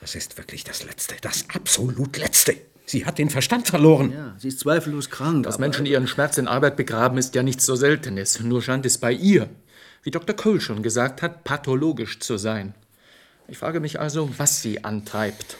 Das 0.00 0.16
ist 0.16 0.36
wirklich 0.36 0.64
das 0.64 0.82
Letzte, 0.82 1.14
das 1.20 1.44
absolut 1.54 2.18
Letzte. 2.18 2.56
Sie 2.84 3.06
hat 3.06 3.18
den 3.18 3.30
Verstand 3.30 3.68
verloren. 3.68 4.12
Ja, 4.12 4.34
sie 4.38 4.48
ist 4.48 4.60
zweifellos 4.60 5.08
krank. 5.08 5.44
Dass 5.44 5.58
Menschen 5.58 5.86
ihren 5.86 6.06
Schmerz 6.06 6.38
in 6.38 6.48
Arbeit 6.48 6.76
begraben, 6.76 7.18
ist 7.18 7.34
ja 7.34 7.42
nichts 7.42 7.64
so 7.64 7.76
Seltenes. 7.76 8.40
Nur 8.40 8.60
scheint 8.60 8.84
es 8.86 8.98
bei 8.98 9.12
ihr, 9.12 9.48
wie 10.02 10.10
Dr. 10.10 10.34
Cole 10.34 10.60
schon 10.60 10.82
gesagt 10.82 11.22
hat, 11.22 11.44
pathologisch 11.44 12.18
zu 12.18 12.36
sein. 12.36 12.74
Ich 13.48 13.58
frage 13.58 13.80
mich 13.80 14.00
also, 14.00 14.30
was 14.36 14.62
sie 14.62 14.84
antreibt. 14.84 15.56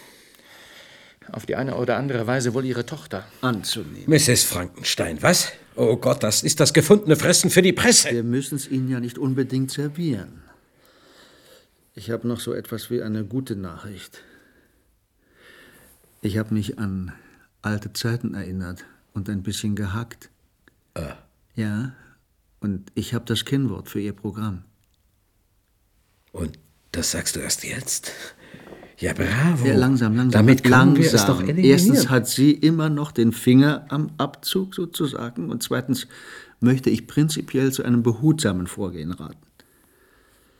Auf 1.30 1.46
die 1.46 1.56
eine 1.56 1.76
oder 1.76 1.96
andere 1.96 2.26
Weise 2.26 2.52
wohl 2.54 2.64
ihre 2.64 2.84
Tochter. 2.84 3.26
Anzunehmen. 3.40 4.04
Mrs. 4.06 4.42
Frankenstein, 4.42 5.22
was? 5.22 5.52
Oh 5.76 5.96
Gott, 5.96 6.22
das 6.22 6.42
ist 6.42 6.60
das 6.60 6.72
gefundene 6.72 7.16
Fressen 7.16 7.50
für 7.50 7.62
die 7.62 7.72
Presse. 7.72 8.10
Wir 8.10 8.22
müssen 8.22 8.56
es 8.56 8.68
Ihnen 8.68 8.90
ja 8.90 9.00
nicht 9.00 9.18
unbedingt 9.18 9.70
servieren. 9.70 10.42
Ich 11.94 12.10
habe 12.10 12.26
noch 12.26 12.40
so 12.40 12.52
etwas 12.52 12.90
wie 12.90 13.02
eine 13.02 13.24
gute 13.24 13.54
Nachricht. 13.54 14.22
Ich 16.22 16.38
habe 16.38 16.54
mich 16.54 16.78
an 16.78 17.12
alte 17.62 17.92
Zeiten 17.92 18.34
erinnert 18.34 18.84
und 19.12 19.28
ein 19.28 19.42
bisschen 19.42 19.74
gehackt. 19.74 20.30
Ah. 20.94 21.16
Ja, 21.56 21.94
und 22.60 22.92
ich 22.94 23.12
habe 23.12 23.24
das 23.24 23.44
Kennwort 23.44 23.88
für 23.88 24.00
Ihr 24.00 24.12
Programm. 24.12 24.62
Und 26.30 26.60
das 26.92 27.10
sagst 27.10 27.34
du 27.34 27.40
erst 27.40 27.64
jetzt? 27.64 28.12
Ja, 28.98 29.14
bravo. 29.14 29.66
Ja, 29.66 29.74
langsam, 29.74 30.14
langsam. 30.14 30.46
Damit 30.46 30.62
können 30.62 30.94
langsam. 30.94 31.02
wir 31.02 31.12
es 31.12 31.26
doch 31.26 31.42
eliminieren. 31.42 31.72
Erstens 31.72 32.08
hat 32.08 32.28
sie 32.28 32.52
immer 32.52 32.88
noch 32.88 33.10
den 33.10 33.32
Finger 33.32 33.84
am 33.88 34.12
Abzug 34.16 34.76
sozusagen 34.76 35.50
und 35.50 35.64
zweitens 35.64 36.06
möchte 36.60 36.88
ich 36.88 37.08
prinzipiell 37.08 37.72
zu 37.72 37.82
einem 37.82 38.04
behutsamen 38.04 38.68
Vorgehen 38.68 39.10
raten. 39.10 39.44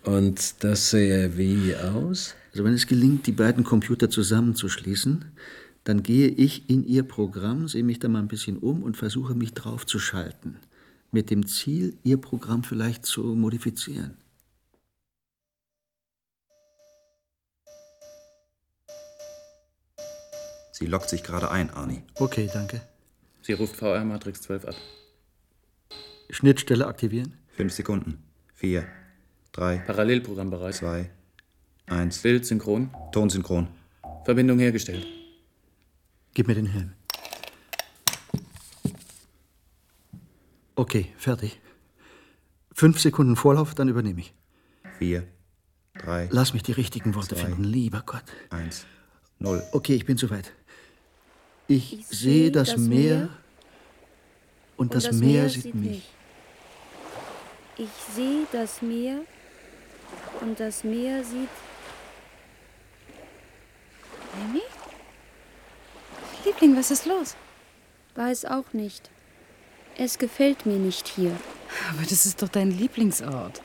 Und 0.03 0.65
das 0.65 0.91
sähe 0.91 1.39
wie 1.39 1.77
aus? 1.77 2.35
Also 2.53 2.65
wenn 2.65 2.75
es 2.75 2.87
gelingt, 2.87 3.27
die 3.27 3.33
beiden 3.33 3.65
Computer 3.65 4.11
zusammenzuschließen, 4.11 5.25
dann 5.85 6.03
gehe 6.03 6.29
ich 6.29 6.69
in 6.69 6.87
ihr 6.87 7.03
Programm, 7.03 7.67
sehe 7.67 7.83
mich 7.83 7.99
da 7.99 8.09
mal 8.09 8.19
ein 8.21 8.29
bisschen 8.29 8.59
um 8.59 8.83
und 8.83 8.97
versuche 8.97 9.35
mich 9.35 9.55
drauf 9.55 9.87
zu 9.87 9.99
schalten. 9.99 10.59
Mit 11.11 11.31
dem 11.31 11.47
Ziel, 11.47 11.97
ihr 12.03 12.19
Programm 12.19 12.63
vielleicht 12.63 13.07
zu 13.07 13.23
modifizieren. 13.23 14.17
Sie 20.73 20.87
lockt 20.87 21.09
sich 21.09 21.23
gerade 21.23 21.51
ein, 21.51 21.71
Arnie. 21.71 22.03
Okay, 22.17 22.51
danke. 22.53 22.83
Sie 23.41 23.55
ruft 23.55 23.77
VR 23.77 24.05
Matrix 24.05 24.43
12 24.43 24.67
ab. 24.67 24.75
Schnittstelle 26.29 26.87
aktivieren. 26.87 27.35
Fünf 27.57 27.73
Sekunden. 27.73 28.23
Vier, 28.55 28.87
drei, 29.53 29.79
Parallelprogramm 29.79 30.51
bereit. 30.51 30.75
zwei, 30.75 31.11
eins. 31.87 32.19
Bild 32.23 32.45
synchron. 32.47 32.91
Tonsynchron. 33.13 33.69
Verbindung 34.25 34.59
hergestellt. 34.59 35.07
Gib 36.35 36.49
mir 36.49 36.55
den 36.55 36.67
Helm. 36.67 36.93
Okay, 40.75 41.13
fertig. 41.17 41.61
Fünf 42.75 42.99
Sekunden 43.01 43.37
Vorlauf, 43.37 43.75
dann 43.75 43.89
übernehme 43.89 44.21
ich. 44.21 44.35
Vier, 44.99 45.27
drei, 45.95 46.29
Lass 46.31 46.55
mich 46.55 46.63
die 46.63 46.73
richtigen 46.73 47.15
Worte 47.15 47.35
Zwei. 47.37 47.47
finden, 47.47 47.65
lieber 47.65 48.03
Gott. 48.07 48.25
eins, 48.51 48.87
null. 49.39 49.63
Okay, 49.73 49.95
ich 49.95 50.07
bin 50.07 50.17
soweit. 50.17 50.53
Ich, 51.69 52.05
sehe 52.09 52.51
das, 52.51 52.77
Meer 52.77 53.29
und 54.77 54.95
das, 54.95 55.13
Meer, 55.13 55.49
sieht 55.49 55.75
mich. 55.75 56.11
Ich 57.77 57.89
sehe 58.15 58.47
das 58.53 58.83
Meer 58.83 59.21
und 60.41 60.59
das 60.59 60.85
Meer 60.85 61.23
sieht. 61.25 61.49
Amy? 64.41 64.63
Liebling, 66.45 66.77
was 66.77 66.91
ist 66.91 67.07
los? 67.07 67.37
Weiß 68.15 68.45
auch 68.45 68.73
nicht. 68.73 69.11
Es 69.97 70.19
gefällt 70.19 70.67
mir 70.67 70.79
nicht 70.79 71.09
hier. 71.09 71.37
Aber 71.91 72.03
das 72.03 72.27
ist 72.27 72.43
doch 72.43 72.49
dein 72.49 72.71
Lieblingsort. 72.71 73.61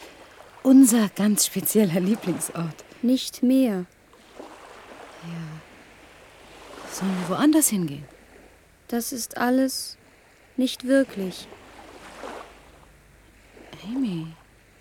Unser 0.63 1.09
ganz 1.09 1.45
spezieller 1.45 1.99
Lieblingsort. 1.99 2.83
Nicht 3.01 3.43
mehr. 3.43 3.85
Sollen 6.91 7.15
wir 7.21 7.37
woanders 7.37 7.69
hingehen? 7.69 8.05
Das 8.87 9.11
ist 9.11 9.37
alles 9.37 9.97
nicht 10.55 10.87
wirklich. 10.87 11.47
Amy. 13.85 14.27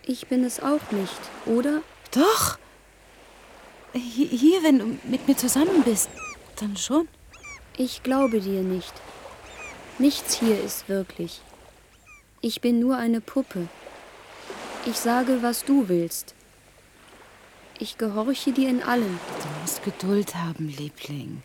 Ich 0.04 0.26
bin 0.28 0.44
es 0.44 0.60
auch 0.60 0.90
nicht, 0.92 1.20
oder? 1.46 1.82
Doch. 2.12 2.58
Hier, 3.92 4.62
wenn 4.62 4.78
du 4.78 4.98
mit 5.04 5.26
mir 5.26 5.36
zusammen 5.36 5.82
bist, 5.84 6.10
dann 6.56 6.76
schon. 6.76 7.08
Ich 7.76 8.02
glaube 8.02 8.40
dir 8.40 8.62
nicht. 8.62 8.92
Nichts 9.98 10.38
hier 10.38 10.62
ist 10.62 10.88
wirklich. 10.88 11.40
Ich 12.40 12.60
bin 12.60 12.80
nur 12.80 12.96
eine 12.96 13.20
Puppe. 13.20 13.68
Ich 14.86 14.96
sage, 14.96 15.42
was 15.42 15.64
du 15.64 15.88
willst. 15.88 16.34
Ich 17.78 17.98
gehorche 17.98 18.52
dir 18.52 18.68
in 18.68 18.82
allem. 18.82 19.18
Du 19.42 19.60
musst 19.60 19.82
Geduld 19.82 20.34
haben, 20.34 20.68
Liebling. 20.68 21.42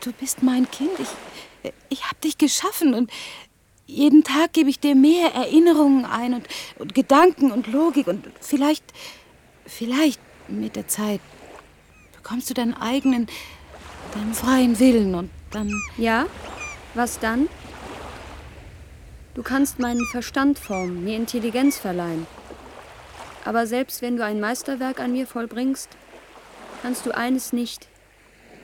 Du 0.00 0.12
bist 0.12 0.42
mein 0.42 0.70
Kind. 0.70 0.90
Ich, 0.98 1.72
ich 1.88 2.04
hab 2.04 2.20
dich 2.20 2.38
geschaffen 2.38 2.94
und 2.94 3.10
jeden 3.86 4.24
Tag 4.24 4.52
gebe 4.52 4.68
ich 4.68 4.80
dir 4.80 4.94
mehr 4.94 5.32
Erinnerungen 5.32 6.04
ein 6.04 6.34
und, 6.34 6.48
und 6.78 6.94
Gedanken 6.94 7.52
und 7.52 7.68
Logik 7.68 8.08
und 8.08 8.26
vielleicht, 8.40 8.84
vielleicht 9.64 10.20
mit 10.48 10.76
der 10.76 10.88
Zeit 10.88 11.20
bekommst 12.26 12.50
du 12.50 12.54
deinen 12.54 12.74
eigenen, 12.74 13.28
deinen 14.12 14.34
freien 14.34 14.80
Willen 14.80 15.14
und 15.14 15.30
dann. 15.52 15.70
Ja? 15.96 16.26
Was 16.94 17.20
dann? 17.20 17.48
Du 19.34 19.44
kannst 19.44 19.78
meinen 19.78 20.04
Verstand 20.10 20.58
formen, 20.58 21.04
mir 21.04 21.14
Intelligenz 21.14 21.78
verleihen. 21.78 22.26
Aber 23.44 23.68
selbst 23.68 24.02
wenn 24.02 24.16
du 24.16 24.24
ein 24.24 24.40
Meisterwerk 24.40 24.98
an 24.98 25.12
mir 25.12 25.28
vollbringst, 25.28 25.88
kannst 26.82 27.06
du 27.06 27.12
eines 27.12 27.52
nicht, 27.52 27.86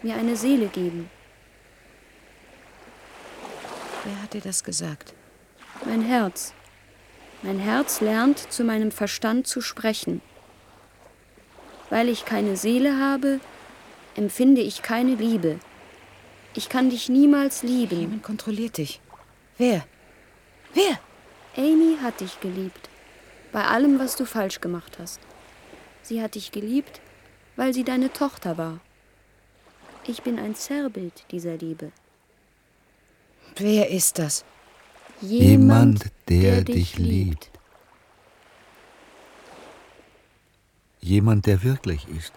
mir 0.03 0.17
eine 0.17 0.35
Seele 0.35 0.67
geben. 0.67 1.09
Wer 4.03 4.23
hat 4.23 4.35
dir 4.35 4.41
das 4.41 4.65
gesagt? 4.65 5.15
Mein 5.85 6.03
Herz. 6.03 6.53
Mein 7.43 7.61
Herz 7.61 8.01
lernt, 8.01 8.41
zu 8.53 8.65
meinem 8.65 8.91
Verstand 8.91 9.47
zu 9.47 9.61
sprechen. 9.61 10.21
Weil 11.91 12.09
ich 12.09 12.25
keine 12.25 12.57
Seele 12.57 12.99
habe, 12.99 13.39
empfinde 14.17 14.61
ich 14.61 14.83
keine 14.83 15.15
Liebe. 15.15 15.59
Ich 16.55 16.69
kann 16.69 16.91
dich 16.91 17.09
niemals 17.09 17.63
lieben. 17.63 18.01
Jemand 18.01 18.23
kontrolliert 18.23 18.79
dich. 18.79 19.01
Wer? 19.59 19.87
Wer? 20.75 20.99
Amy 21.57 21.97
hat 22.03 22.21
dich 22.21 22.41
geliebt. 22.41 22.89
Bei 23.53 23.65
allem, 23.65 23.99
was 23.99 24.17
du 24.17 24.25
falsch 24.25 24.61
gemacht 24.61 24.99
hast. 24.99 25.21
Sie 26.03 26.23
hat 26.23 26.35
dich 26.35 26.53
geliebt, 26.53 27.01
weil 27.57 27.73
sie 27.73 27.85
deine 27.85 28.13
Tochter 28.13 28.59
war. 28.59 28.81
Ich 30.07 30.23
bin 30.23 30.39
ein 30.39 30.55
Zerrbild 30.55 31.25
dieser 31.31 31.57
Liebe. 31.57 31.93
Wer 33.57 33.91
ist 33.91 34.19
das? 34.19 34.45
Jemand, 35.21 36.07
der, 36.29 36.65
dich 36.65 36.99
liebt. 36.99 37.51
Jemand, 41.01 41.47
der 41.47 41.63
wirklich 41.63 42.09
ist 42.09 42.33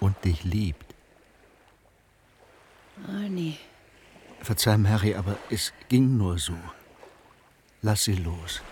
und 0.00 0.16
dich 0.24 0.44
liebt. 0.44 0.94
Arnie. 3.06 3.58
Verzeih, 4.40 4.78
Mary, 4.78 5.14
aber 5.14 5.36
es 5.50 5.72
ging 5.88 6.16
nur 6.16 6.38
so. 6.38 6.56
Lass 7.82 8.04
sie 8.04 8.14
los. 8.14 8.62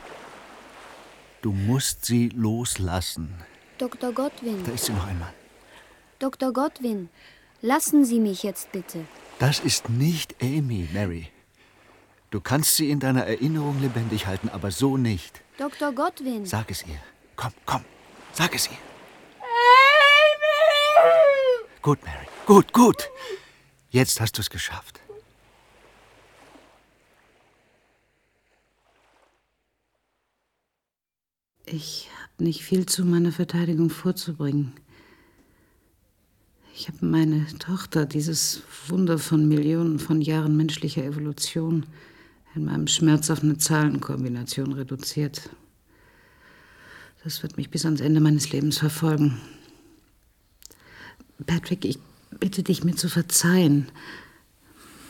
Du 1.42 1.52
musst 1.52 2.04
sie 2.04 2.28
loslassen. 2.30 3.34
Dr. 3.78 4.12
Godwin. 4.12 4.64
Da 4.64 4.72
ist 4.72 4.86
sie 4.86 4.92
noch 4.92 5.06
einmal. 5.06 5.32
Dr. 6.18 6.52
Godwin, 6.52 7.10
lassen 7.60 8.04
Sie 8.04 8.20
mich 8.20 8.42
jetzt 8.44 8.72
bitte. 8.72 9.04
Das 9.38 9.60
ist 9.60 9.90
nicht 9.90 10.36
Amy, 10.40 10.88
Mary. 10.92 11.28
Du 12.30 12.40
kannst 12.40 12.76
sie 12.76 12.90
in 12.90 12.98
deiner 12.98 13.26
Erinnerung 13.26 13.80
lebendig 13.80 14.26
halten, 14.26 14.48
aber 14.48 14.70
so 14.70 14.96
nicht. 14.96 15.42
Dr. 15.58 15.92
Godwin. 15.92 16.46
Sag 16.46 16.70
es 16.70 16.84
ihr. 16.86 16.98
Komm, 17.36 17.52
komm. 17.66 17.84
Sag 18.32 18.54
es 18.54 18.68
ihr. 18.68 18.78
Gut, 21.84 22.02
Mary. 22.02 22.26
Gut, 22.46 22.72
gut. 22.72 23.10
Jetzt 23.90 24.18
hast 24.18 24.38
du 24.38 24.40
es 24.40 24.48
geschafft. 24.48 25.02
Ich 31.66 32.08
habe 32.22 32.42
nicht 32.42 32.62
viel 32.62 32.86
zu 32.86 33.04
meiner 33.04 33.32
Verteidigung 33.32 33.90
vorzubringen. 33.90 34.72
Ich 36.74 36.88
habe 36.88 37.04
meine 37.04 37.46
Tochter, 37.58 38.06
dieses 38.06 38.62
Wunder 38.88 39.18
von 39.18 39.46
Millionen 39.46 39.98
von 39.98 40.22
Jahren 40.22 40.56
menschlicher 40.56 41.04
Evolution, 41.04 41.84
in 42.54 42.64
meinem 42.64 42.86
Schmerz 42.86 43.28
auf 43.28 43.42
eine 43.42 43.58
Zahlenkombination 43.58 44.72
reduziert. 44.72 45.50
Das 47.22 47.42
wird 47.42 47.58
mich 47.58 47.68
bis 47.68 47.84
ans 47.84 48.00
Ende 48.00 48.20
meines 48.20 48.50
Lebens 48.52 48.78
verfolgen. 48.78 49.38
Patrick, 51.46 51.84
ich 51.84 51.98
bitte 52.38 52.62
dich, 52.62 52.84
mir 52.84 52.96
zu 52.96 53.08
verzeihen. 53.08 53.88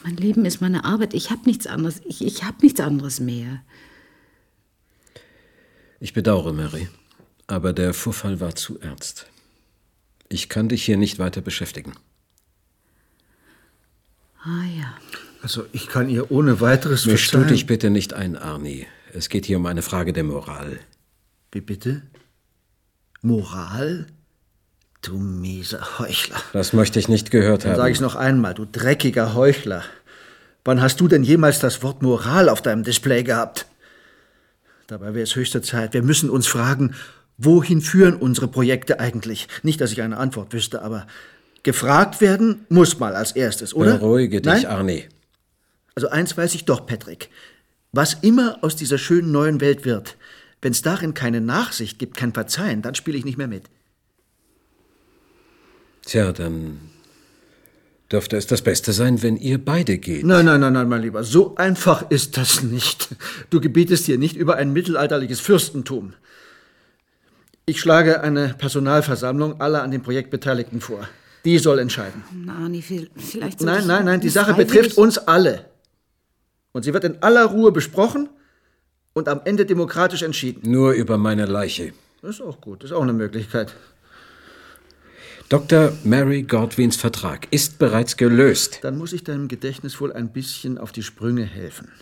Mein 0.05 0.17
Leben 0.17 0.45
ist 0.45 0.61
meine 0.61 0.85
Arbeit. 0.85 1.15
Ich 1.15 1.31
habe 1.31 1.43
nichts 1.47 1.67
anderes. 1.67 2.01
Ich, 2.05 2.25
ich 2.25 2.45
habe 2.45 2.59
nichts 2.63 2.81
anderes 2.81 3.21
mehr. 3.21 3.63
Ich 6.01 6.13
bedauere, 6.13 6.53
Mary, 6.53 6.89
aber 7.47 7.73
der 7.73 7.95
Vorfall 7.95 8.41
war 8.41 8.55
zu 8.55 8.79
ernst. 8.81 9.27
Ich 10.29 10.49
kann 10.49 10.69
dich 10.69 10.85
hier 10.85 10.97
nicht 10.97 11.19
weiter 11.19 11.41
beschäftigen. 11.41 11.95
Ah 14.43 14.65
ja. 14.77 14.95
Also 15.41 15.65
ich 15.73 15.89
kann 15.89 16.09
ihr 16.09 16.31
ohne 16.31 16.61
weiteres 16.61 17.07
Misch 17.07 17.27
du 17.27 17.39
verzeihen. 17.39 17.55
dich 17.55 17.67
bitte 17.67 17.91
nicht 17.91 18.13
ein, 18.13 18.37
Arnie. 18.37 18.87
Es 19.13 19.29
geht 19.29 19.47
hier 19.47 19.57
um 19.57 19.67
eine 19.67 19.83
Frage 19.83 20.13
der 20.13 20.25
Moral. 20.25 20.81
Wie 21.53 21.61
bitte? 21.61 22.03
Moral? 23.23 24.07
Du 25.05 25.19
mieser 25.19 25.99
Heuchler. 25.99 26.41
Das 26.55 26.73
möchte 26.73 26.99
ich 26.99 27.09
nicht 27.09 27.31
gehört 27.31 27.65
Dann 27.65 27.73
haben. 27.73 27.79
sage 27.79 27.93
ich 27.93 28.01
noch 28.01 28.15
einmal, 28.15 28.55
du 28.55 28.65
dreckiger 28.65 29.35
Heuchler. 29.35 29.83
Wann 30.65 30.81
hast 30.81 30.99
du 31.01 31.09
denn 31.09 31.23
jemals 31.23 31.59
das 31.59 31.83
Wort 31.83 32.03
Moral 32.03 32.49
auf 32.49 32.63
deinem 32.63 32.85
Display 32.85 33.23
gehabt? 33.23 33.67
Dabei 34.87 35.15
wäre 35.15 35.25
es 35.25 35.37
höchste 35.37 35.61
Zeit. 35.61 35.93
Wir 35.93 36.03
müssen 36.03 36.31
uns 36.31 36.47
fragen, 36.47 36.95
wohin 37.37 37.83
führen 37.83 38.17
unsere 38.17 38.49
Projekte 38.49 38.99
eigentlich? 38.99 39.47
Nicht, 39.63 39.81
dass 39.83 39.93
ich 39.93 40.01
eine 40.01 40.17
Antwort 40.17 40.55
wüsste, 40.55 40.81
aber 40.81 41.07
gefragt 41.63 42.23
werden 42.23 42.65
muss 42.71 42.99
mal 42.99 43.15
als 43.15 43.33
erstes, 43.33 43.75
oder? 43.75 43.99
Beruhige 43.99 44.41
dich, 44.41 44.53
Nein? 44.53 44.67
Arnie. 44.67 45.05
Also 45.95 46.09
eins 46.09 46.37
weiß 46.37 46.55
ich 46.55 46.65
doch, 46.65 46.87
Patrick. 46.87 47.29
Was 47.93 48.15
immer 48.15 48.59
aus 48.63 48.75
dieser 48.75 48.99
schönen 48.99 49.33
neuen 49.33 49.61
Welt 49.61 49.85
wird, 49.85 50.17
wenn 50.63 50.73
es 50.73 50.81
darin 50.81 51.13
keine 51.13 51.43
Nachsicht 51.43 51.99
gibt, 51.99 52.17
kein 52.17 52.33
Verzeihen, 52.33 52.81
dann 52.81 52.95
spiele 52.95 53.19
ich 53.19 53.25
nicht 53.27 53.39
mehr 53.39 53.49
mit. 53.49 53.65
Tja, 56.05 56.33
dann 56.33 56.81
dürfte 58.13 58.37
es 58.37 58.47
das 58.47 58.63
Beste 58.63 58.93
sein, 58.93 59.23
wenn 59.23 59.37
ihr 59.37 59.63
beide 59.65 59.99
geht. 59.99 60.25
Nein, 60.25 60.45
nein, 60.45 60.61
nein, 60.61 60.73
nein, 60.73 60.89
mein 60.89 61.03
Lieber, 61.03 61.25
so 61.25 61.55
einfach 61.57 62.11
ist 62.11 62.37
das 62.37 62.63
nicht. 62.63 63.09
Du 63.51 63.61
gebietest 63.61 64.07
hier 64.07 64.19
nicht 64.19 64.37
über 64.37 64.57
ein 64.57 64.73
mittelalterliches 64.73 65.41
Fürstentum. 65.41 66.13
Ich 67.67 67.81
schlage 67.81 68.21
eine 68.21 68.55
Personalversammlung 68.59 69.61
aller 69.61 69.83
an 69.83 69.91
dem 69.91 70.03
Projekt 70.03 70.31
Beteiligten 70.31 70.81
vor. 70.81 71.09
Die 71.47 71.59
soll 71.59 71.79
entscheiden. 71.79 72.23
Arnie, 72.49 72.83
viel- 72.83 73.11
vielleicht 73.17 73.61
Nein, 73.63 73.87
nein, 73.87 74.05
nein, 74.05 74.21
die 74.21 74.29
Sache 74.29 74.55
betrifft 74.55 74.97
uns 74.99 75.19
alle. 75.19 75.65
Und 76.73 76.85
sie 76.85 76.93
wird 76.93 77.05
in 77.05 77.23
aller 77.23 77.45
Ruhe 77.47 77.73
besprochen 77.73 78.29
und 79.15 79.29
am 79.29 79.41
Ende 79.45 79.65
demokratisch 79.65 80.23
entschieden. 80.23 80.71
Nur 80.71 80.93
über 80.93 81.17
meine 81.19 81.47
Leiche. 81.47 81.93
Das 82.21 82.37
ist 82.37 82.41
auch 82.43 82.61
gut, 82.61 82.83
das 82.83 82.91
ist 82.91 82.97
auch 82.97 83.03
eine 83.03 83.13
Möglichkeit. 83.13 83.75
Dr. 85.51 85.93
Mary 86.05 86.43
Godwins 86.43 86.97
Vertrag 86.97 87.49
ist 87.51 87.79
bereits 87.79 88.17
gelöst. 88.17 88.79
Dann 88.83 88.97
muss 88.97 89.13
ich 89.13 89.25
deinem 89.25 89.47
Gedächtnis 89.49 90.01
wohl 90.01 90.11
ein 90.13 90.33
bisschen 90.33 90.79
auf 90.79 90.91
die 90.91 91.03
Sprünge 91.03 91.45
helfen. 91.45 91.93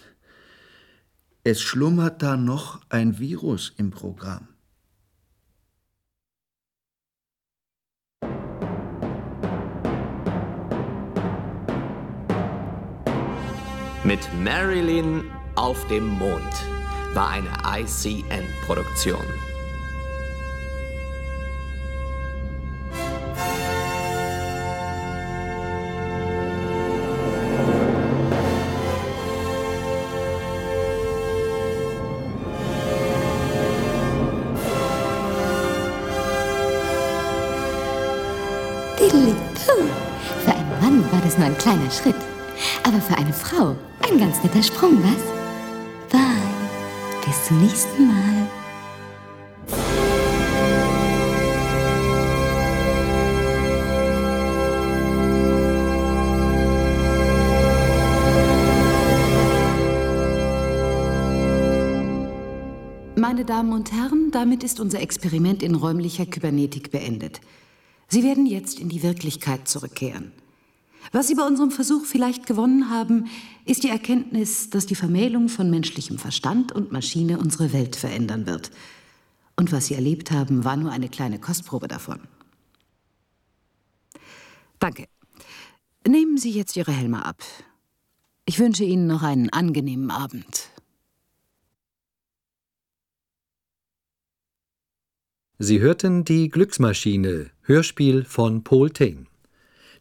Es 1.43 1.61
schlummert 1.61 2.23
da 2.23 2.37
noch 2.37 2.81
ein 2.89 3.19
Virus 3.19 3.73
im 3.77 3.91
Programm. 3.91 4.47
Mit 14.05 14.21
Marilyn 14.45 15.25
auf 15.57 15.85
dem 15.89 16.07
Mond 16.07 16.53
war 17.15 17.31
eine 17.31 17.81
ICN-Produktion. 17.81 19.52
Das 41.33 41.39
nur 41.39 41.47
ein 41.47 41.57
kleiner 41.57 41.91
Schritt. 41.91 42.15
Aber 42.83 43.01
für 43.01 43.17
eine 43.17 43.33
Frau 43.33 43.75
ein 44.07 44.19
ganz 44.19 44.43
netter 44.43 44.63
Sprung, 44.63 45.03
was? 45.03 46.13
Bye. 46.13 46.21
Bis 47.25 47.47
zum 47.47 47.59
nächsten 47.63 48.07
Mal. 48.07 48.49
Meine 63.17 63.47
Damen 63.47 63.73
und 63.73 63.91
Herren, 63.91 64.31
damit 64.33 64.63
ist 64.63 64.81
unser 64.81 65.01
Experiment 65.01 65.63
in 65.63 65.77
räumlicher 65.77 66.27
Kybernetik 66.27 66.91
beendet. 66.91 67.41
Sie 68.09 68.23
werden 68.23 68.45
jetzt 68.45 68.79
in 68.79 68.91
die 68.91 69.03
Wirklichkeit 69.03 69.67
zurückkehren. 69.67 70.33
Was 71.11 71.27
Sie 71.27 71.35
bei 71.35 71.47
unserem 71.47 71.71
Versuch 71.71 72.05
vielleicht 72.05 72.47
gewonnen 72.47 72.89
haben, 72.89 73.29
ist 73.65 73.83
die 73.83 73.89
Erkenntnis, 73.89 74.71
dass 74.71 74.87
die 74.87 74.95
Vermählung 74.95 75.49
von 75.49 75.71
menschlichem 75.71 76.19
Verstand 76.19 76.71
und 76.73 76.93
Maschine 76.93 77.39
unsere 77.39 77.73
Welt 77.73 77.97
verändern 77.97 78.47
wird. 78.47 78.71
Und 79.57 79.73
was 79.73 79.87
Sie 79.87 79.95
erlebt 79.95 80.31
haben, 80.31 80.65
war 80.65 80.77
nur 80.77 80.93
eine 80.93 81.09
kleine 81.09 81.41
Kostprobe 81.41 81.89
davon. 81.89 82.21
Danke. 84.79 85.07
Nehmen 86.07 86.39
Sie 86.39 86.51
jetzt 86.51 86.77
Ihre 86.77 86.93
Helme 86.93 87.25
ab. 87.25 87.43
Ich 88.45 88.59
wünsche 88.59 88.85
Ihnen 88.85 89.07
noch 89.07 89.23
einen 89.23 89.51
angenehmen 89.51 90.11
Abend. 90.11 90.71
Sie 95.59 95.79
hörten 95.79 96.25
die 96.25 96.49
Glücksmaschine, 96.49 97.51
Hörspiel 97.63 98.25
von 98.25 98.65
Paul 98.65 98.91
Tain. 98.91 99.29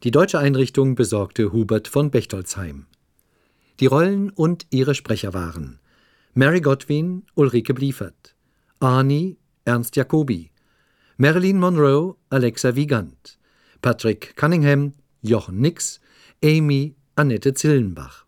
Die 0.03 0.09
deutsche 0.09 0.39
Einrichtung 0.39 0.95
besorgte 0.95 1.53
Hubert 1.53 1.87
von 1.87 2.09
Bechtolzheim. 2.09 2.87
Die 3.79 3.85
Rollen 3.85 4.31
und 4.31 4.65
ihre 4.71 4.95
Sprecher 4.95 5.35
waren 5.35 5.79
Mary 6.33 6.59
Godwin, 6.59 7.23
Ulrike 7.35 7.75
Bliefert, 7.75 8.35
Arnie, 8.79 9.37
Ernst 9.63 9.95
Jacobi, 9.95 10.49
Marilyn 11.17 11.59
Monroe, 11.59 12.15
Alexa 12.31 12.75
Wiegand, 12.75 13.37
Patrick 13.83 14.35
Cunningham, 14.35 14.93
Jochen 15.21 15.59
Nix, 15.59 15.99
Amy, 16.43 16.95
Annette 17.15 17.53
Zillenbach. 17.53 18.25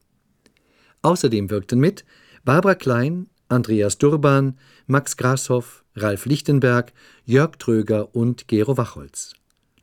Außerdem 1.02 1.50
wirkten 1.50 1.80
mit 1.80 2.06
Barbara 2.46 2.76
Klein, 2.76 3.32
Andreas 3.50 3.98
Durban, 3.98 4.60
Max 4.86 5.18
Grashoff, 5.18 5.84
Ralf 5.96 6.28
Lichtenberg, 6.28 6.94
Jörg 7.26 7.58
Tröger 7.58 8.14
und 8.14 8.48
Gero 8.48 8.78
Wachholz. 8.78 9.34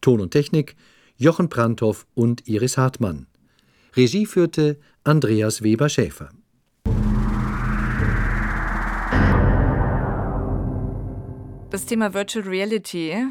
Ton 0.00 0.20
und 0.20 0.30
Technik 0.30 0.76
Jochen 1.20 1.50
Brandhoff 1.50 2.06
und 2.14 2.48
Iris 2.48 2.78
Hartmann. 2.78 3.26
Regie 3.94 4.24
führte 4.24 4.80
Andreas 5.04 5.62
Weber-Schäfer. 5.62 6.30
Das 11.68 11.84
Thema 11.84 12.14
Virtual 12.14 12.46
Reality 12.46 13.26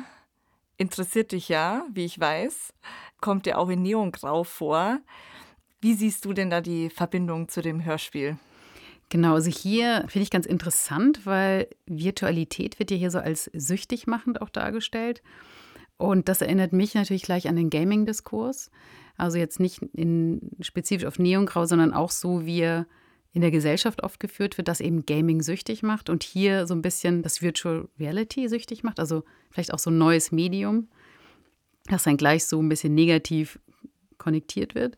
interessiert 0.77 1.31
dich 1.31 1.49
ja, 1.49 1.83
wie 1.91 2.05
ich 2.05 2.19
weiß, 2.19 2.75
kommt 3.21 3.47
ja 3.47 3.57
auch 3.57 3.69
in 3.69 3.81
Neongrau 3.81 4.43
vor. 4.43 4.99
Wie 5.81 5.95
siehst 5.95 6.25
du 6.25 6.33
denn 6.33 6.51
da 6.51 6.61
die 6.61 6.91
Verbindung 6.91 7.49
zu 7.49 7.63
dem 7.63 7.83
Hörspiel? 7.83 8.37
Genau, 9.09 9.33
also 9.33 9.49
hier 9.49 10.05
finde 10.09 10.21
ich 10.21 10.29
ganz 10.29 10.45
interessant, 10.45 11.25
weil 11.25 11.67
Virtualität 11.87 12.77
wird 12.77 12.91
ja 12.91 12.97
hier 12.97 13.09
so 13.09 13.17
als 13.17 13.49
süchtig 13.51 14.05
machend 14.05 14.43
auch 14.43 14.49
dargestellt. 14.49 15.23
Und 15.99 16.29
das 16.29 16.41
erinnert 16.41 16.71
mich 16.71 16.95
natürlich 16.95 17.23
gleich 17.23 17.49
an 17.49 17.57
den 17.57 17.69
Gaming-Diskurs. 17.69 18.71
Also 19.17 19.37
jetzt 19.37 19.59
nicht 19.59 19.81
in, 19.93 20.51
spezifisch 20.61 21.05
auf 21.05 21.19
Neongrau, 21.19 21.65
sondern 21.65 21.93
auch 21.93 22.09
so, 22.09 22.45
wie 22.45 22.61
er 22.61 22.87
in 23.33 23.41
der 23.41 23.51
Gesellschaft 23.51 24.01
oft 24.01 24.17
geführt 24.17 24.57
wird, 24.57 24.69
dass 24.69 24.79
eben 24.79 25.05
Gaming 25.05 25.41
süchtig 25.41 25.83
macht 25.83 26.09
und 26.09 26.23
hier 26.23 26.65
so 26.67 26.73
ein 26.73 26.81
bisschen 26.81 27.21
das 27.21 27.41
Virtual 27.41 27.89
Reality 27.99 28.47
süchtig 28.47 28.81
macht, 28.81 28.97
also 28.97 29.25
vielleicht 29.51 29.73
auch 29.73 29.79
so 29.79 29.91
ein 29.91 29.97
neues 29.97 30.31
Medium, 30.31 30.87
das 31.89 32.03
dann 32.03 32.15
gleich 32.15 32.45
so 32.45 32.61
ein 32.61 32.69
bisschen 32.69 32.95
negativ 32.95 33.59
konnektiert 34.17 34.75
wird. 34.75 34.97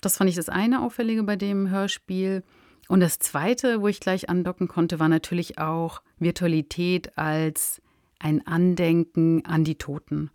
Das 0.00 0.16
fand 0.16 0.30
ich 0.30 0.36
das 0.36 0.48
eine 0.48 0.80
Auffällige 0.80 1.24
bei 1.24 1.34
dem 1.34 1.70
Hörspiel. 1.70 2.44
Und 2.88 3.00
das 3.00 3.18
zweite, 3.18 3.82
wo 3.82 3.88
ich 3.88 3.98
gleich 3.98 4.30
andocken 4.30 4.68
konnte, 4.68 5.00
war 5.00 5.08
natürlich 5.08 5.58
auch 5.58 6.02
Virtualität 6.20 7.18
als 7.18 7.82
ein 8.20 8.46
Andenken 8.46 9.44
an 9.44 9.64
die 9.64 9.76
Toten. 9.76 10.30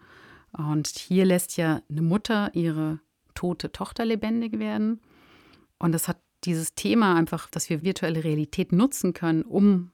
Und 0.52 0.88
hier 0.88 1.24
lässt 1.24 1.56
ja 1.56 1.82
eine 1.90 2.02
Mutter 2.02 2.52
ihre 2.54 3.00
tote 3.34 3.72
Tochter 3.72 4.04
lebendig 4.04 4.60
werden. 4.60 5.00
Und 5.80 5.94
das 5.94 6.08
hat 6.08 6.18
dieses 6.44 6.76
Thema 6.76 7.16
einfach, 7.16 7.50
dass 7.50 7.70
wir 7.70 7.84
virtuelle 7.84 8.24
Realität 8.24 8.72
nutzen 8.72 9.14
können, 9.14 9.44
um 9.44 9.92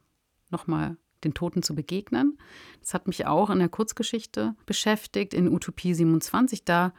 nochmal 0.49 0.97
den 1.23 1.33
Toten 1.33 1.63
zu 1.63 1.75
begegnen. 1.75 2.37
Das 2.81 2.93
hat 2.93 3.07
mich 3.07 3.25
auch 3.25 3.49
in 3.49 3.59
der 3.59 3.69
Kurzgeschichte 3.69 4.55
beschäftigt, 4.65 5.33
in 5.33 5.51
Utopie 5.51 5.93
27. 5.93 6.65
Da 6.65 6.93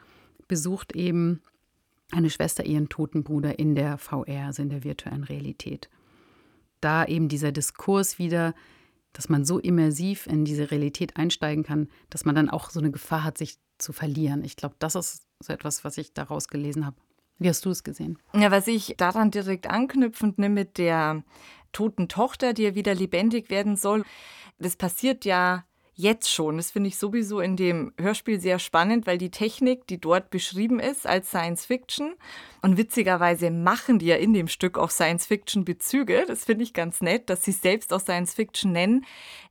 besucht 0.49 0.95
eben 0.95 1.40
eine 2.11 2.30
Schwester 2.30 2.64
ihren 2.64 2.88
toten 2.88 3.24
Bruder 3.24 3.59
in 3.59 3.74
der 3.74 3.99
VR, 3.99 4.47
also 4.47 4.62
in 4.62 4.70
der 4.70 4.84
virtuellen 4.84 5.24
Realität. 5.24 5.88
Da 6.80 7.05
eben 7.05 7.28
dieser 7.28 7.53
Diskurs 7.53 8.18
wieder, 8.18 8.55
dass 9.12 9.28
man 9.28 9.44
so 9.44 9.58
immersiv 9.58 10.26
in 10.26 10.44
diese 10.44 10.70
Realität 10.70 11.16
einsteigen 11.16 11.64
kann, 11.64 11.88
dass 12.10 12.24
man 12.24 12.34
dann 12.34 12.50
auch 12.50 12.70
so 12.70 12.80
eine 12.80 12.90
Gefahr 12.90 13.24
hat, 13.24 13.38
sich 13.38 13.58
zu 13.78 13.92
verlieren. 13.92 14.44
Ich 14.44 14.56
glaube, 14.56 14.76
das 14.78 14.94
ist 14.94 15.26
so 15.40 15.52
etwas, 15.52 15.84
was 15.84 15.98
ich 15.98 16.14
daraus 16.14 16.48
gelesen 16.48 16.86
habe. 16.86 16.96
Wie 17.38 17.48
hast 17.48 17.64
du 17.64 17.70
es 17.70 17.82
gesehen? 17.82 18.18
Ja, 18.34 18.50
was 18.50 18.66
ich 18.68 18.94
daran 18.96 19.30
direkt 19.30 19.68
anknüpfend 19.68 20.38
nehme 20.38 20.54
mit 20.54 20.78
der 20.78 21.24
toten 21.72 22.08
Tochter, 22.08 22.52
die 22.52 22.62
ja 22.62 22.74
wieder 22.74 22.94
lebendig 22.94 23.50
werden 23.50 23.76
soll, 23.76 24.04
das 24.58 24.76
passiert 24.76 25.24
ja 25.24 25.64
jetzt 26.03 26.30
schon. 26.30 26.57
Das 26.57 26.70
finde 26.70 26.88
ich 26.88 26.98
sowieso 26.98 27.40
in 27.40 27.57
dem 27.57 27.92
Hörspiel 27.98 28.40
sehr 28.40 28.59
spannend, 28.59 29.07
weil 29.07 29.18
die 29.18 29.30
Technik, 29.30 29.86
die 29.86 30.00
dort 30.00 30.30
beschrieben 30.30 30.80
ist 30.80 31.07
als 31.07 31.28
Science 31.28 31.64
Fiction, 31.64 32.14
und 32.61 32.76
witzigerweise 32.76 33.50
machen 33.50 33.98
die 33.98 34.07
ja 34.07 34.16
in 34.16 34.34
dem 34.34 34.48
Stück 34.48 34.78
auch 34.78 34.90
Science 34.90 35.26
Fiction 35.26 35.64
Bezüge, 35.64 36.24
das 36.26 36.44
finde 36.44 36.64
ich 36.64 36.74
ganz 36.74 37.00
nett, 37.00 37.30
dass 37.30 37.44
sie 37.44 37.50
es 37.53 37.62
selbst 37.62 37.92
auch 37.92 38.00
Science 38.00 38.34
Fiction 38.34 38.72
nennen. 38.72 39.05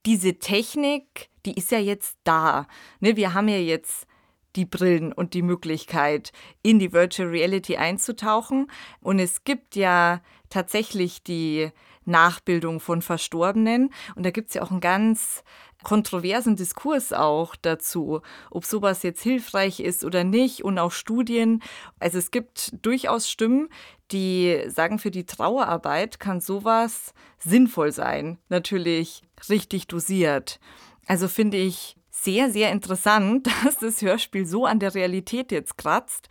Diese 0.05 0.39
Technik, 0.39 1.29
die 1.45 1.53
ist 1.55 1.71
ja 1.71 1.79
jetzt 1.79 2.17
da. 2.23 2.67
Ne, 2.99 3.15
wir 3.15 3.33
haben 3.33 3.47
ja 3.47 3.57
jetzt 3.57 4.07
die 4.55 4.65
Brillen 4.65 5.13
und 5.13 5.33
die 5.33 5.41
Möglichkeit, 5.41 6.31
in 6.61 6.79
die 6.79 6.91
Virtual 6.91 7.29
Reality 7.29 7.77
einzutauchen. 7.77 8.67
Und 8.99 9.19
es 9.19 9.43
gibt 9.43 9.75
ja 9.75 10.21
tatsächlich 10.49 11.23
die 11.23 11.71
Nachbildung 12.05 12.79
von 12.79 13.01
Verstorbenen. 13.01 13.93
Und 14.15 14.25
da 14.25 14.31
gibt 14.31 14.49
es 14.49 14.55
ja 14.55 14.61
auch 14.61 14.71
einen 14.71 14.81
ganz 14.81 15.43
kontroversen 15.83 16.55
Diskurs 16.55 17.13
auch 17.13 17.55
dazu, 17.55 18.21
ob 18.49 18.65
sowas 18.65 19.03
jetzt 19.03 19.21
hilfreich 19.21 19.79
ist 19.79 20.03
oder 20.03 20.23
nicht 20.23 20.63
und 20.63 20.79
auch 20.79 20.91
Studien. 20.91 21.61
Also 21.99 22.17
es 22.17 22.31
gibt 22.31 22.73
durchaus 22.85 23.29
Stimmen, 23.29 23.69
die 24.11 24.63
sagen, 24.67 24.99
für 24.99 25.11
die 25.11 25.25
Trauerarbeit 25.25 26.19
kann 26.19 26.41
sowas 26.41 27.13
sinnvoll 27.39 27.91
sein, 27.91 28.37
natürlich 28.49 29.21
richtig 29.49 29.87
dosiert. 29.87 30.59
Also 31.07 31.27
finde 31.27 31.57
ich 31.57 31.95
sehr, 32.09 32.51
sehr 32.51 32.71
interessant, 32.71 33.47
dass 33.63 33.77
das 33.77 34.01
Hörspiel 34.01 34.45
so 34.45 34.65
an 34.65 34.79
der 34.79 34.93
Realität 34.93 35.51
jetzt 35.51 35.77
kratzt. 35.77 36.29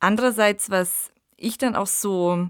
Andererseits, 0.00 0.70
was 0.70 1.10
ich 1.36 1.56
dann 1.56 1.76
auch 1.76 1.86
so 1.86 2.48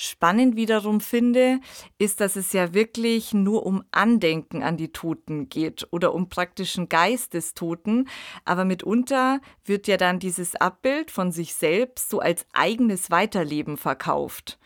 spannend 0.00 0.56
wiederum 0.56 1.00
finde, 1.00 1.60
ist, 1.98 2.20
dass 2.20 2.36
es 2.36 2.54
ja 2.54 2.72
wirklich 2.72 3.34
nur 3.34 3.66
um 3.66 3.84
Andenken 3.90 4.62
an 4.62 4.78
die 4.78 4.92
Toten 4.92 5.50
geht 5.50 5.86
oder 5.90 6.14
um 6.14 6.30
praktischen 6.30 6.88
Geist 6.88 7.34
des 7.34 7.52
Toten. 7.52 8.08
Aber 8.46 8.64
mitunter 8.64 9.40
wird 9.64 9.86
ja 9.86 9.98
dann 9.98 10.18
dieses 10.18 10.56
Abbild 10.56 11.10
von 11.10 11.32
sich 11.32 11.54
selbst 11.54 12.08
so 12.08 12.20
als 12.20 12.46
eigenes 12.54 13.10
Weiterleben 13.10 13.76
verkauft. 13.76 14.58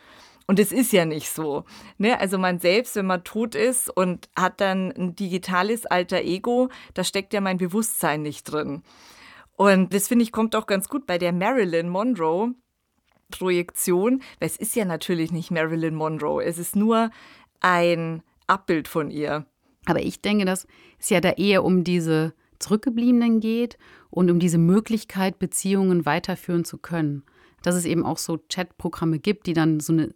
Und 0.46 0.60
es 0.60 0.70
ist 0.70 0.92
ja 0.92 1.04
nicht 1.04 1.30
so. 1.30 1.64
Ne? 1.98 2.20
Also 2.20 2.38
man 2.38 2.60
selbst, 2.60 2.94
wenn 2.94 3.06
man 3.06 3.24
tot 3.24 3.54
ist 3.54 3.88
und 3.88 4.28
hat 4.36 4.60
dann 4.60 4.92
ein 4.92 5.16
digitales 5.16 5.84
alter 5.86 6.20
Ego, 6.20 6.68
da 6.92 7.02
steckt 7.02 7.32
ja 7.32 7.40
mein 7.40 7.56
Bewusstsein 7.56 8.22
nicht 8.22 8.44
drin. 8.44 8.82
Und 9.56 9.94
das 9.94 10.08
finde 10.08 10.22
ich 10.22 10.32
kommt 10.32 10.54
auch 10.54 10.66
ganz 10.66 10.88
gut 10.88 11.06
bei 11.06 11.18
der 11.18 11.32
Marilyn 11.32 11.88
Monroe, 11.88 12.54
Projektion, 13.30 14.22
weil 14.38 14.48
es 14.48 14.56
ist 14.56 14.76
ja 14.76 14.84
natürlich 14.84 15.32
nicht 15.32 15.50
Marilyn 15.50 15.94
Monroe, 15.94 16.44
es 16.44 16.58
ist 16.58 16.76
nur 16.76 17.10
ein 17.60 18.22
Abbild 18.46 18.88
von 18.88 19.10
ihr. 19.10 19.46
Aber 19.86 20.02
ich 20.02 20.20
denke, 20.20 20.44
dass 20.44 20.66
es 20.98 21.10
ja 21.10 21.20
da 21.20 21.30
eher 21.30 21.64
um 21.64 21.84
diese 21.84 22.34
Zurückgebliebenen 22.58 23.40
geht 23.40 23.76
und 24.10 24.30
um 24.30 24.38
diese 24.38 24.58
Möglichkeit, 24.58 25.38
Beziehungen 25.38 26.06
weiterführen 26.06 26.64
zu 26.64 26.78
können. 26.78 27.24
Dass 27.62 27.74
es 27.74 27.84
eben 27.84 28.04
auch 28.04 28.18
so 28.18 28.38
Chatprogramme 28.48 29.18
gibt, 29.18 29.46
die 29.46 29.52
dann 29.52 29.80
so 29.80 29.92
eine 29.92 30.14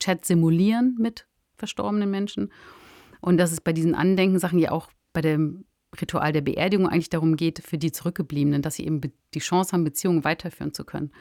Chat 0.00 0.24
simulieren 0.24 0.96
mit 0.98 1.26
verstorbenen 1.56 2.10
Menschen. 2.10 2.52
Und 3.20 3.38
dass 3.38 3.52
es 3.52 3.60
bei 3.60 3.72
diesen 3.72 3.94
Andenkensachen 3.94 4.58
ja 4.58 4.70
auch 4.70 4.88
bei 5.12 5.20
dem 5.20 5.64
Ritual 6.00 6.32
der 6.32 6.42
Beerdigung 6.42 6.88
eigentlich 6.88 7.10
darum 7.10 7.36
geht, 7.36 7.60
für 7.60 7.78
die 7.78 7.92
Zurückgebliebenen, 7.92 8.62
dass 8.62 8.74
sie 8.74 8.84
eben 8.84 9.00
die 9.34 9.38
Chance 9.38 9.72
haben, 9.72 9.84
Beziehungen 9.84 10.24
weiterführen 10.24 10.74
zu 10.74 10.84
können. 10.84 11.12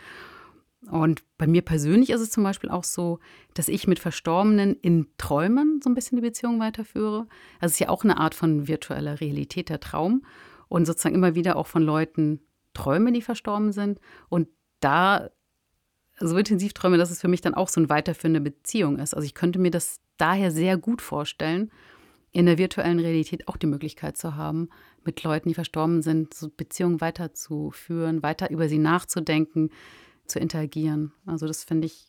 Und 0.86 1.24
bei 1.38 1.48
mir 1.48 1.64
persönlich 1.64 2.12
ist 2.12 2.22
es 2.22 2.30
zum 2.30 2.44
Beispiel 2.44 2.70
auch 2.70 2.84
so, 2.84 3.20
dass 3.56 3.68
ich 3.68 3.88
mit 3.88 4.00
Verstorbenen 4.00 4.76
in 4.82 5.08
Träumen 5.18 5.82
so 5.84 5.90
ein 5.90 5.96
bisschen 5.96 6.18
die 6.18 6.22
Beziehung 6.22 6.60
weiterführe. 6.60 7.28
Also 7.60 7.68
es 7.68 7.72
ist 7.74 7.80
ja 7.80 7.90
auch 7.90 8.04
eine 8.04 8.18
Art 8.18 8.36
von 8.36 8.68
virtueller 8.68 9.20
Realität, 9.20 9.70
der 9.70 9.80
Traum. 9.80 10.24
Und 10.70 10.86
sozusagen 10.86 11.16
immer 11.16 11.36
wieder 11.36 11.56
auch 11.56 11.68
von 11.68 11.82
Leuten 11.82 12.42
träume, 12.74 13.12
die 13.12 13.22
verstorben 13.22 13.72
sind. 13.72 14.00
Und 14.30 14.48
da 14.80 15.30
so 16.20 16.38
intensiv 16.38 16.74
träume, 16.74 16.98
dass 16.98 17.12
es 17.12 17.22
für 17.22 17.28
mich 17.28 17.42
dann 17.42 17.54
auch 17.54 17.70
so 17.70 17.80
eine 17.80 17.90
weiterführende 17.90 18.42
Beziehung 18.42 19.00
ist. 19.00 19.14
Also 19.14 19.26
ich 19.26 19.34
könnte 19.34 19.60
mir 19.60 19.72
das 19.72 20.00
daher 20.18 20.52
sehr 20.52 20.78
gut 20.78 21.02
vorstellen, 21.02 21.72
in 22.32 22.46
der 22.46 22.58
virtuellen 22.58 23.00
Realität 23.00 23.48
auch 23.48 23.58
die 23.58 23.68
Möglichkeit 23.68 24.18
zu 24.18 24.36
haben, 24.36 24.70
mit 25.04 25.24
Leuten, 25.24 25.50
die 25.50 25.56
verstorben 25.56 26.02
sind, 26.02 26.34
so 26.34 26.50
Beziehungen 26.50 27.02
weiterzuführen, 27.02 28.22
weiter 28.22 28.50
über 28.52 28.68
sie 28.68 28.80
nachzudenken, 28.80 29.70
zu 30.28 30.40
interagieren. 30.40 31.14
Also 31.26 31.48
das 31.48 31.64
finde 31.64 31.88
ich 31.88 32.08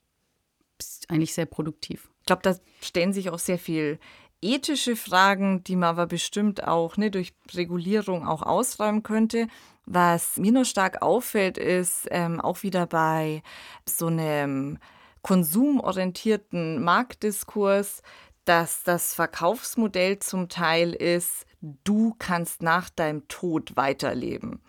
eigentlich 1.08 1.34
sehr 1.34 1.46
produktiv. 1.46 2.10
Ich 2.20 2.26
glaube, 2.26 2.42
da 2.42 2.56
stellen 2.80 3.12
sich 3.12 3.30
auch 3.30 3.38
sehr 3.38 3.58
viel 3.58 3.98
ethische 4.40 4.94
Fragen, 4.96 5.64
die 5.64 5.76
man 5.76 5.90
aber 5.90 6.06
bestimmt 6.06 6.66
auch 6.66 6.96
ne, 6.96 7.10
durch 7.10 7.34
Regulierung 7.54 8.26
auch 8.26 8.42
ausräumen 8.42 9.02
könnte. 9.02 9.48
Was 9.86 10.36
mir 10.36 10.52
nur 10.52 10.64
stark 10.64 11.02
auffällt, 11.02 11.58
ist 11.58 12.06
ähm, 12.10 12.40
auch 12.40 12.62
wieder 12.62 12.86
bei 12.86 13.42
so 13.86 14.06
einem 14.06 14.78
konsumorientierten 15.22 16.82
Marktdiskurs, 16.82 18.02
dass 18.44 18.82
das 18.82 19.14
Verkaufsmodell 19.14 20.18
zum 20.20 20.48
Teil 20.48 20.92
ist, 20.92 21.44
du 21.60 22.14
kannst 22.18 22.62
nach 22.62 22.88
deinem 22.88 23.26
Tod 23.28 23.76
weiterleben. 23.76 24.60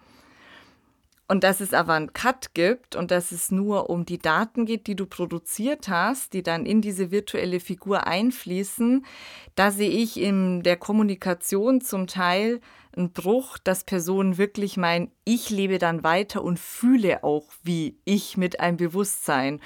Und 1.31 1.43
dass 1.43 1.61
es 1.61 1.75
aber 1.75 1.93
einen 1.93 2.11
Cut 2.11 2.55
gibt 2.55 2.95
und 2.95 3.11
dass 3.11 3.31
es 3.31 3.51
nur 3.51 3.91
um 3.91 4.03
die 4.03 4.17
Daten 4.17 4.65
geht, 4.65 4.87
die 4.87 4.95
du 4.95 5.05
produziert 5.05 5.87
hast, 5.87 6.33
die 6.33 6.41
dann 6.41 6.65
in 6.65 6.81
diese 6.81 7.11
virtuelle 7.11 7.59
Figur 7.59 8.07
einfließen, 8.07 9.05
da 9.53 9.69
sehe 9.69 9.91
ich 9.91 10.19
in 10.19 10.63
der 10.63 10.75
Kommunikation 10.75 11.81
zum 11.81 12.07
Teil 12.07 12.61
einen 12.97 13.13
Bruch, 13.13 13.59
dass 13.59 13.83
Personen 13.83 14.39
wirklich 14.39 14.75
meinen, 14.75 15.11
ich 15.23 15.51
lebe 15.51 15.77
dann 15.77 16.03
weiter 16.03 16.43
und 16.43 16.59
fühle 16.59 17.23
auch 17.23 17.45
wie 17.61 17.99
ich 18.05 18.35
mit 18.35 18.59
einem 18.59 18.77
Bewusstsein. 18.77 19.61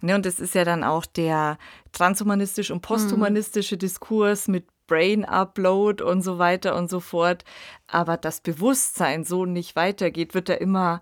Ne, 0.00 0.14
und 0.14 0.24
das 0.24 0.40
ist 0.40 0.54
ja 0.54 0.64
dann 0.64 0.82
auch 0.82 1.04
der 1.04 1.58
transhumanistische 1.92 2.72
und 2.72 2.80
posthumanistische 2.80 3.76
Diskurs 3.76 4.48
mit 4.48 4.66
Brain 4.92 5.24
Upload 5.24 6.04
und 6.04 6.20
so 6.20 6.38
weiter 6.38 6.76
und 6.76 6.90
so 6.90 7.00
fort. 7.00 7.44
Aber 7.86 8.18
das 8.18 8.42
Bewusstsein 8.42 9.24
so 9.24 9.46
nicht 9.46 9.74
weitergeht, 9.74 10.34
wird 10.34 10.50
da 10.50 10.54
immer 10.54 11.00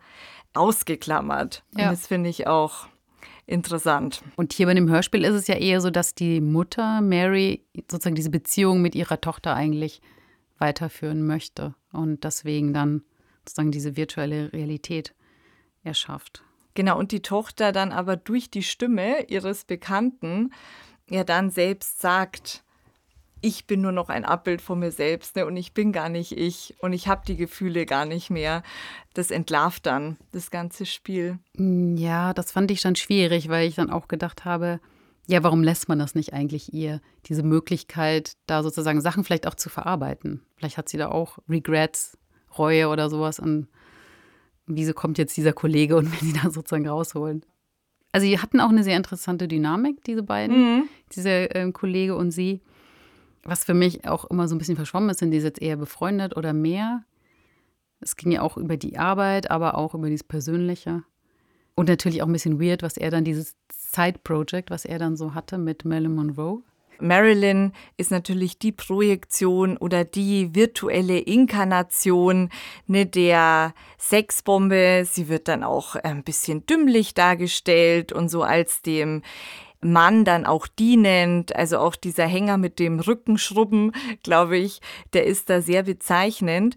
ausgeklammert. 0.55 1.65
Ja. 1.77 1.87
Und 1.87 1.93
das 1.93 2.07
finde 2.07 2.31
ich 2.31 2.47
auch 2.47 2.87
interessant. 3.47 4.23
Und 4.37 4.53
hier 4.53 4.67
bei 4.67 4.75
dem 4.75 4.89
Hörspiel 4.89 5.25
ist 5.25 5.35
es 5.35 5.49
ja 5.49 5.57
eher 5.57 5.81
so, 5.81 5.91
dass 5.91 6.15
die 6.15 6.41
Mutter 6.41 7.01
Mary 7.01 7.65
sozusagen 7.91 8.15
diese 8.15 8.31
Beziehung 8.31 8.81
mit 8.81 8.95
ihrer 8.95 9.21
Tochter 9.21 9.57
eigentlich 9.57 10.01
weiterführen 10.59 11.27
möchte 11.27 11.75
und 11.91 12.23
deswegen 12.23 12.73
dann 12.73 13.03
sozusagen 13.41 13.73
diese 13.73 13.97
virtuelle 13.97 14.53
Realität 14.53 15.17
erschafft. 15.83 16.45
Genau, 16.75 16.97
und 16.97 17.11
die 17.11 17.23
Tochter 17.23 17.73
dann 17.73 17.91
aber 17.91 18.17
durch 18.17 18.51
die 18.51 18.63
Stimme 18.63 19.25
ihres 19.27 19.65
Bekannten 19.65 20.53
ja 21.09 21.25
dann 21.25 21.51
selbst 21.51 22.01
sagt, 22.01 22.63
ich 23.41 23.67
bin 23.67 23.81
nur 23.81 23.93
noch 23.93 24.09
ein 24.09 24.25
Abbild 24.25 24.61
von 24.61 24.79
mir 24.79 24.93
selbst 24.93 25.37
ne, 25.37 25.47
und 25.47 25.57
ich 25.57 25.73
bin 25.73 25.93
gar 25.93 26.09
nicht 26.09 26.33
ich 26.33 26.75
und 26.81 26.93
ich 26.93 27.09
habe 27.09 27.23
die 27.27 27.37
Gefühle 27.37 27.87
gar 27.87 28.05
nicht 28.05 28.31
mehr. 28.31 28.63
Das 29.15 29.31
entlarvt 29.31 29.87
dann 29.87 30.17
das 30.33 30.51
ganze 30.51 30.87
Spiel. 30.87 31.39
Mm, 31.57 31.97
ja, 31.97 32.33
das 32.35 32.53
fand 32.53 32.71
ich 32.71 32.83
dann 32.83 32.97
schwierig, 32.97 33.49
weil 33.49 33.69
ich 33.69 33.77
dann 33.77 33.91
auch 33.91 34.09
gedacht 34.09 34.45
habe, 34.45 34.81
ja, 35.27 35.43
warum 35.43 35.63
lässt 35.63 35.89
man 35.89 35.99
das 35.99 36.15
nicht 36.15 36.33
eigentlich 36.33 36.75
ihr, 36.75 37.01
diese 37.27 37.43
Möglichkeit, 37.43 38.33
da 38.47 38.63
sozusagen 38.63 39.01
Sachen 39.01 39.25
vielleicht 39.25 39.47
auch 39.47 39.55
zu 39.55 39.69
verarbeiten? 39.69 40.43
Vielleicht 40.57 40.77
hat 40.77 40.89
sie 40.89 40.99
da 40.99 41.09
auch 41.09 41.39
Regrets, 41.49 42.19
Reue 42.59 42.89
oder 42.89 43.09
sowas 43.09 43.39
und 43.39 43.69
wieso 44.67 44.93
kommt 44.93 45.19
jetzt 45.19 45.37
dieser 45.37 45.53
Kollege 45.53 45.97
und 45.97 46.11
will 46.13 46.29
sie 46.29 46.39
da 46.39 46.51
sozusagen 46.51 46.89
rausholen? 46.89 47.45
Also, 48.13 48.27
sie 48.27 48.39
hatten 48.39 48.61
auch 48.61 48.71
eine 48.71 48.83
sehr 48.83 48.97
interessante 48.97 49.47
Dynamik, 49.47 50.03
diese 50.05 50.25
beiden, 50.25 50.57
mhm. 50.57 50.89
dieser 51.15 51.55
äh, 51.55 51.71
Kollege 51.73 52.17
und 52.17 52.33
sie. 52.33 52.61
Was 53.43 53.65
für 53.65 53.75
mich 53.75 54.07
auch 54.07 54.25
immer 54.27 54.49
so 54.49 54.55
ein 54.55 54.59
bisschen 54.59 54.77
verschwommen 54.77 55.11
ist, 55.11 55.19
sind 55.19 55.31
die 55.31 55.39
jetzt 55.39 55.63
eher 55.63 55.77
befreundet 55.77 56.37
oder 56.37 56.53
mehr? 56.53 57.05
Es 58.01 58.17
ging 58.17 58.33
ja 58.33 58.43
auch 58.43 58.57
über 58.57 58.77
die 58.77 58.99
Arbeit, 58.99 59.51
aber 59.51 59.77
auch 59.77 59.95
über 59.95 60.09
dieses 60.09 60.25
Persönliche. 60.25 61.03
Und 61.75 61.89
natürlich 61.89 62.23
auch 62.23 62.27
ein 62.27 62.33
bisschen 62.33 62.61
weird, 62.61 62.83
was 62.83 62.97
er 62.97 63.11
dann, 63.11 63.25
dieses 63.25 63.57
Side-Project, 63.73 64.71
was 64.71 64.85
er 64.85 64.99
dann 64.99 65.17
so 65.17 65.35
hatte 65.35 65.59
mit 65.59 65.85
Marilyn 65.85 66.15
Monroe. 66.15 66.63
Marilyn 67.01 67.73
ist 67.97 68.11
natürlich 68.11 68.59
die 68.59 68.73
Projektion 68.73 69.77
oder 69.77 70.05
die 70.05 70.55
virtuelle 70.55 71.19
Inkarnation 71.19 72.51
ne, 72.87 73.07
der 73.07 73.75
Sexbombe. 73.99 75.05
Sie 75.11 75.29
wird 75.29 75.49
dann 75.49 75.65
auch 75.65 75.97
ein 75.97 76.23
bisschen 76.23 76.67
dümmlich 76.67 77.15
dargestellt 77.15 78.13
und 78.13 78.29
so 78.29 78.43
als 78.43 78.83
dem 78.83 79.23
Mann 79.81 80.25
dann 80.25 80.47
auch 80.47 80.67
dienend. 80.67 81.55
Also 81.55 81.79
auch 81.79 81.97
dieser 81.97 82.27
Hänger 82.27 82.59
mit 82.59 82.79
dem 82.79 83.01
Rückenschrubben, 83.01 83.93
glaube 84.23 84.59
ich, 84.59 84.81
der 85.13 85.27
ist 85.27 85.51
da 85.51 85.61
sehr 85.63 85.83
bezeichnend. 85.85 86.77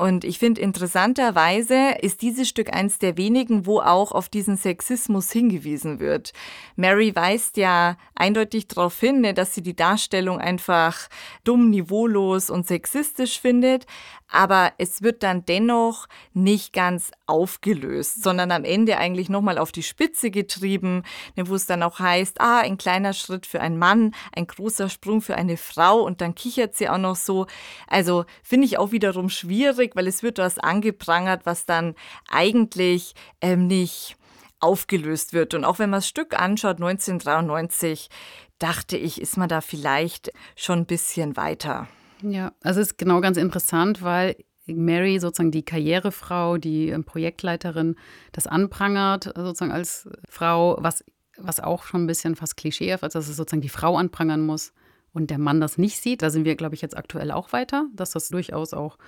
Und 0.00 0.24
ich 0.24 0.38
finde, 0.38 0.62
interessanterweise 0.62 1.90
ist 2.00 2.22
dieses 2.22 2.48
Stück 2.48 2.72
eins 2.72 2.98
der 2.98 3.18
wenigen, 3.18 3.66
wo 3.66 3.80
auch 3.80 4.12
auf 4.12 4.30
diesen 4.30 4.56
Sexismus 4.56 5.30
hingewiesen 5.30 6.00
wird. 6.00 6.32
Mary 6.74 7.14
weist 7.14 7.58
ja 7.58 7.98
eindeutig 8.14 8.66
darauf 8.66 8.98
hin, 8.98 9.20
ne, 9.20 9.34
dass 9.34 9.54
sie 9.54 9.60
die 9.60 9.76
Darstellung 9.76 10.38
einfach 10.38 11.10
dumm, 11.44 11.68
niveaulos 11.68 12.48
und 12.48 12.66
sexistisch 12.66 13.38
findet 13.38 13.84
aber 14.30 14.72
es 14.78 15.02
wird 15.02 15.22
dann 15.22 15.44
dennoch 15.44 16.06
nicht 16.32 16.72
ganz 16.72 17.10
aufgelöst, 17.30 18.22
sondern 18.22 18.50
am 18.50 18.64
Ende 18.64 18.98
eigentlich 18.98 19.28
nochmal 19.28 19.56
auf 19.56 19.72
die 19.72 19.82
Spitze 19.82 20.30
getrieben, 20.30 21.04
ne, 21.36 21.48
wo 21.48 21.54
es 21.54 21.66
dann 21.66 21.82
auch 21.82 21.98
heißt, 21.98 22.40
ah, 22.40 22.58
ein 22.60 22.76
kleiner 22.76 23.12
Schritt 23.12 23.46
für 23.46 23.60
einen 23.60 23.78
Mann, 23.78 24.14
ein 24.34 24.46
großer 24.46 24.88
Sprung 24.88 25.22
für 25.22 25.36
eine 25.36 25.56
Frau 25.56 26.00
und 26.00 26.20
dann 26.20 26.34
kichert 26.34 26.74
sie 26.74 26.88
auch 26.88 26.98
noch 26.98 27.16
so. 27.16 27.46
Also 27.86 28.24
finde 28.42 28.66
ich 28.66 28.78
auch 28.78 28.92
wiederum 28.92 29.28
schwierig, 29.28 29.94
weil 29.94 30.06
es 30.06 30.22
wird 30.22 30.38
was 30.38 30.58
angeprangert, 30.58 31.46
was 31.46 31.64
dann 31.64 31.94
eigentlich 32.28 33.14
ähm, 33.40 33.66
nicht 33.66 34.16
aufgelöst 34.58 35.32
wird. 35.32 35.54
Und 35.54 35.64
auch 35.64 35.78
wenn 35.78 35.90
man 35.90 35.98
das 35.98 36.08
Stück 36.08 36.38
anschaut, 36.38 36.76
1993, 36.76 38.10
dachte 38.58 38.96
ich, 38.96 39.20
ist 39.20 39.36
man 39.36 39.48
da 39.48 39.60
vielleicht 39.60 40.32
schon 40.56 40.80
ein 40.80 40.86
bisschen 40.86 41.36
weiter. 41.36 41.88
Ja, 42.22 42.52
also 42.62 42.80
es 42.80 42.88
ist 42.88 42.98
genau 42.98 43.20
ganz 43.20 43.38
interessant, 43.38 44.02
weil 44.02 44.36
Mary 44.74 45.18
sozusagen 45.18 45.50
die 45.50 45.64
Karrierefrau, 45.64 46.58
die 46.58 46.88
ähm, 46.88 47.04
Projektleiterin, 47.04 47.96
das 48.32 48.46
anprangert 48.46 49.24
sozusagen 49.36 49.72
als 49.72 50.08
Frau, 50.28 50.76
was, 50.80 51.04
was 51.36 51.60
auch 51.60 51.84
schon 51.84 52.04
ein 52.04 52.06
bisschen 52.06 52.36
fast 52.36 52.56
klischeehaft 52.56 53.04
ist, 53.04 53.14
dass 53.14 53.28
es 53.28 53.36
sozusagen 53.36 53.62
die 53.62 53.68
Frau 53.68 53.96
anprangern 53.96 54.40
muss 54.42 54.72
und 55.12 55.30
der 55.30 55.38
Mann 55.38 55.60
das 55.60 55.78
nicht 55.78 56.00
sieht. 56.00 56.22
Da 56.22 56.30
sind 56.30 56.44
wir, 56.44 56.56
glaube 56.56 56.74
ich, 56.74 56.82
jetzt 56.82 56.96
aktuell 56.96 57.30
auch 57.30 57.52
weiter, 57.52 57.86
dass 57.94 58.10
das 58.10 58.28
durchaus 58.28 58.72
auch 58.72 58.98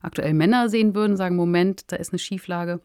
aktuell 0.00 0.34
Männer 0.34 0.68
sehen 0.68 0.94
würden, 0.94 1.16
sagen, 1.16 1.36
Moment, 1.36 1.92
da 1.92 1.96
ist 1.96 2.12
eine 2.12 2.18
Schieflage. 2.18 2.80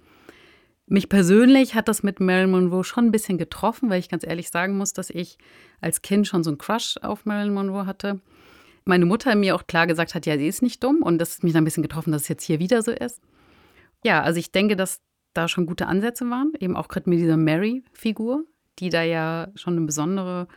Mich 0.86 1.10
persönlich 1.10 1.76
hat 1.76 1.90
das 1.90 2.02
mit 2.02 2.22
Marilyn 2.22 2.52
Monroe 2.52 2.84
schon 2.84 3.08
ein 3.08 3.12
bisschen 3.12 3.38
getroffen, 3.38 3.90
weil 3.90 4.00
ich 4.00 4.08
ganz 4.08 4.26
ehrlich 4.26 4.50
sagen 4.50 4.78
muss, 4.78 4.94
dass 4.94 5.10
ich 5.10 5.38
als 5.82 6.02
Kind 6.02 6.28
schon 6.28 6.44
so 6.44 6.50
einen 6.50 6.58
Crush 6.58 6.96
auf 7.02 7.26
Marilyn 7.26 7.54
Monroe 7.54 7.86
hatte 7.86 8.22
meine 8.88 9.06
Mutter 9.06 9.36
mir 9.36 9.56
auch 9.56 9.68
klar 9.68 9.88
gesagt 9.88 10.16
hat, 10.16 10.26
ja, 10.26 10.38
sie 10.38 10.48
ist 10.48 10.62
nicht 10.62 10.84
dumm 10.84 11.02
und 11.02 11.20
das 11.20 11.38
hat 11.38 11.44
mich 11.44 11.54
dann 11.54 11.64
ein 11.64 11.66
bisschen 11.66 11.84
getroffen, 11.84 12.12
dass 12.12 12.24
es 12.24 12.28
jetzt 12.28 12.44
hier 12.44 12.60
wieder 12.60 12.82
so 12.82 12.92
ist. 12.92 13.22
Ja, 14.04 14.22
also 14.22 14.40
ich 14.40 14.52
denke, 14.52 14.76
dass 14.76 15.02
da 15.34 15.48
schon 15.48 15.66
gute 15.66 15.88
Ansätze 15.88 16.30
waren, 16.30 16.52
eben 16.60 16.76
auch 16.76 16.88
gerade 16.88 17.10
mit 17.10 17.20
dieser 17.20 17.38
Mary-Figur, 17.38 18.44
die 18.80 18.90
da 18.90 19.04
ja 19.04 19.50
schon 19.56 19.78
eine 19.78 19.86
besondere, 19.86 20.48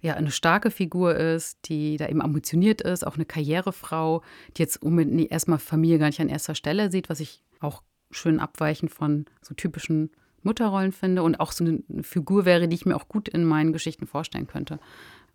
ja, 0.00 0.14
eine 0.14 0.30
starke 0.30 0.70
Figur 0.70 1.14
ist, 1.14 1.58
die 1.68 1.96
da 1.96 2.08
eben 2.08 2.20
ambitioniert 2.20 2.82
ist, 2.82 3.06
auch 3.06 3.14
eine 3.14 3.24
Karrierefrau, 3.24 4.22
die 4.56 4.62
jetzt 4.62 4.82
unbedingt 4.82 5.30
erstmal 5.30 5.58
Familie 5.58 5.98
gar 5.98 6.06
nicht 6.06 6.20
an 6.20 6.28
erster 6.28 6.54
Stelle 6.54 6.90
sieht, 6.90 7.08
was 7.08 7.20
ich 7.20 7.42
auch 7.60 7.82
schön 8.10 8.40
abweichend 8.40 8.90
von 8.90 9.26
so 9.42 9.54
typischen 9.54 10.10
Mutterrollen 10.42 10.92
finde 10.92 11.22
und 11.22 11.40
auch 11.40 11.52
so 11.52 11.64
eine 11.64 11.82
Figur 12.02 12.44
wäre, 12.44 12.68
die 12.68 12.76
ich 12.76 12.86
mir 12.86 12.96
auch 12.96 13.08
gut 13.08 13.28
in 13.28 13.44
meinen 13.44 13.72
Geschichten 13.72 14.06
vorstellen 14.06 14.46
könnte. 14.46 14.78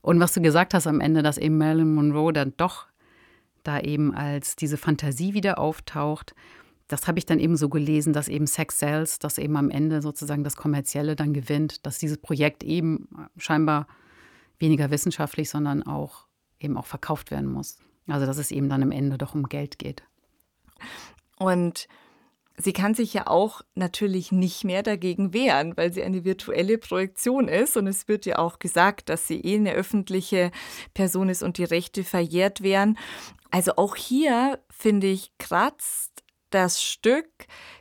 Und 0.01 0.19
was 0.19 0.33
du 0.33 0.41
gesagt 0.41 0.73
hast 0.73 0.87
am 0.87 0.99
Ende, 0.99 1.21
dass 1.23 1.37
eben 1.37 1.57
Marilyn 1.57 1.93
Monroe 1.93 2.33
dann 2.33 2.53
doch 2.57 2.87
da 3.63 3.79
eben 3.79 4.13
als 4.15 4.55
diese 4.55 4.77
Fantasie 4.77 5.33
wieder 5.33 5.59
auftaucht, 5.59 6.33
das 6.87 7.07
habe 7.07 7.19
ich 7.19 7.25
dann 7.25 7.39
eben 7.39 7.55
so 7.55 7.69
gelesen, 7.69 8.11
dass 8.11 8.27
eben 8.27 8.47
Sex 8.47 8.79
Sells, 8.79 9.19
dass 9.19 9.37
eben 9.37 9.55
am 9.55 9.69
Ende 9.69 10.01
sozusagen 10.01 10.43
das 10.43 10.57
Kommerzielle 10.57 11.15
dann 11.15 11.33
gewinnt, 11.33 11.85
dass 11.85 11.99
dieses 11.99 12.17
Projekt 12.17 12.63
eben 12.63 13.07
scheinbar 13.37 13.87
weniger 14.59 14.91
wissenschaftlich, 14.91 15.49
sondern 15.49 15.83
auch 15.83 16.25
eben 16.59 16.77
auch 16.77 16.85
verkauft 16.85 17.31
werden 17.31 17.49
muss. 17.49 17.79
Also 18.07 18.25
dass 18.25 18.37
es 18.37 18.51
eben 18.51 18.67
dann 18.67 18.83
am 18.83 18.91
Ende 18.91 19.17
doch 19.17 19.35
um 19.35 19.43
Geld 19.43 19.79
geht. 19.79 20.03
Und 21.37 21.87
Sie 22.57 22.73
kann 22.73 22.93
sich 22.93 23.13
ja 23.13 23.27
auch 23.27 23.61
natürlich 23.75 24.31
nicht 24.31 24.63
mehr 24.63 24.83
dagegen 24.83 25.33
wehren, 25.33 25.75
weil 25.77 25.93
sie 25.93 26.03
eine 26.03 26.25
virtuelle 26.25 26.77
Projektion 26.77 27.47
ist. 27.47 27.77
Und 27.77 27.87
es 27.87 28.07
wird 28.07 28.25
ja 28.25 28.37
auch 28.37 28.59
gesagt, 28.59 29.09
dass 29.09 29.27
sie 29.27 29.39
eh 29.41 29.55
eine 29.55 29.73
öffentliche 29.73 30.51
Person 30.93 31.29
ist 31.29 31.43
und 31.43 31.57
die 31.57 31.63
Rechte 31.63 32.03
verjährt 32.03 32.61
wären. 32.61 32.97
Also 33.49 33.73
auch 33.77 33.95
hier, 33.95 34.59
finde 34.69 35.07
ich, 35.07 35.31
kratzt 35.37 36.23
das 36.49 36.83
Stück 36.83 37.29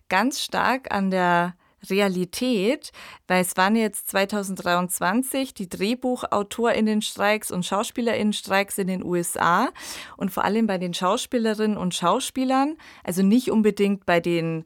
ganz 0.09 0.41
stark 0.41 0.93
an 0.93 1.11
der 1.11 1.55
Realität, 1.89 2.93
weil 3.27 3.41
es 3.41 3.57
waren 3.57 3.77
jetzt 3.77 4.11
2023 4.11 5.55
die 5.55 5.69
Drehbuchautorinnenstreiks 5.69 7.51
und 7.51 7.65
Schauspielerinnenstreiks 7.65 8.79
in 8.79 8.89
den 8.89 9.05
USA 9.05 9.71
und 10.17 10.31
vor 10.31 10.45
allem 10.45 10.67
bei 10.67 10.79
den 10.79 10.95
Schauspielerinnen 10.95 11.77
und 11.77 11.95
Schauspielern, 11.95 12.77
also 13.05 13.23
nicht 13.23 13.51
unbedingt 13.51 14.05
bei 14.05 14.21
den 14.21 14.65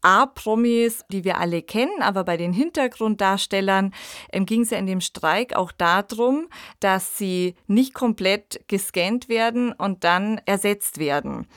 A-Promis, 0.00 1.04
die 1.10 1.24
wir 1.24 1.38
alle 1.38 1.62
kennen, 1.62 2.02
aber 2.02 2.22
bei 2.22 2.36
den 2.36 2.52
Hintergrunddarstellern 2.52 3.92
ähm, 4.32 4.46
ging 4.46 4.62
es 4.62 4.70
ja 4.70 4.78
in 4.78 4.86
dem 4.86 5.00
Streik 5.00 5.56
auch 5.56 5.72
darum, 5.72 6.48
dass 6.78 7.18
sie 7.18 7.56
nicht 7.66 7.94
komplett 7.94 8.60
gescannt 8.68 9.28
werden 9.28 9.72
und 9.72 10.04
dann 10.04 10.40
ersetzt 10.46 10.98
werden. 10.98 11.48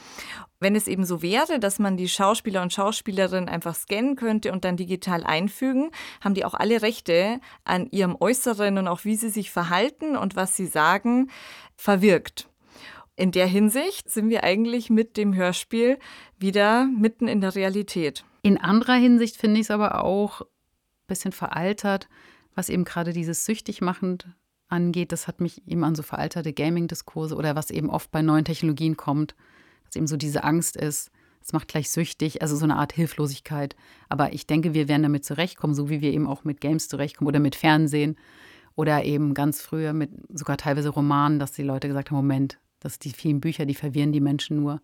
Wenn 0.62 0.76
es 0.76 0.88
eben 0.88 1.06
so 1.06 1.24
wäre, 1.24 1.60
dass 1.60 1.80
man 1.80 1.98
die 1.98 2.08
Schauspieler 2.08 2.62
und 2.62 2.72
Schauspielerinnen 2.72 3.50
einfach 3.50 3.74
scannen 3.74 4.16
könnte 4.16 4.52
und 4.52 4.64
dann 4.64 4.78
digital 4.78 5.24
einfügen, 5.24 5.90
haben 6.22 6.36
die 6.36 6.46
auch 6.46 6.54
alle 6.54 6.84
Rechte 6.84 7.42
an 7.64 7.88
ihrem 7.90 8.16
Äußeren 8.18 8.78
und 8.78 8.88
auch 8.88 9.04
wie 9.04 9.16
sie 9.16 9.30
sich 9.30 9.50
verhalten 9.50 10.16
und 10.16 10.36
was 10.36 10.56
sie 10.56 10.68
sagen, 10.68 11.32
verwirkt. 11.76 12.48
In 13.16 13.32
der 13.32 13.48
Hinsicht 13.48 14.12
sind 14.12 14.30
wir 14.30 14.44
eigentlich 14.44 14.92
mit 14.92 15.18
dem 15.18 15.34
Hörspiel 15.34 15.98
wieder 16.38 16.86
mitten 16.86 17.28
in 17.28 17.42
der 17.42 17.56
Realität. 17.56 18.24
In 18.44 18.60
anderer 18.60 18.94
Hinsicht 18.94 19.38
finde 19.38 19.60
ich 19.60 19.66
es 19.66 19.72
aber 19.72 20.04
auch 20.04 20.42
ein 20.42 20.48
bisschen 21.08 21.32
veraltert, 21.32 22.08
was 22.54 22.70
eben 22.70 22.86
gerade 22.86 23.14
dieses 23.14 23.46
süchtig 23.46 23.82
machend 23.82 24.28
angeht. 24.68 25.12
Das 25.12 25.28
hat 25.28 25.42
mich 25.42 25.68
eben 25.68 25.84
an 25.84 25.96
so 25.96 26.04
veralterte 26.04 26.54
Gaming-Diskurse 26.54 27.36
oder 27.36 27.56
was 27.56 27.72
eben 27.72 27.90
oft 27.90 28.12
bei 28.12 28.22
neuen 28.22 28.46
Technologien 28.46 28.96
kommt 28.96 29.34
dass 29.92 29.98
eben 29.98 30.08
so 30.08 30.16
diese 30.16 30.46
Angst 30.46 30.78
ist, 30.78 31.12
es 31.44 31.54
macht 31.54 31.68
gleich 31.68 31.90
süchtig, 31.90 32.42
also 32.42 32.56
so 32.56 32.64
eine 32.64 32.78
Art 32.78 32.94
Hilflosigkeit. 32.94 33.76
Aber 34.10 34.32
ich 34.32 34.48
denke, 34.48 34.74
wir 34.74 34.88
werden 34.88 35.04
damit 35.04 35.26
zurechtkommen, 35.26 35.74
so 35.74 35.90
wie 35.90 36.00
wir 36.00 36.14
eben 36.14 36.28
auch 36.28 36.44
mit 36.44 36.62
Games 36.62 36.88
zurechtkommen 36.88 37.28
oder 37.28 37.40
mit 37.40 37.56
Fernsehen 37.56 38.16
oder 38.76 39.04
eben 39.04 39.34
ganz 39.34 39.62
früher 39.62 39.92
mit 39.92 40.12
sogar 40.30 40.58
teilweise 40.58 40.90
Romanen, 40.90 41.40
dass 41.40 41.52
die 41.52 41.64
Leute 41.64 41.88
gesagt 41.88 42.10
haben, 42.10 42.18
Moment, 42.18 42.58
dass 42.80 43.00
die 43.00 43.10
vielen 43.10 43.42
Bücher, 43.42 43.66
die 43.66 43.76
verwirren 43.76 44.14
die 44.14 44.22
Menschen 44.22 44.62
nur. 44.62 44.82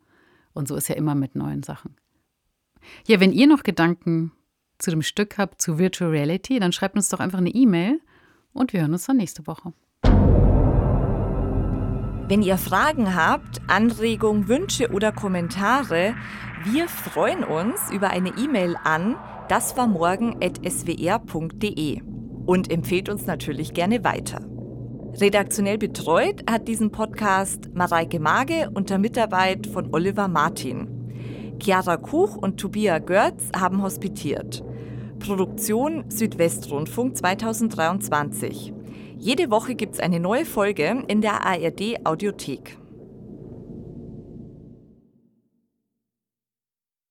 Und 0.53 0.67
so 0.67 0.75
ist 0.75 0.89
ja 0.89 0.95
immer 0.95 1.15
mit 1.15 1.35
neuen 1.35 1.63
Sachen. 1.63 1.95
Ja, 3.05 3.19
wenn 3.19 3.31
ihr 3.31 3.47
noch 3.47 3.63
Gedanken 3.63 4.31
zu 4.79 4.89
dem 4.91 5.03
Stück 5.03 5.37
habt, 5.37 5.61
zu 5.61 5.77
Virtual 5.77 6.09
Reality, 6.09 6.59
dann 6.59 6.73
schreibt 6.73 6.95
uns 6.95 7.09
doch 7.09 7.19
einfach 7.19 7.39
eine 7.39 7.49
E-Mail 7.49 8.01
und 8.51 8.73
wir 8.73 8.81
hören 8.81 8.93
uns 8.93 9.05
dann 9.05 9.17
nächste 9.17 9.47
Woche. 9.47 9.73
Wenn 12.27 12.41
ihr 12.41 12.57
Fragen 12.57 13.15
habt, 13.15 13.61
Anregungen, 13.67 14.49
Wünsche 14.49 14.91
oder 14.91 15.13
Kommentare, 15.13 16.13
wir 16.65 16.89
freuen 16.89 17.45
uns 17.45 17.89
über 17.89 18.09
eine 18.09 18.33
E-Mail 18.37 18.75
an 18.83 19.15
daswarmorgen.swr.de 19.47 22.01
und 22.45 22.69
empfehlt 22.69 23.07
uns 23.07 23.25
natürlich 23.27 23.73
gerne 23.73 24.03
weiter. 24.03 24.41
Redaktionell 25.13 25.77
betreut 25.77 26.43
hat 26.51 26.67
diesen 26.67 26.91
Podcast 26.91 27.69
Mareike 27.73 28.19
Mage 28.19 28.71
unter 28.73 28.97
Mitarbeit 28.97 29.65
von 29.65 29.93
Oliver 29.93 30.27
Martin. 30.27 31.55
Chiara 31.63 31.95
Kuch 31.95 32.35
und 32.35 32.59
Tobias 32.59 33.05
Görz 33.05 33.51
haben 33.57 33.81
hospitiert. 33.81 34.65
Produktion 35.19 36.03
Südwestrundfunk 36.09 37.15
2023. 37.15 38.73
Jede 39.19 39.49
Woche 39.49 39.73
gibt 39.73 39.95
es 39.95 39.99
eine 39.99 40.19
neue 40.19 40.45
Folge 40.45 41.03
in 41.07 41.21
der 41.21 41.43
ARD 41.43 42.05
Audiothek. 42.05 42.77